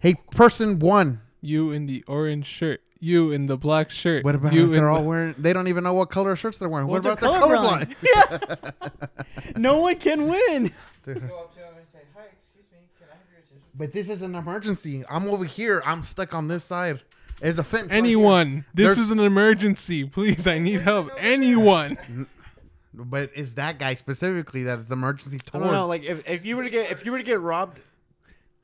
[0.00, 1.20] hey, person one.
[1.42, 2.82] You in the orange shirt.
[3.02, 4.24] You in the black shirt.
[4.26, 5.34] What about you if they're all wearing?
[5.38, 6.86] They don't even know what color shirts they're wearing.
[6.86, 7.96] Well, what they're about the colorblind.
[7.96, 9.56] colorblind?
[9.56, 10.64] no one can win.
[11.06, 13.92] go up to him and say, "Hi, excuse me, can I have your attention?" But
[13.92, 15.04] this is an emergency.
[15.08, 15.82] I'm over here.
[15.86, 17.00] I'm stuck on this side.
[17.40, 17.84] There's a fence.
[17.84, 17.92] right.
[17.96, 18.64] Anyone.
[18.74, 20.04] This There's- is an emergency.
[20.04, 21.10] Please, I need help.
[21.18, 22.26] Anyone.
[22.92, 25.64] But is that guy specifically that is the emergency I towards?
[25.66, 25.86] don't know.
[25.86, 27.80] Like if, if you were to get if you were to get robbed,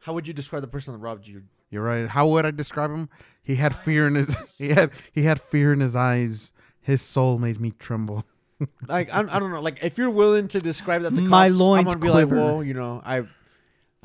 [0.00, 1.42] how would you describe the person that robbed you?
[1.70, 2.08] You're right.
[2.08, 3.08] How would I describe him?
[3.42, 4.36] He had fear in his.
[4.58, 6.52] He had he had fear in his eyes.
[6.80, 8.24] His soul made me tremble.
[8.88, 11.46] like I, I don't know like if you're willing to describe that to cops, My
[11.46, 12.36] I'm loins gonna be like quiver.
[12.36, 13.26] well you know I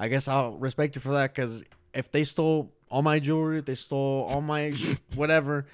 [0.02, 3.66] I guess I'll respect you for that because if they stole all my jewelry if
[3.66, 5.66] they stole all my sh- whatever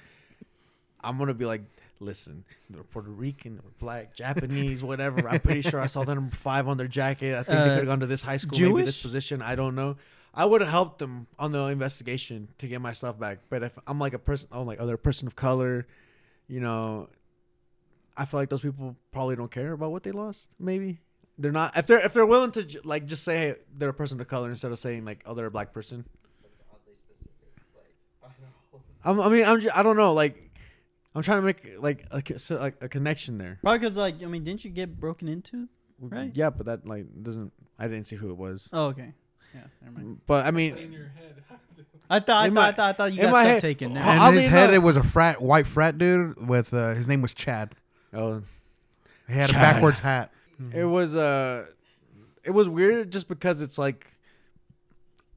[1.01, 1.61] I'm gonna be like
[1.99, 5.27] listen they're Puerto Rican they're black Japanese whatever.
[5.29, 7.33] I'm pretty sure I saw the number five on their jacket.
[7.35, 9.41] I think they Uh, could have gone to this high school maybe this position.
[9.41, 9.95] I don't know.
[10.33, 13.79] I would have helped them on the investigation to get my stuff back but if
[13.87, 15.87] I'm like a person I'm like other person of color
[16.47, 17.07] you know
[18.19, 20.49] I feel like those people probably don't care about what they lost.
[20.59, 20.99] Maybe
[21.37, 23.93] they're not if they're if they're willing to j- like just say hey, they're a
[23.93, 26.05] person of color instead of saying like oh they're a black person.
[26.41, 27.31] That's oddly specific.
[28.21, 28.31] Like,
[29.03, 29.23] I don't know.
[29.23, 30.43] I'm, I mean I'm just, I don't know like
[31.15, 33.57] I'm trying to make like a, co- so, like a connection there.
[33.61, 35.67] Probably because like I mean, didn't you get broken into?
[35.99, 36.31] Right.
[36.35, 38.69] Yeah, but that like doesn't I didn't see who it was.
[38.73, 39.13] Oh, okay.
[39.55, 40.21] Yeah, never mind.
[40.27, 41.43] But I mean, In your head.
[42.09, 43.51] I thought, I In thought, my- I thought, I thought you in got my stuff
[43.53, 43.93] head- taken.
[43.93, 44.01] Now.
[44.03, 46.93] How- In oddly his head, enough- it was a frat, white frat dude with uh,
[46.93, 47.73] his name was Chad.
[48.13, 48.43] oh,
[49.27, 49.57] He had Chad.
[49.57, 50.31] a backwards hat.
[50.73, 51.65] It was uh,
[52.43, 54.07] it was weird just because it's like,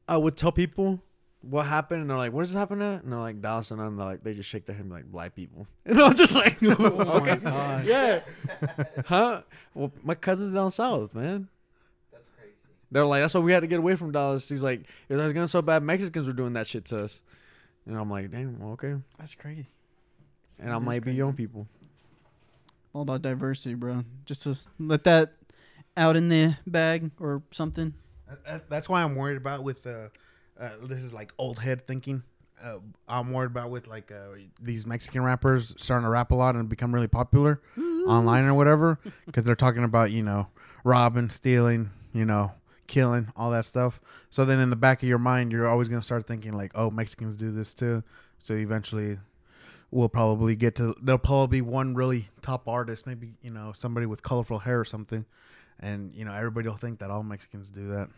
[0.08, 1.00] I would tell people
[1.42, 3.80] what happened, and they're like, "Where does this happen at?" And they're like, Dallas, and
[3.80, 6.34] I'm like, they just shake their head and be like, "Black people," and I'm just
[6.34, 7.84] like, Oh my "Okay, God.
[7.86, 8.20] yeah,
[9.06, 9.42] huh?"
[9.74, 11.48] Well, my cousin's down south, man.
[12.12, 12.52] That's crazy.
[12.90, 14.48] They're like, that's why we had to get away from Dallas.
[14.48, 17.22] He's like, it was going so bad, Mexicans were doing that shit to us.
[17.86, 18.96] And I'm like, damn, okay.
[19.18, 19.66] That's crazy.
[20.58, 21.66] And I'm That is like, be young people.
[22.92, 24.04] All about diversity, bro.
[24.24, 25.32] Just to let that
[25.96, 27.94] out in the bag or something.
[28.28, 30.08] That- that- That's why I'm worried about with uh,
[30.58, 32.22] uh this is like old head thinking.
[32.62, 32.78] Uh,
[33.08, 36.68] I'm worried about with like uh, these Mexican rappers starting to rap a lot and
[36.68, 37.60] become really popular
[38.06, 40.46] online or whatever because they're talking about you know
[40.84, 42.52] robbing, stealing, you know,
[42.86, 43.98] killing, all that stuff.
[44.30, 46.90] So then in the back of your mind, you're always gonna start thinking like, oh,
[46.90, 48.02] Mexicans do this too.
[48.42, 49.18] So eventually,
[49.90, 54.06] we'll probably get to there'll probably be one really top artist, maybe you know somebody
[54.06, 55.24] with colorful hair or something,
[55.80, 58.08] and you know everybody will think that all Mexicans do that.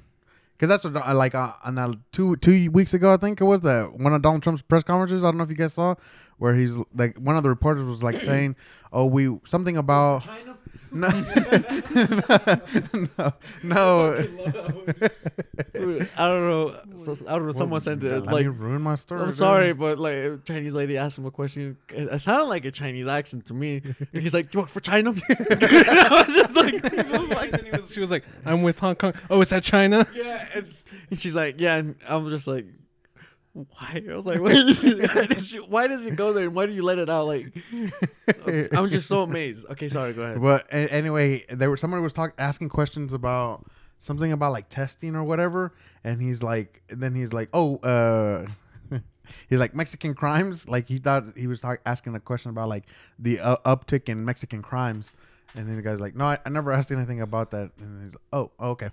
[0.57, 3.45] Because that's what I like uh, on that two two weeks ago, I think it
[3.45, 5.25] was that one of Donald Trump's press conferences.
[5.25, 5.95] I don't know if you guys saw
[6.39, 8.57] where he's like one of the reporters was like saying,
[8.93, 10.52] "Oh, we something about China?
[10.95, 11.09] no,
[11.95, 13.33] no,
[13.63, 14.15] no."
[16.17, 16.77] I don't know.
[16.97, 17.53] So, I don't know.
[17.53, 18.25] Someone sent it.
[18.25, 19.23] Like, me ruin my story.
[19.23, 21.77] I'm sorry, but like, a Chinese lady asked him a question.
[21.89, 23.83] It sounded like a Chinese accent to me.
[24.13, 27.71] And he's like, you work for China?" and I was just like, And then he
[27.71, 30.07] was- she was like, "I'm with Hong Kong." Oh, is that China?
[30.15, 30.67] "Yeah." And,
[31.11, 32.65] and she's like, "Yeah." And I'm just like,
[33.53, 36.45] "Why?" I was like, "Why does, you, why does it go there?
[36.45, 37.53] And why do you let it out?" Like,
[38.73, 39.67] I'm just so amazed.
[39.71, 40.13] Okay, sorry.
[40.13, 40.41] Go ahead.
[40.41, 43.67] But anyway, there was somebody was talking asking questions about
[43.99, 45.75] something about like testing or whatever,
[46.05, 48.47] and he's like, and then he's like, oh, uh,
[49.49, 50.67] he's like Mexican crimes.
[50.69, 52.85] Like he thought he was talk- asking a question about like
[53.19, 55.13] the uh, uptick in Mexican crimes,
[55.55, 58.15] and then the guy's like, no, I, I never asked anything about that, and he's
[58.15, 58.91] like, oh, okay.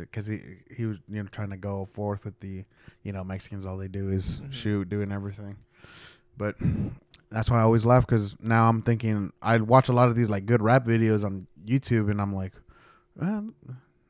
[0.00, 0.40] Because he
[0.74, 2.64] he was you know trying to go forth with the
[3.02, 5.56] you know Mexicans all they do is shoot doing everything,
[6.36, 6.56] but
[7.30, 10.30] that's why I always laugh because now I'm thinking I watch a lot of these
[10.30, 12.52] like good rap videos on YouTube and I'm like,
[13.16, 13.48] well,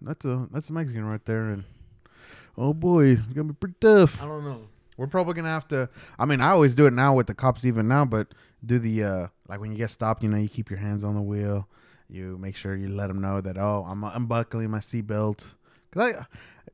[0.03, 1.65] that's a that's a Mexican right there and
[2.59, 4.23] oh boy, it's gonna be pretty tough.
[4.23, 4.63] I don't know.
[4.97, 5.89] We're probably gonna have to.
[6.19, 8.29] I mean, I always do it now with the cops even now, but
[8.65, 11.15] do the uh like when you get stopped, you know, you keep your hands on
[11.15, 11.69] the wheel.
[12.09, 15.43] You make sure you let them know that oh, I'm unbuckling my seatbelt.
[15.97, 16.27] Cause I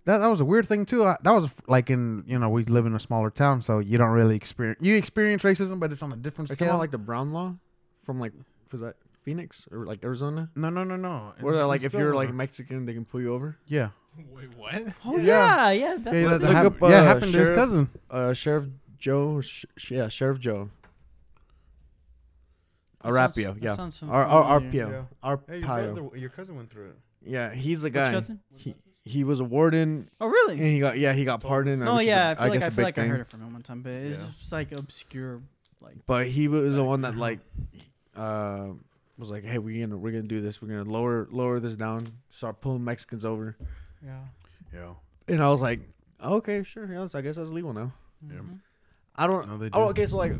[0.04, 1.04] that that was a weird thing too.
[1.06, 3.98] I, that was like in you know we live in a smaller town, so you
[3.98, 6.68] don't really experience you experience racism, but it's on a different It's scale.
[6.68, 7.54] kind of like the Brown Law
[8.04, 8.32] from like
[8.72, 10.50] was that Phoenix or like Arizona?
[10.56, 11.34] no, no, no, no.
[11.40, 13.56] Where they're like, if you're like Mexican, they can pull you over.
[13.66, 13.90] yeah,
[14.34, 14.74] Wait, what?
[15.04, 15.70] Oh Yeah.
[15.70, 15.96] yeah, yeah.
[16.00, 17.88] That's yeah, that, that Look hap- up, yeah, uh, it happened to his cousin.
[18.10, 18.66] Uh, Sheriff
[18.98, 20.70] Joe, sh- sh- yeah, Sheriff Joe.
[23.02, 23.74] That sounds- Arapio, that yeah.
[23.74, 25.06] sounds Ar- Ar- familiar.
[25.24, 26.20] Arpio, Arpaio.
[26.20, 26.96] your cousin went through it.
[27.24, 28.40] Yeah, he's the Which cousin?
[28.56, 28.74] He
[29.04, 30.56] he was a warden, Oh and really?
[30.58, 31.80] he got yeah he got pardoned.
[31.84, 32.30] No, which is yeah.
[32.30, 33.52] a- I feel like guess I a feel big like I heard it from him
[33.52, 34.28] one time, but it's Yeah.
[34.38, 35.40] just like obscure,
[35.80, 37.40] like But he was the one that like,
[38.16, 38.68] uh,
[39.18, 40.60] was like, hey, we're gonna we're gonna do this.
[40.62, 42.06] We're gonna lower lower this down.
[42.30, 43.56] Start pulling Mexicans over.
[44.04, 44.20] yeah.
[44.72, 44.94] Yeah.
[45.28, 45.80] And I was like,
[46.22, 46.90] okay, sure.
[46.90, 47.92] Yeah, so I guess that's legal now.
[48.26, 48.36] Yeah.
[48.38, 48.58] Mhm.
[49.16, 49.48] I don't.
[49.48, 50.06] No, they oh, okay.
[50.06, 50.32] So like,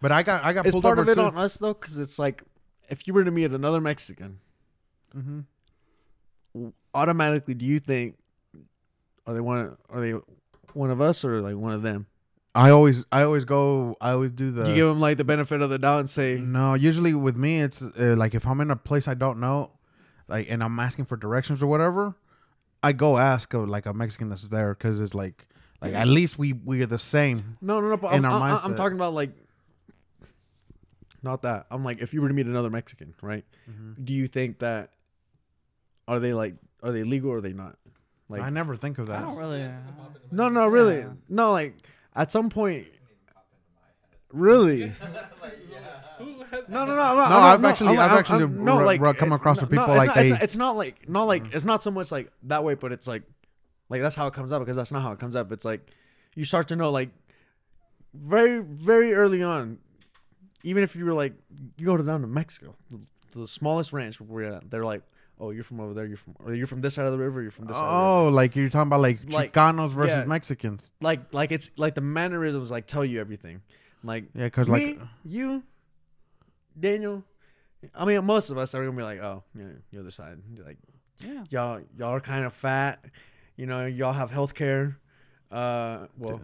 [0.00, 1.26] But I got I got is pulled part over of it too.
[1.26, 1.74] on us though?
[1.74, 2.42] Because it's like,
[2.88, 4.38] if you were to meet another Mexican,
[5.16, 5.40] mm-hmm.
[6.94, 8.16] Automatically, do you think
[9.26, 9.76] are they one?
[9.88, 10.14] Are they
[10.72, 12.06] one of us or like one of them?
[12.54, 15.62] I always I always go I always do the you give them like the benefit
[15.62, 18.70] of the doubt and say, No, usually with me it's uh, like if I'm in
[18.72, 19.70] a place I don't know,
[20.26, 22.16] like and I'm asking for directions or whatever,
[22.82, 25.46] I go ask uh, like a Mexican that's there because it's like
[25.80, 27.56] like at least we we are the same.
[27.60, 27.96] no, no, no.
[27.96, 29.30] But In I'm, our I- I'm talking about like,
[31.22, 31.66] not that.
[31.70, 33.44] I'm like, if you were to meet another Mexican, right?
[34.02, 34.90] Do you think that
[36.08, 37.76] are they like are they legal or are they not?
[38.28, 39.18] Like, I never think of that.
[39.18, 39.62] I don't really.
[39.64, 39.70] uh,
[40.30, 41.08] no, no, really, Yeah.
[41.28, 41.50] no.
[41.52, 41.74] Like
[42.14, 42.86] at some point,
[44.32, 44.92] really.
[46.68, 47.14] No, no, no, no.
[47.14, 49.32] No, I'm I've not- actually- I'm- I've I'm- actually I'm- no, ru- like ru- come
[49.32, 51.54] across no, with people no, it's like not, they- not- It's not like not like
[51.54, 53.22] it's not so much like that way, but it's like
[53.88, 55.50] like that's how it comes up because that's not how it comes up.
[55.52, 55.88] It's like
[56.34, 57.10] you start to know like
[58.14, 59.78] very very early on,
[60.64, 61.34] even if you were like
[61.78, 62.98] you go down to Mexico, the,
[63.40, 65.02] the smallest ranch where we're at, they're like,
[65.40, 67.42] oh, you're from over there, you're from or you're from this side of the river,
[67.42, 67.82] you're from this side.
[67.82, 68.06] Of the river.
[68.06, 70.24] Oh, like you're talking about like, Like, Chicanos versus yeah.
[70.24, 70.92] Mexicans.
[71.00, 73.62] Like like it's like the mannerisms like tell you everything.
[74.04, 75.62] Like Yeah, because like you,
[76.78, 77.24] Daniel.
[77.94, 80.76] I mean, most of us are gonna be like, "Oh, yeah, the other side." Like,
[81.18, 81.44] Yeah.
[81.48, 83.02] y'all, y'all are kind of fat.
[83.56, 84.98] You know, y'all have health care.
[85.50, 86.40] Uh, well,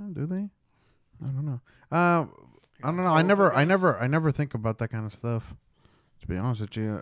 [0.00, 0.48] Oh, Do they?
[1.24, 1.60] I don't know.
[1.90, 2.26] Uh,
[2.82, 3.06] I don't know.
[3.06, 5.54] I never, I never, I never think about that kind of stuff.
[6.28, 7.00] To be honest with you,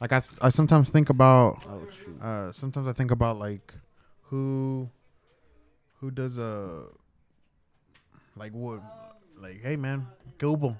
[0.00, 2.20] like I, I sometimes think about, oh, shoot.
[2.20, 3.72] uh, sometimes I think about like
[4.22, 4.90] who,
[6.00, 6.82] who does a,
[8.36, 8.80] like what,
[9.40, 10.76] like hey man, Google,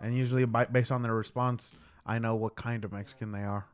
[0.00, 1.70] and usually by, based on their response,
[2.04, 3.64] I know what kind of Mexican they are.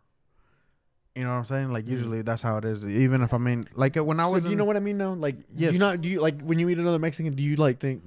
[1.14, 1.72] You know what I'm saying?
[1.72, 1.93] Like Mm.
[1.93, 2.87] usually that's how it is.
[2.87, 4.81] Even if I mean, like when I So was, do you in- know what I
[4.81, 5.14] mean now?
[5.14, 5.68] Like, yes.
[5.70, 7.33] do you not do you like when you meet another Mexican?
[7.33, 8.03] Do you like think,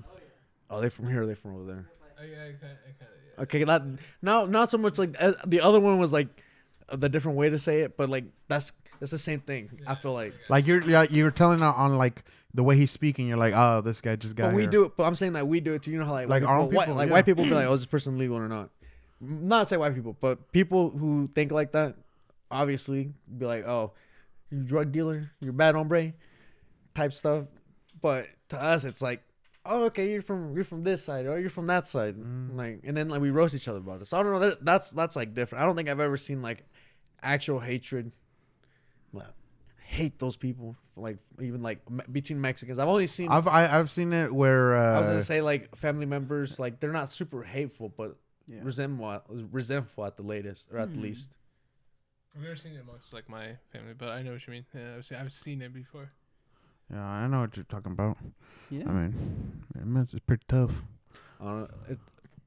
[0.70, 1.86] oh, they from here, or they from over there?
[2.20, 3.17] I, I kinda, I kinda, yeah.
[3.40, 3.84] Okay, that
[4.22, 6.28] not not so much like uh, the other one was like
[6.92, 9.80] the different way to say it, but like that's that's the same thing.
[9.86, 10.34] I feel like.
[10.50, 12.24] Like you're you're telling on, on like
[12.54, 13.28] the way he's speaking.
[13.28, 14.50] You're like, oh, this guy just got.
[14.50, 14.72] But we here.
[14.72, 14.94] do it.
[14.98, 15.92] But I'm saying that we do it too.
[15.92, 17.14] You know how like Like white our own people, white, like yeah.
[17.14, 18.70] white people be like, oh, is this person legal or not?
[19.20, 21.96] Not say white people, but people who think like that,
[22.52, 23.94] obviously be like, oh,
[24.52, 26.14] you drug dealer, you're bad hombre,
[26.94, 27.46] type stuff.
[28.00, 29.24] But to us, it's like,
[29.68, 32.56] oh, okay, you're from you're from this side, or you're from that side, Mm.
[32.56, 34.06] like, and then like we roast each other about it.
[34.06, 34.40] So I don't know.
[34.40, 35.64] That, that's that's like different.
[35.64, 36.64] I don't think I've ever seen like
[37.22, 38.12] actual hatred.
[39.12, 39.34] Well,
[39.86, 42.80] hate those people like even like me- between Mexicans.
[42.80, 43.30] I've only seen.
[43.32, 46.80] I've I, I've seen it where uh, I was gonna say like family members, like
[46.80, 48.60] they're not super hateful, but Yeah.
[48.64, 51.04] resentful, resentful at the latest or at the Hmm.
[51.04, 51.38] least.
[52.36, 54.66] I've never seen it amongst like my family, but I know what you mean.
[54.74, 56.12] Yeah, I've seen, I've seen it before.
[56.92, 58.18] Yeah, I know what you're talking about.
[58.70, 58.84] Yeah.
[58.88, 59.66] I mean,
[59.98, 60.72] it's it's pretty tough.
[61.42, 62.00] Uh, it,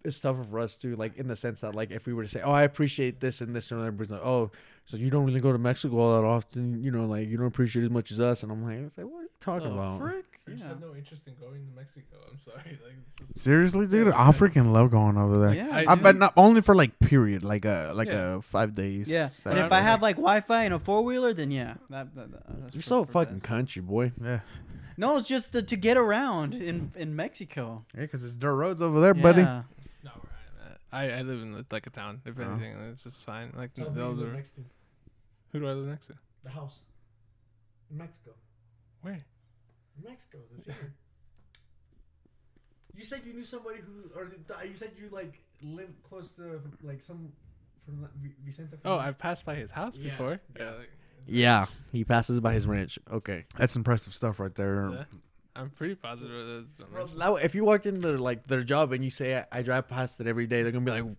[0.05, 2.29] it's tougher for us too, like in the sense that like if we were to
[2.29, 4.51] say, "Oh, I appreciate this and this," and everybody's like, "Oh,
[4.87, 7.47] so you don't really go to Mexico all that often, you know, like you don't
[7.47, 9.81] appreciate as much as us," and I'm like, "It's like, what are you talking The
[9.83, 10.25] about?" frick?
[10.47, 10.69] I just Yeah.
[10.71, 12.17] have no interest in going to Mexico.
[12.29, 12.57] I'm sorry.
[12.85, 13.43] Like this is.
[13.43, 14.33] Seriously, dude, Yeah, I yeah.
[14.33, 15.55] freaking love going over there.
[15.55, 15.69] Yeah.
[15.71, 16.03] I I do.
[16.03, 18.37] bet not only for like period, like a like Yeah.
[18.37, 19.09] a five days.
[19.09, 19.31] Yeah.
[19.45, 22.33] That- And if I have like Wi-Fi and a four wheeler, then yeah, that, that,
[22.33, 23.45] that- that's You're for- so for fucking best.
[23.45, 24.13] country boy.
[24.21, 24.41] yeah,
[24.97, 27.85] No, it's just to, to get around in in Mexico.
[27.95, 29.43] yeah, because there's dirt roads over there, buddy.
[29.43, 29.63] Yeah.
[30.03, 30.33] Not where
[30.67, 30.79] I'm at.
[30.93, 32.23] I, I live in like a town.
[32.25, 32.43] If Oh.
[32.43, 33.53] anything, it's just fine.
[33.57, 34.43] Like the other, to
[35.53, 36.15] who do I live next to?
[36.43, 36.81] the house
[37.91, 38.33] in Mexico.
[39.03, 39.25] Where?
[40.05, 40.95] Mexico this year.
[42.95, 44.25] You said you knew somebody who, or
[44.65, 47.33] you said you like lived close to like some
[47.85, 48.07] from
[48.45, 48.77] Vicente.
[48.85, 50.11] Oh, I've passed by his house Yeah.
[50.11, 50.41] before.
[50.59, 50.71] Yeah.
[50.73, 50.91] like,
[51.27, 52.99] yeah, he passes by his ranch.
[53.11, 54.91] Okay, That's impressive stuff right there.
[54.91, 55.05] yeah.
[55.57, 57.11] I'm pretty positive it is.
[57.15, 60.21] Bro, if you walked into like their job and you say I, I drive past
[60.21, 61.17] it every day, they're gonna be like,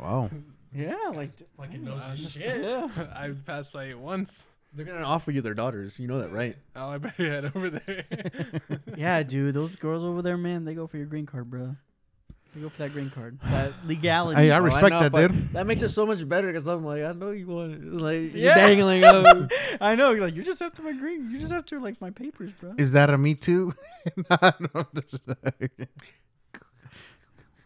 [0.00, 0.30] Wow.
[0.76, 2.60] Yeah, like fucking knows his shit.
[2.62, 2.88] yeah.
[3.14, 4.46] I've passed by it once.
[4.74, 5.98] They're gonna offer you their daughters.
[6.00, 6.56] You know that, right?
[6.76, 8.04] Oh, I bet you head over there.
[8.96, 11.76] Yeah, dude, those girls over there, man, they go for your green card, bro.
[12.54, 13.38] They go for that green card.
[13.44, 14.40] That legality.
[14.40, 15.52] Hey, I Oh, respect know, that, but dude.
[15.52, 17.80] That makes it so much better because I'm like, I know you want it.
[17.82, 19.50] It's like, you're dangling up.
[19.80, 20.12] I know.
[20.12, 21.30] Like you just have to my green.
[21.30, 22.74] You just have to like my papers, bro.
[22.78, 23.72] Is that a me too?
[24.30, 25.22] Nah, no, I'm just-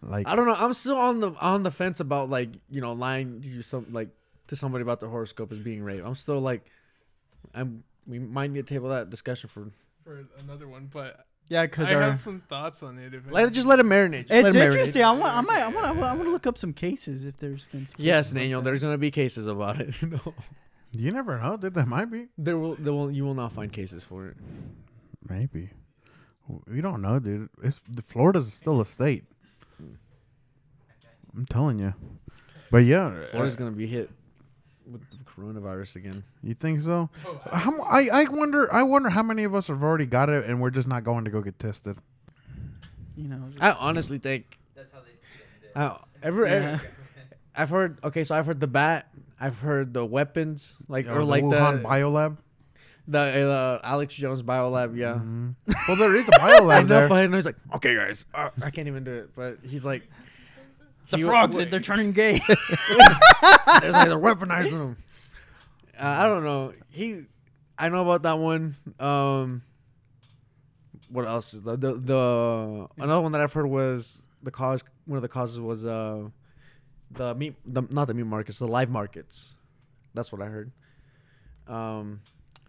[0.02, 0.54] like I don't know.
[0.56, 3.86] I'm still on the on the fence about like you know lying to you some
[3.90, 4.08] like
[4.46, 6.02] to somebody about their horoscope as being rape.
[6.04, 6.64] I'm still like,
[7.58, 7.84] I'm.
[8.06, 9.70] We might need to table that discussion for.
[10.04, 13.12] for another one, but Yeah, I because our have some thoughts on it.
[13.12, 14.28] If Let just let it marinate.
[14.28, 14.64] Just it's it marinate.
[14.70, 15.02] interesting.
[15.02, 15.36] I want.
[15.36, 15.60] I might.
[15.62, 15.86] I want.
[15.86, 17.80] I want to look up some cases if there's been.
[17.82, 18.60] Cases Yes, Daniel.
[18.62, 18.64] that.
[18.64, 20.02] There's gonna be cases about it.
[20.02, 20.34] no,
[20.92, 21.74] you never know, dude.
[21.74, 22.26] That might be.
[22.38, 22.76] there will.
[22.76, 23.10] There will.
[23.10, 24.36] You will not find cases for it.
[25.28, 25.70] Maybe.
[26.66, 27.50] We don't know, dude.
[27.62, 29.24] It's the Florida's still a state.
[31.36, 31.92] I'm telling you.
[32.70, 34.10] But yeah, Florida's uh, gonna be hit
[34.90, 36.24] with the coronavirus again.
[36.42, 37.08] you think so?
[37.26, 40.28] Oh, I- How, I I wonder I wonder how many of us have already got
[40.28, 41.96] it and we're just not going to go get tested.
[43.16, 43.42] You know.
[43.50, 44.58] Just, I honestly think.
[44.74, 45.72] That's how they extend it.
[45.74, 46.78] I, every, Yeah.
[47.56, 47.98] I've heard.
[48.04, 49.08] Okay, so I've heard the bat.
[49.40, 52.36] I've heard the weapons, like Or or like Wuhan the Biolab.
[53.08, 53.18] the
[53.50, 54.96] uh, Alex Jones Biolab.
[54.96, 55.14] Yeah.
[55.14, 55.54] Mhm.
[55.88, 57.08] Well, there is a Biolab know, there.
[57.08, 59.30] but I know he's like, okay, guys, uh, I can't even do it.
[59.34, 60.08] But he's like,
[61.10, 61.56] the he- frogs.
[61.56, 62.40] wait, They're turning gay.
[63.80, 64.96] There's like they're weaponizing them.
[65.98, 66.72] Uh, I don't know.
[66.90, 67.24] He,
[67.76, 68.76] I know about that one.
[69.00, 69.62] Um,
[71.08, 74.84] what else is the, the the another one that I've heard was the cause.
[75.06, 76.28] One of the causes was uh,
[77.10, 79.54] the meat, the, not the meat markets, the live markets.
[80.14, 80.70] That's what I heard.
[81.66, 82.20] Um,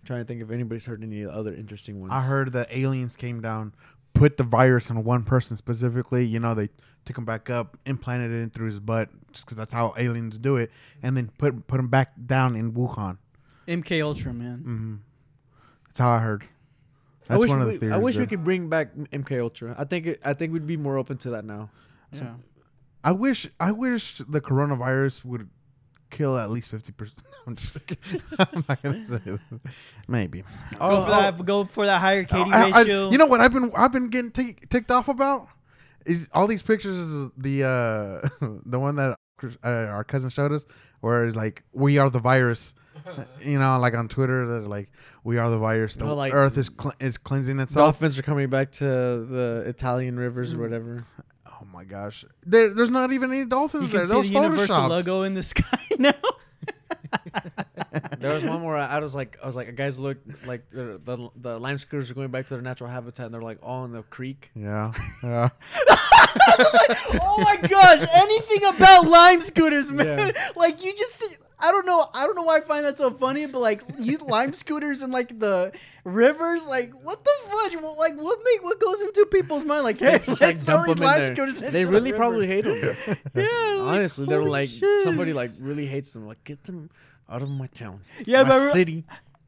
[0.05, 2.13] trying to think if anybody's heard any other interesting ones.
[2.13, 3.73] I heard that aliens came down,
[4.13, 6.25] put the virus in one person specifically.
[6.25, 6.69] You know, they
[7.05, 10.37] took him back up, implanted it in through his butt, just because that's how aliens
[10.37, 10.71] do it,
[11.01, 13.17] and then put put him back down in Wuhan.
[13.67, 14.57] MK Ultra, man.
[14.59, 14.95] Mm-hmm.
[15.87, 16.43] That's how I heard.
[16.43, 17.95] I That's wish, one of we, the theories.
[17.95, 19.75] I wish we could bring back MK Ultra.
[19.77, 21.69] I think it, I think we'd be more open to that now.
[22.11, 22.33] Yeah.
[23.03, 25.47] I wish I wish the coronavirus would
[26.09, 27.19] kill at least fifty percent.
[27.47, 28.21] I'm just kidding.
[28.39, 29.39] I'm not gonna say that.
[30.07, 30.43] Maybe.
[30.79, 31.45] go for that.
[31.45, 33.09] Go for that higher KD I- I- ratio.
[33.11, 35.47] you know what I've been I've been getting tick ticked off about
[36.05, 38.29] is all these pictures is the uh
[38.65, 39.17] the one that
[39.63, 40.65] uh, our cousin showed us
[41.01, 42.73] where it's like we are the virus.
[43.41, 44.91] You know, like on Twitter, that like
[45.23, 45.95] we are the virus.
[45.95, 47.85] The Oh, like- Earth is cl- is cleansing itself.
[47.95, 51.05] Dolphins are coming back to the Italian rivers or whatever.
[51.61, 54.01] Oh my gosh, there, there's not even any you dolphins there.
[54.01, 54.89] can see Those the Universal photoshops.
[54.89, 56.13] logo in the sky now.
[58.19, 60.69] There was one where I, I was like, I was like, a guys, look, like
[60.71, 63.59] the, the the lime scooters are going back to their natural habitat, and they're like
[63.63, 64.51] all in the creek.
[64.55, 64.91] Yeah,
[65.23, 65.49] yeah.
[65.87, 70.17] oh my gosh, anything about lime scooters, man.
[70.35, 70.47] Yeah.
[70.55, 72.05] Like you just see- I don't know.
[72.13, 75.11] I don't know why I find that so funny, but like you lime scooters and
[75.11, 75.73] like the
[76.05, 77.81] rivers, like what the fudge?
[77.81, 79.83] Well, Like what make what goes into people's mind?
[79.83, 81.35] Like hey, Just like throw these lime there.
[81.35, 82.17] scooters They the really river.
[82.23, 82.95] probably hate them.
[83.35, 85.03] Yeah, like, Honestly, they were holy like shit.
[85.03, 86.27] somebody like really hates them.
[86.27, 86.89] Like get them
[87.29, 88.01] out of my town.
[88.25, 89.03] Yeah, my re- city.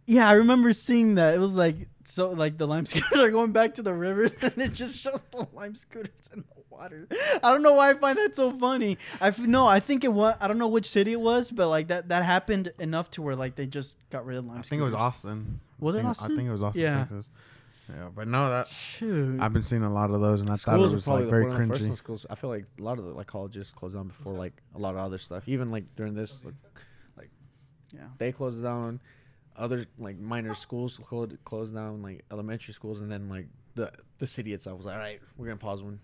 [0.05, 1.33] yeah, I remember seeing that.
[1.35, 4.57] It was like so like the lime scooters are going back to the river, and
[4.57, 7.07] it just shows the lime scooters in the water.
[7.43, 8.98] I don't know why I find that so funny.
[9.19, 10.35] I f- no, I think it was.
[10.39, 13.35] I don't know which city it was, but like that that happened enough to where
[13.35, 14.60] like they just got rid of lime.
[14.60, 14.93] I think it was.
[14.93, 15.60] Austin.
[15.80, 16.31] Was I it think- Austin?
[16.31, 16.98] I think it was Austin, Yeah.
[16.99, 17.30] Texas.
[17.89, 19.41] Yeah, but no, that Shoot.
[19.41, 21.61] I've been seeing a lot of those, and I thought it was like very one
[21.61, 21.88] of the cringy.
[21.88, 22.26] ones, schools.
[22.30, 24.93] I feel like a lot of the like colleges closed down before like a lot
[24.93, 25.43] of other stuff.
[25.49, 27.30] Even like during this, like,
[27.93, 28.06] yeah.
[28.18, 29.02] they closed down.
[29.57, 34.26] Other like minor schools closed closed down, like elementary schools, and then like the the
[34.27, 35.99] city itself was like, all right, we're gonna pause one.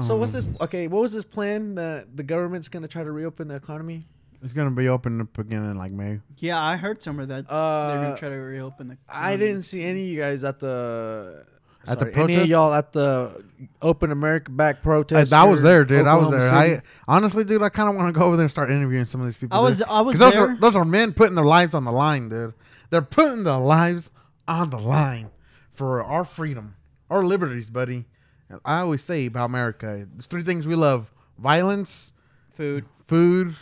[0.00, 0.48] So what's Um, this?
[0.60, 4.06] Okay, what was this plan that the government's gonna try to reopen the economy?
[4.42, 6.20] It's gonna be open up again in like May.
[6.36, 8.98] Yeah, I heard somewhere that they're Uh, gonna try to reopen the.
[9.08, 11.44] I didn't see any of you guys at the
[11.86, 12.48] At the sorry, any of protest?
[12.50, 13.44] y'all at the
[13.82, 15.32] Open America Back Hey, protest.
[15.32, 16.06] I was or there, dude.
[16.06, 16.62] I was Oklahoma there.
[16.74, 16.82] City?
[17.08, 19.20] I honestly, dude, I kind of want to go over there and start interviewing some
[19.20, 19.58] of these people.
[19.58, 19.86] I was dude.
[19.88, 20.50] I was 'Cause those there.
[20.52, 22.52] are those are men putting their lives on the line, dude.
[22.90, 24.10] They're putting their lives
[24.46, 25.30] on the line
[25.72, 26.74] for our freedom,
[27.10, 28.06] our liberties, buddy.
[28.50, 32.12] And I always say about America, there's three things we love: violence,
[32.50, 33.54] Food food,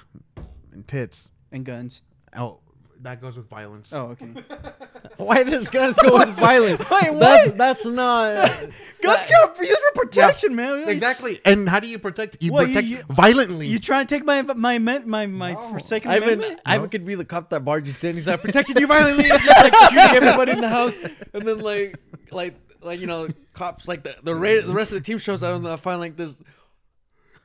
[0.73, 1.31] and tits.
[1.53, 2.03] and guns.
[2.37, 2.59] Oh,
[3.03, 3.93] that goes with violence.
[3.93, 4.27] Oh, okay.
[5.19, 6.79] Why does guns go with violence?
[6.91, 7.57] Wait, That's what?
[7.59, 8.49] that's not.
[9.03, 10.89] Guns got used for protection, man.
[10.89, 11.41] Exactly.
[11.45, 12.43] And how do you protect?
[12.43, 13.67] You What, you- protect you- violently.
[13.69, 16.61] You trying to take my my men- my my for second Ivan, amendment?
[16.67, 18.15] Ivan could be the cop that barges in.
[18.15, 20.99] He's like protecting you violently, and just like shooting everybody in the house,
[21.33, 21.97] and then like
[22.31, 22.55] like
[22.87, 25.57] like you know cops like the the, ra- the rest of the team shows up,
[25.57, 26.43] and I find like this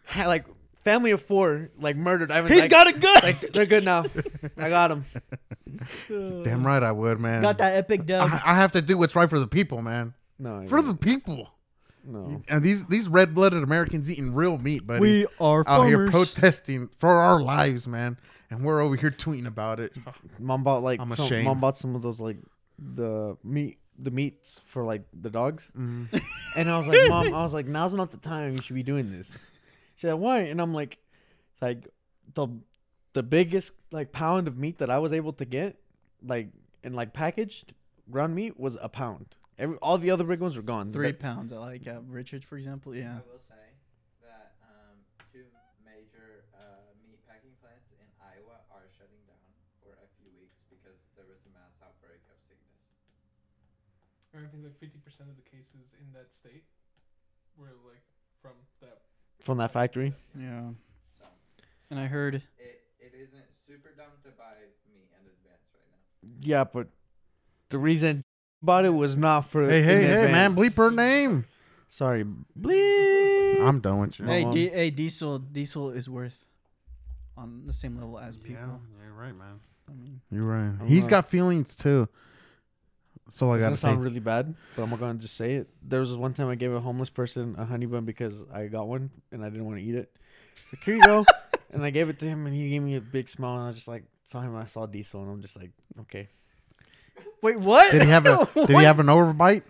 [0.05, 0.45] ha- like
[0.83, 2.31] family of four like murdered.
[2.31, 3.19] Ivan's He's like, got a gun.
[3.23, 4.05] like they're good now.
[4.57, 5.05] I got him.
[6.09, 7.41] Damn right, I would, man.
[7.41, 8.29] Got that epic dub.
[8.31, 10.13] I, I have to do what's right for the people, man.
[10.39, 11.49] No, For the people.
[12.03, 12.41] no.
[12.47, 14.99] And these these red blooded Americans eating real meat, buddy.
[14.99, 18.17] we are out here protesting for our lives, man.
[18.49, 19.93] And we're over here tweeting about it.
[20.39, 21.45] Mom bought like I'm some, ashamed.
[21.45, 22.37] mom bought some of those like
[22.79, 25.71] the meat the meats for like the dogs.
[25.77, 26.07] Mm.
[26.57, 28.83] And I was like, Mom, I was like, now's not the time you should be
[28.83, 29.37] doing this.
[29.95, 30.39] She's like, why?
[30.51, 30.97] And I'm like,
[31.53, 31.87] it's like
[32.33, 32.47] the
[33.13, 35.77] the biggest like pound of meat that I was able to get,
[36.25, 36.49] like
[36.83, 37.73] and like packaged
[38.09, 39.27] ground meat was a pound.
[39.57, 40.91] Every all the other big ones were gone.
[40.91, 41.53] Three But- pounds.
[41.53, 42.95] I like uh, Richards, for example.
[42.95, 43.19] Yeah.
[43.21, 43.65] I will say
[44.27, 44.97] that um,
[45.31, 45.45] two
[45.85, 49.47] major uh, meat packing plants in Iowa are shutting down
[49.83, 52.81] for a few weeks because there was a mass outbreak of sickness.
[54.33, 56.63] I think like fifty percent of the cases in that state
[57.57, 58.01] were like
[58.41, 58.51] from
[58.81, 59.01] that.
[59.41, 60.13] from that factory.
[60.37, 60.69] Yeah.
[61.19, 61.25] So
[61.89, 62.43] And I heard it,
[62.99, 64.53] it isn't super dumb to buy
[64.93, 66.29] meat in advance right now.
[66.41, 66.87] Yeah, but
[67.69, 68.23] the reason
[68.61, 69.69] bought it was not for.
[69.69, 71.45] Hey, hey, in hey, man, bleep her name.
[71.89, 72.23] Sorry,
[72.59, 73.59] bleep.
[73.61, 74.25] I'm done with you.
[74.25, 74.49] hey.
[74.49, 76.45] D- hey, Diesel Diesel is worth
[77.37, 78.55] on the same level as people.
[78.63, 79.59] Yeah, you're right, man.
[79.89, 80.71] I mean, You're right.
[80.79, 82.07] I'm He's not- got feelings too.
[83.33, 85.69] So I It's gotta gonna say, sound really bad, but I'm gonna just say it.
[85.81, 88.67] There was this one time I gave a homeless person a honey bun because I
[88.67, 90.11] got one and I didn't want to eat it.
[90.69, 91.23] So here you go,
[91.71, 93.71] and I gave it to him, and he gave me a big smile, and I
[93.71, 94.53] just like saw him.
[94.53, 95.71] and I saw Diesel, and I'm just like,
[96.01, 96.27] okay.
[97.41, 97.89] wait, what?
[97.91, 99.63] did he have a did he have an overbite?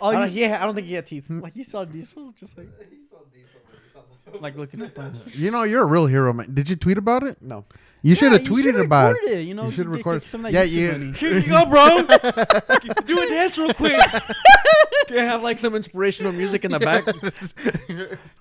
[0.00, 1.24] Oh, I you don't, s- yeah, I don't think he had teeth.
[1.30, 4.82] like he saw Diesel, just like He sold diesel, but he sold the like looking
[4.82, 5.38] at buns.
[5.38, 6.52] You know, you're a real hero, man.
[6.54, 7.40] Did you tweet about it?
[7.40, 7.64] No,
[8.02, 9.38] You should have Yeah, tweeted should've about recorded it.
[9.40, 9.42] it.
[9.48, 11.12] You know, You should've get- recorded- get some of Yeah, YouTube you- money.
[11.18, 12.02] here you go, bro.
[13.06, 13.96] Do a dance real quick.
[15.08, 17.04] Can I have like some inspirational music in the back?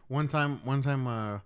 [0.08, 1.40] one time, one time, uh,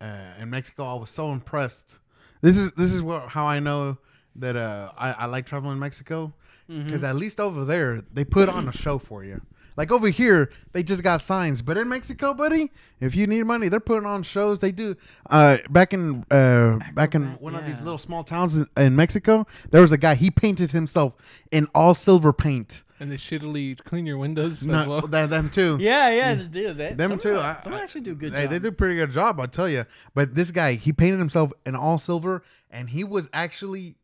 [0.00, 0.06] uh,
[0.40, 1.98] in Mexico, I was so impressed.
[2.42, 3.98] This is this is what how I know
[4.36, 6.32] that uh I, I like traveling in Mexico
[6.70, 6.84] Mm-hmm.
[6.84, 9.40] because at least over there they put on a show for you.
[9.76, 12.70] Like over here, they just got signs, but in Mexico, buddy,
[13.00, 14.58] if you need money, they're putting on shows.
[14.60, 14.96] They do.
[15.28, 18.96] Uh, back in uh, back in Acrobat, one of these little small towns in, in
[18.96, 20.14] Mexico, there was a guy.
[20.16, 21.14] He painted himself
[21.50, 22.84] in all silver paint.
[22.98, 25.00] And they shittily clean your windows Not as well.
[25.06, 25.78] that, them too.
[25.80, 26.76] Yeah, yeah, dude.
[26.76, 27.36] They, Them some, too.
[27.38, 28.34] I- Some I- actually do a good.
[28.34, 28.50] Hey, job.
[28.50, 29.86] they do a pretty good job, I'll tell you.
[30.14, 33.94] But this guy, he painted himself in all silver, and he was actually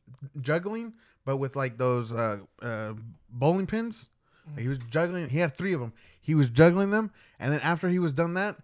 [0.40, 0.94] juggling,
[1.26, 2.94] but with like those uh, uh,
[3.28, 4.08] bowling pins.
[4.58, 5.28] He was juggling.
[5.28, 5.92] He had three of them.
[6.20, 8.56] He was juggling them, and then after he was done that,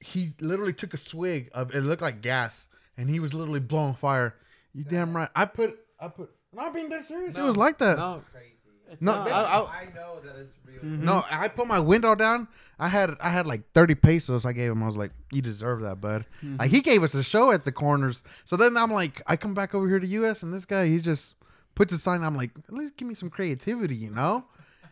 [0.00, 1.80] he literally took a swig of it.
[1.82, 4.34] Looked like gas, and he was literally blowing fire.
[4.74, 5.28] You damn right.
[5.34, 5.78] I put.
[6.00, 6.30] I put.
[6.52, 7.36] I'm not being that serious.
[7.36, 7.98] it was like that.
[7.98, 8.52] No, Crazy.
[9.00, 10.76] No, not- that's- I- I know that it's real.
[10.78, 11.04] Mm-hmm.
[11.04, 12.48] No, I put my window down.
[12.78, 14.46] I had I had like thirty pesos.
[14.46, 14.82] I gave him.
[14.82, 16.56] I was like, "You deserve that, bud." Mm-hmm.
[16.58, 18.22] Like he gave us a show at the corners.
[18.44, 21.00] So then I'm like, I come back over here to US, and this guy he
[21.00, 21.34] just
[21.74, 22.22] puts a sign.
[22.22, 24.44] I'm like, at least give me some creativity, you know?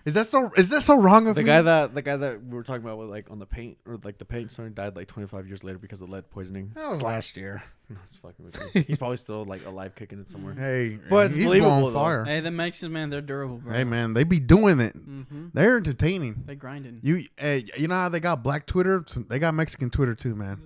[0.07, 0.51] Is that so?
[0.57, 1.47] Is that so wrong of the me?
[1.47, 3.99] guy that the guy that we were talking about with like on the paint or
[4.05, 6.71] like the paint store died like 25 years later because of lead poisoning.
[6.77, 7.63] that was last year.
[7.89, 8.83] No, just fucking with you.
[8.83, 10.55] He's probably still like alive, kicking it somewhere.
[10.55, 12.01] Hey, But it's he's believable, blowing though.
[12.01, 12.25] fire.
[12.25, 13.73] Hey, the Mexicans, man, they're durable, bro.
[13.73, 14.97] Hey man, they be doing it.
[14.97, 15.47] Mm-hmm.
[15.55, 16.43] They're entertaining.
[16.47, 16.99] They grinding.
[17.05, 19.05] You, hey, you know how they got black Twitter?
[19.29, 20.63] They got Mexican Twitter too, man.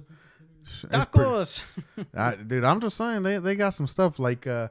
[0.64, 1.62] It's pretty- Tacos.
[2.16, 4.68] I, dude, I'm just saying they, they got some stuff like uh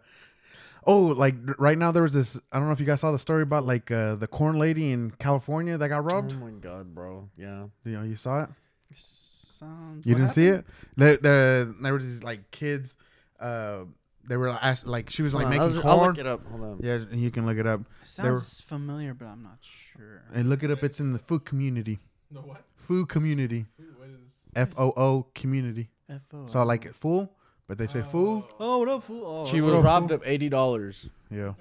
[0.87, 3.19] oh like right now there was this I don't know if you guys saw the
[3.19, 6.33] story about like uh the corn lady in California that got robbed.
[6.33, 7.29] Oh my god, bro.
[7.37, 7.65] Yeah.
[7.85, 8.49] You know, you saw it?
[8.95, 10.65] Sounds- You didn't see it?
[10.95, 12.95] There, there there were these like kids
[13.39, 13.79] uh
[14.27, 16.27] they were asked, like she was like Hold on, I'll, making just- I'll look it
[16.27, 16.45] up.
[16.51, 16.79] Hold on.
[16.83, 17.81] Yeah, you can look it up.
[18.21, 20.21] They were- Sounds familiar, but I'm not sure.
[20.33, 20.83] And look it up.
[20.83, 21.99] It's in the food community.
[22.31, 22.63] No what?
[22.75, 23.65] Food community.
[23.97, 24.19] What is?
[24.55, 25.89] F O O community.
[26.09, 26.47] F-O.
[26.47, 27.31] So like it full,
[27.69, 28.49] but they say fool.
[28.59, 29.23] Oh, what up, fool?
[29.23, 31.09] Oh, She was robbed of eighty dollars.
[31.29, 31.53] Yeah.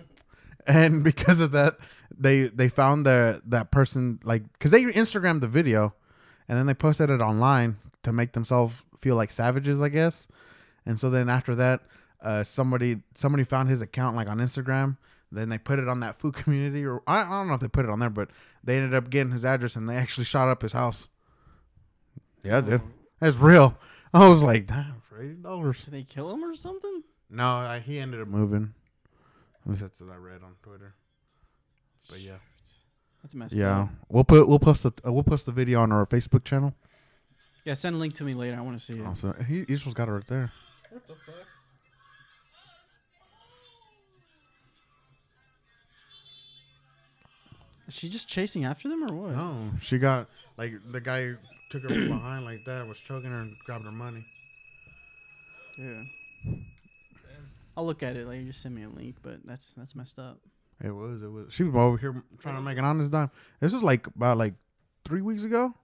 [0.66, 1.76] And because of that,
[2.18, 5.94] they they found the that person like because they Instagrammed the video,
[6.48, 10.26] and then they posted it online to make themselves feel like savages, I guess.
[10.86, 11.82] And so then after that,
[12.22, 14.96] uh, somebody somebody found his account like on Instagram.
[15.30, 17.68] Then they put it on that food community, or I, I don't know if they
[17.68, 18.30] put it on there, but
[18.64, 21.08] they ended up getting his address, and they actually shot up his house.
[22.42, 22.80] Yeah, dude,
[23.20, 23.76] that's real.
[24.14, 25.84] I was like, damn, for eighty dollars.
[25.84, 27.02] Did they kill him or something?
[27.30, 28.72] No, I, he ended up moving.
[29.64, 30.94] At least that's what I read on Twitter.
[32.08, 32.38] But yeah,
[33.22, 33.88] That's messed yeah, up.
[34.08, 36.74] we'll put we'll post the uh, we'll post the video on our Facebook channel.
[37.64, 38.56] Yeah, send a link to me later.
[38.56, 39.04] I want to see it.
[39.04, 40.52] Also, he Israel's got it right there.
[40.90, 41.34] What the fuck?
[47.86, 49.30] Is she just chasing after them or what?
[49.36, 51.34] No, she got like the guy
[51.70, 54.24] took her from behind like that, was choking her and grabbed her money.
[55.78, 56.02] Yeah.
[57.76, 58.44] I'll look at it later.
[58.44, 60.38] Just send me a link, but that's that's messed up.
[60.82, 61.52] It was it was.
[61.52, 63.30] She was over here trying to make an honest dime.
[63.60, 64.54] This was like about like
[65.04, 65.74] three weeks ago,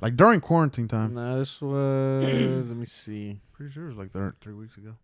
[0.00, 1.14] like during quarantine time.
[1.14, 2.24] Nah, this was.
[2.68, 3.40] let me see.
[3.52, 4.94] Pretty sure it was like thir- three weeks ago.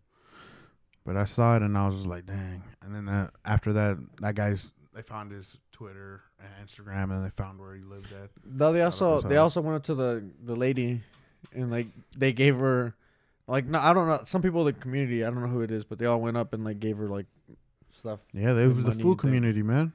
[1.05, 2.63] But I saw it and I was just like, dang.
[2.81, 7.29] And then that, after that, that guy's they found his Twitter and Instagram and they
[7.29, 8.29] found where he lived at.
[8.43, 11.01] No, they also they also went up to the the lady,
[11.53, 12.95] and like they gave her,
[13.47, 14.21] like no, I don't know.
[14.23, 16.37] Some people in the community, I don't know who it is, but they all went
[16.37, 17.27] up and like gave her like
[17.89, 18.19] stuff.
[18.33, 19.29] Yeah, it was the money food thing.
[19.29, 19.93] community, man.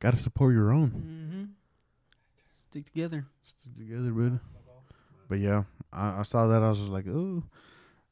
[0.00, 0.90] Got to support your own.
[0.90, 1.44] Mm-hmm.
[2.60, 3.26] Stick together.
[3.44, 4.40] Stick together, bud.
[5.28, 6.62] But yeah, I, I saw that.
[6.62, 7.44] I was just like, ooh.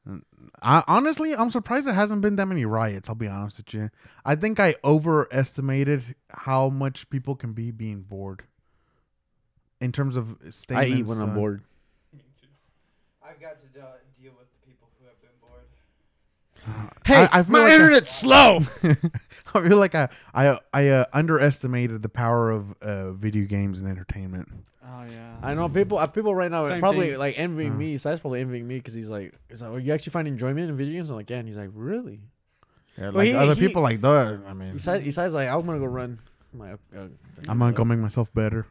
[0.05, 0.23] And
[0.61, 3.09] I honestly, I'm surprised there hasn't been that many riots.
[3.09, 3.91] I'll be honest with you.
[4.25, 8.43] I think I overestimated how much people can be being bored.
[9.79, 11.63] In terms of staying, I statements, eat when I'm uh, bored.
[13.31, 16.89] I've got to de- deal with the people who have been bored.
[17.05, 18.59] Hey, I- I feel my like I- internet's slow.
[19.53, 23.89] I feel like I I I uh, underestimated the power of uh, video games and
[23.89, 24.47] entertainment.
[24.83, 25.35] Oh yeah.
[25.41, 25.97] I know people.
[25.97, 27.19] Uh, people right now are Same probably thing.
[27.19, 27.75] like envying Uh.
[27.75, 27.97] me.
[27.97, 30.75] Si's probably envying me because he's like, he's like, oh, you actually find enjoyment in
[30.75, 31.09] video games?
[31.09, 31.37] I'm like, yeah.
[31.37, 32.19] And he's like, really?
[32.97, 34.41] Yeah, like he- other he- people like that.
[34.47, 36.19] I mean, Besides, besides like, I'm gonna go run.
[36.53, 37.07] I'm like, uh,
[37.47, 38.67] I'm gonna go make myself better.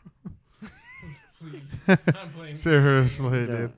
[1.40, 1.74] Please.
[1.88, 2.56] I'm playing.
[2.56, 3.46] Seriously, Yeah.
[3.46, 3.72] dude.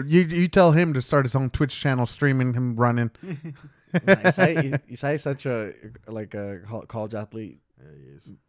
[0.00, 3.10] You you tell him to start his own Twitch channel, streaming him running.
[3.94, 5.74] Nah, Isai, Isai's such a
[6.06, 7.58] like a college athlete.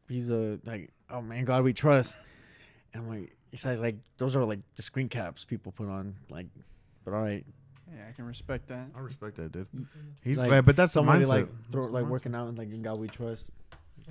[0.07, 2.17] He's a like, oh man, God we trust.
[2.93, 6.15] And I'm like, Isai's like, those are like the screen caps people put on.
[6.29, 6.47] Like,
[7.03, 7.43] but all right,
[7.93, 8.87] Yeah, I can respect that.
[8.95, 9.67] I respect that, dude.
[10.23, 11.27] He's Like, uh, but that's the somebody mindset.
[11.27, 13.51] like throw, That's like the working out and like in God we trust.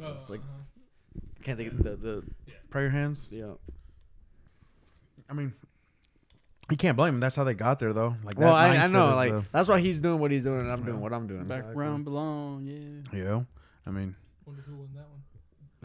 [0.02, 1.20] Oh, Like- uh-huh.
[1.44, 2.24] Can't think of the the
[2.68, 3.28] Prayer hands.
[3.30, 3.52] yeah.
[5.30, 5.54] I mean,
[6.72, 7.20] you can't blame him.
[7.20, 8.16] That's how they got there, though.
[8.24, 10.70] Like, Well, I, I know, like the- that's why he's doing what he's doing, and
[10.72, 11.44] I'm doing what I'm doing.
[11.44, 12.02] Back Exactly.
[12.02, 12.64] belong.
[12.64, 13.16] Yeah.
[13.18, 13.46] you know,
[13.86, 14.16] I mean,
[14.46, 15.22] Wonder who won that one.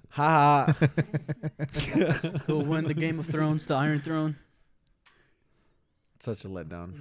[0.10, 2.40] Ha ha.
[2.48, 4.36] who won the Game of Thrones, the Iron Throne?
[6.20, 6.94] Such a letdown.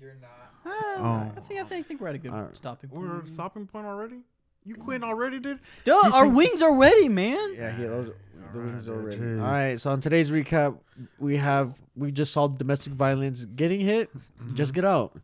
[0.00, 0.30] You're not.
[0.64, 2.56] Ah, I think I think, I think we're at a good Alright.
[2.56, 3.28] stopping We're point.
[3.28, 4.20] stopping point already.
[4.64, 5.58] You quit already, dude.
[5.84, 7.54] Duh, our wings are ready, man.
[7.54, 8.14] Yeah, he those the
[8.58, 9.16] Alright, wings dude, already.
[9.18, 9.38] jeez.
[9.42, 10.78] All right, so on today's recap,
[11.18, 14.10] we have we just saw domestic violence getting hit.
[14.54, 15.18] Just get out.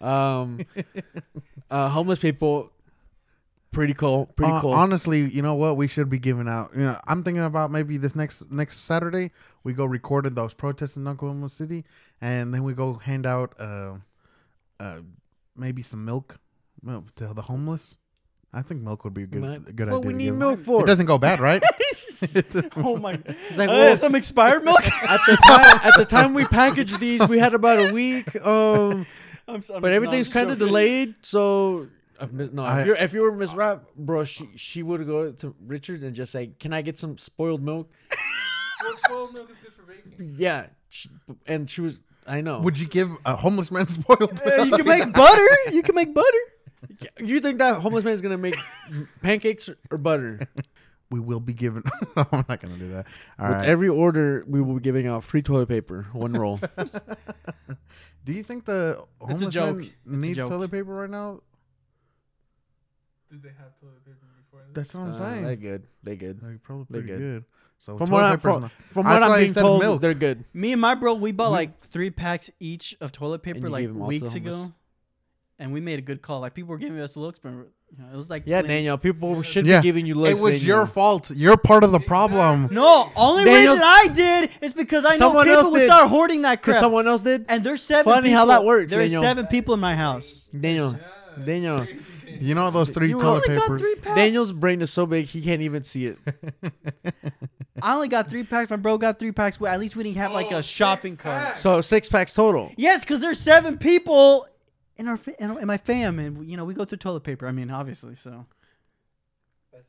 [0.00, 0.60] Um,
[1.70, 2.70] uh, homeless people,
[3.70, 4.26] pretty cool.
[4.36, 4.72] Pretty Uh, cool.
[4.72, 5.76] Honestly, you know what?
[5.76, 6.70] We should be giving out.
[6.74, 9.30] You know, I'm thinking about maybe this next next Saturday
[9.64, 11.84] we go record in those protests in Oklahoma City,
[12.20, 13.94] and then we go hand out uh,
[14.80, 14.98] uh,
[15.56, 16.38] maybe some milk,
[16.82, 17.96] milk to the homeless.
[18.54, 20.06] I think milk would be a good Man, a good what idea.
[20.06, 20.34] we to need give.
[20.36, 20.82] milk for?
[20.82, 21.62] It doesn't go bad, right?
[22.76, 23.18] oh my!
[23.48, 24.84] It's like, Uh, well, some expired milk.
[25.02, 28.34] at the time, at the time we packaged these, we had about a week.
[28.44, 29.06] Um,
[29.48, 31.14] I'm, s- I'm- but everything's I'm kind of delayed.
[31.22, 31.88] So,
[32.20, 35.06] if, Miss- no, I- if, you're, if you were Miss Rap, bro, she she would
[35.06, 37.90] go to Richard and just say, "Can I get some spoiled milk?"
[38.82, 40.34] Well, spoiled milk is good for baking.
[40.38, 41.08] Yeah, she,
[41.46, 42.02] and she was.
[42.26, 42.60] I know.
[42.60, 44.40] Would you give a homeless man spoiled?
[44.46, 44.76] Uh, you milk?
[44.76, 45.48] can make butter.
[45.72, 46.38] You can make butter.
[47.20, 48.56] You think that homeless man is gonna make
[49.22, 50.48] pancakes or butter?
[51.10, 51.82] we will be given.
[52.16, 53.06] no, I'm not gonna do that.
[53.38, 53.68] All With right.
[53.68, 56.58] every order, we will be giving out free toilet paper, one roll.
[58.24, 59.76] do you think the It's a homeless joke.
[59.76, 60.50] men It's a need joke.
[60.50, 61.40] toilet paper right now?
[63.30, 64.60] Did they have toilet paper before?
[64.66, 64.74] this?
[64.74, 65.44] That's what I'm Uh, saying.
[65.46, 65.86] they good.
[66.02, 66.40] They good.
[66.40, 67.42] They're probably They're pretty good.
[67.42, 67.44] good.
[67.78, 69.52] So From toilet what, I, paper's from, not- from That's what why I'm I being
[69.52, 70.00] said told, milk.
[70.00, 70.44] they're good.
[70.54, 73.68] Me and my bro, we bought You- like three packs each of toilet paper you
[73.68, 74.56] like gave 'em all to the weeks homeless?
[74.66, 74.72] ago,
[75.62, 76.40] and we made a good call.
[76.40, 77.64] Like people were giving us looks, but you
[77.98, 78.98] know, it was like Yeah, when- Daniel.
[78.98, 80.40] People should Yeah, be giving you looks.
[80.40, 80.66] it was Daniel.
[80.78, 81.30] your fault.
[81.30, 82.68] You're part of the problem.
[82.72, 86.60] No, only Daniel- reason I did is because I know people would start hoarding that
[86.60, 86.82] Because crap.
[86.82, 87.46] someone else did.
[87.48, 88.12] and there's seven.
[88.12, 89.22] Funny how people- that works, There's Daniel.
[89.22, 90.48] seven people in my house.
[90.58, 90.94] Daniel.
[91.44, 91.82] Daniel.
[91.82, 92.42] it's crazy, Daniel.
[92.48, 93.80] You know those three You toilet only got papers.
[93.80, 94.16] three packs.
[94.16, 96.18] Daniel's brain is so big he can't even see it.
[97.82, 98.70] I only got three packs.
[98.70, 99.58] My bro got three packs.
[99.60, 101.58] Well, at least we didn't have like Oh, a shopping cart.
[101.58, 102.72] So six packs total.
[102.76, 104.46] Yes, because there's seven people
[104.96, 107.46] in our fa- in, my fam, and you know we go through toilet paper.
[107.46, 108.46] I mean, obviously, so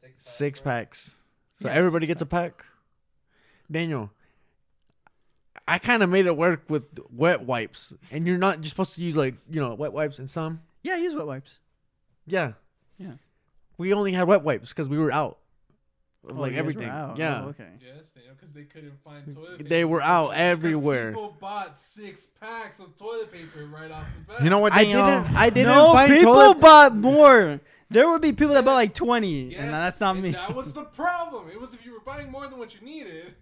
[0.02, 1.16] six, Six packs, packs.
[1.56, 2.66] So everybody gets a pack.
[3.72, 4.12] Daniel,
[5.68, 9.02] I kind of made it work with wet wipes, and you're not just supposed to
[9.02, 10.62] use like you know wet wipes and some.
[10.84, 11.60] yeah, use wet wipes.
[12.26, 12.54] Yeah.
[12.98, 13.14] Yeah.
[13.78, 15.40] We only had wet wipes because we were out.
[16.26, 16.90] Of Oh, like you guys were everything.
[16.90, 17.18] out.
[17.18, 17.44] Yeah.
[17.44, 17.68] Oh, okay.
[17.82, 19.70] Yes, Daniel, because they couldn't find toilet paper.
[19.70, 21.10] They were out everywhere.
[21.12, 24.44] People bought six packs of toilet paper right off the bat.
[24.44, 25.06] You know what, I Daniel?
[25.06, 25.28] didn't.
[25.28, 26.60] Um, I didn't no, find people toilet.
[26.62, 27.60] bought more.
[27.90, 30.32] There would be people that bought like twenty, Yes, and that's not and me.
[30.32, 31.50] That was the problem.
[31.50, 33.36] It was if you were buying more than what you needed.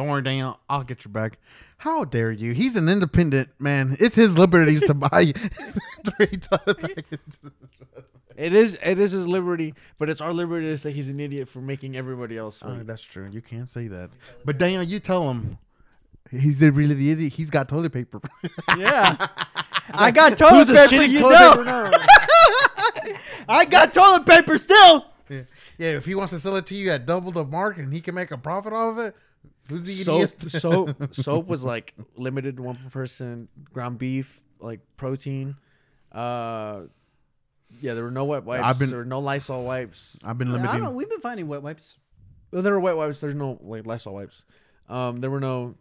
[0.00, 0.58] Don't worry, Daniel.
[0.66, 1.38] I'll get your back.
[1.76, 2.54] How dare you?
[2.54, 3.98] He's an independent man.
[4.00, 5.34] It's his liberties to buy
[6.16, 7.38] three toilet packets.
[8.34, 8.78] It is.
[8.82, 11.98] It is his liberty, but it's our liberty to say he's an idiot for making
[11.98, 12.62] everybody else.
[12.62, 12.86] Uh, oh, wait.
[12.86, 13.28] that's true.
[13.30, 14.08] You can't say that.
[14.42, 15.58] But Daniel, you tell him.
[16.30, 17.34] He's the really the idiot.
[17.34, 18.22] He's got toilet paper.
[18.78, 19.28] yeah,
[19.92, 21.02] I got toilet Who's paper.
[21.02, 21.90] You toilet know,
[23.04, 23.18] paper?
[23.50, 25.08] I got toilet paper still.
[25.28, 25.42] yeah.
[25.76, 28.00] yeah, if he wants to sell it to you at double the mark and he
[28.00, 29.14] can make a profit off of it,
[29.68, 30.50] who's the soap, idiot?
[30.50, 33.48] soap, soap was like limited to one per person.
[33.72, 35.56] Ground beef, like protein.
[36.12, 36.82] Uh,
[37.80, 38.64] yeah, there were no wet wipes.
[38.64, 40.18] I've been- there were no Lysol wipes.
[40.24, 40.90] I've been I don't know.
[40.90, 41.98] We've been finding wet wipes.
[42.52, 43.20] Well, there were wet wipes.
[43.20, 44.44] There's no like Lysol wipes.
[44.88, 45.76] Um, there were no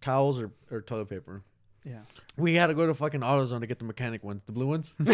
[0.00, 1.42] towels or, or toilet paper.
[1.84, 2.00] Yeah.
[2.36, 4.94] We had to go to fucking AutoZone to get the mechanic ones, the blue ones.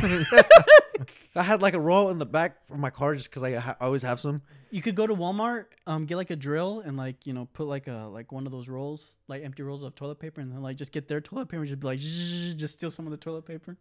[1.36, 3.76] I had like a roll in the back for my car just because I ha-
[3.80, 4.42] always have some.
[4.70, 7.66] You could go to Walmart, um, get like a drill and like you know put
[7.66, 10.62] like a like one of those rolls, like empty rolls of toilet paper, and then
[10.62, 13.10] like just get their toilet paper, and just be like, "Zzz," just steal some of
[13.10, 13.76] the toilet paper.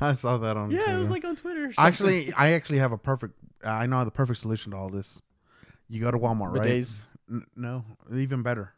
[0.00, 0.70] I saw that on.
[0.70, 1.72] Yeah, it was like on Twitter.
[1.78, 3.34] Actually, I actually have a perfect.
[3.64, 5.22] I know the perfect solution to all this.
[5.88, 6.66] You go to Walmart, right?
[7.30, 7.84] N- no,
[8.14, 8.72] even better.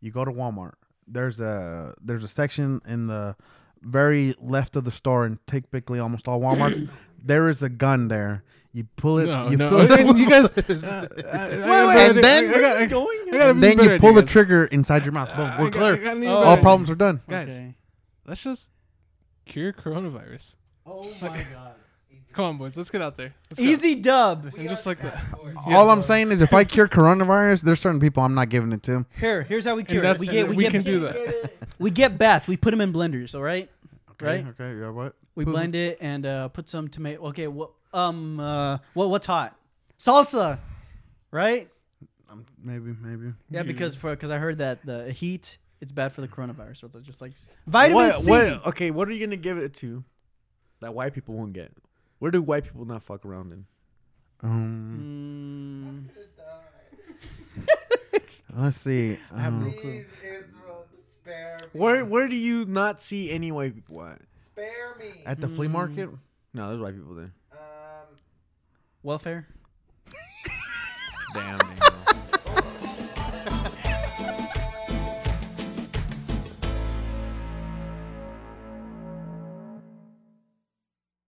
[0.00, 0.74] You go to Walmart.
[1.10, 3.36] There's a there's a section in the
[3.82, 6.88] very left of the store, and typically almost all WalMarts.
[7.24, 8.42] there is a gun there.
[8.72, 9.24] You pull it.
[9.26, 9.70] No, you no.
[9.70, 10.16] fill it.
[10.18, 10.48] you guys.
[10.84, 13.18] Uh, I- I got wait, and then- I got- I got- going.
[13.28, 15.34] I got and then you pull the idea, trigger inside your mouth.
[15.34, 15.58] Boom, guys.
[15.58, 16.10] we're I got- clear.
[16.10, 16.42] I got Oh.
[16.44, 17.20] All problems are done.
[17.28, 17.74] Guys, Okay.
[18.26, 18.70] let's just
[19.46, 20.56] cure coronavirus.
[20.86, 21.74] Oh my god.
[22.38, 22.76] Come on, boys.
[22.76, 23.34] Let's get out there.
[23.50, 23.66] Let's go.
[23.66, 24.52] Easy dub.
[24.56, 25.20] And just like that.
[25.66, 28.84] All I'm saying is, if I cure coronavirus, there's certain people I'm not giving it
[28.84, 29.04] to.
[29.18, 30.18] Here, here's how we cure it.
[30.20, 31.50] We get we, we get can do that.
[31.80, 32.46] we get bath.
[32.46, 33.34] We put them in blenders.
[33.34, 33.68] All right.
[34.20, 34.46] Right.
[34.50, 34.78] Okay.
[34.78, 34.90] Yeah.
[34.90, 35.16] What?
[35.34, 37.22] We Put- blend it and uh, put some tomato.
[37.30, 37.48] Okay.
[37.48, 37.72] What?
[37.92, 38.38] Um.
[38.38, 38.78] Uh.
[38.94, 39.10] What?
[39.10, 39.56] What's hot?
[39.98, 40.60] Salsa.
[41.32, 41.68] Right.
[42.30, 42.94] Um, maybe.
[43.02, 43.32] Maybe.
[43.50, 46.76] Yeah, because for because I heard that the heat it's bad for the coronavirus.
[46.76, 47.32] So it's just like
[47.66, 48.30] vitamin what, C.
[48.30, 50.04] what- okay, what are you gonna give it to
[50.78, 51.72] that white people won't get?
[52.18, 53.66] Where do white people not fuck around in?
[54.42, 57.68] Um, Mm,
[58.62, 59.18] let's see.
[59.34, 60.04] I have no Um, clue.
[60.22, 60.86] Israel,
[61.20, 61.80] spare me.
[61.80, 64.20] Where where do you not see any white people at?
[64.44, 65.22] Spare me.
[65.26, 65.72] at the flea Mm.
[65.72, 66.10] market.
[66.54, 67.32] No, there's white people there.
[67.52, 68.16] Um,
[69.02, 69.46] welfare.
[71.34, 71.58] Damn.
[71.58, 71.78] man.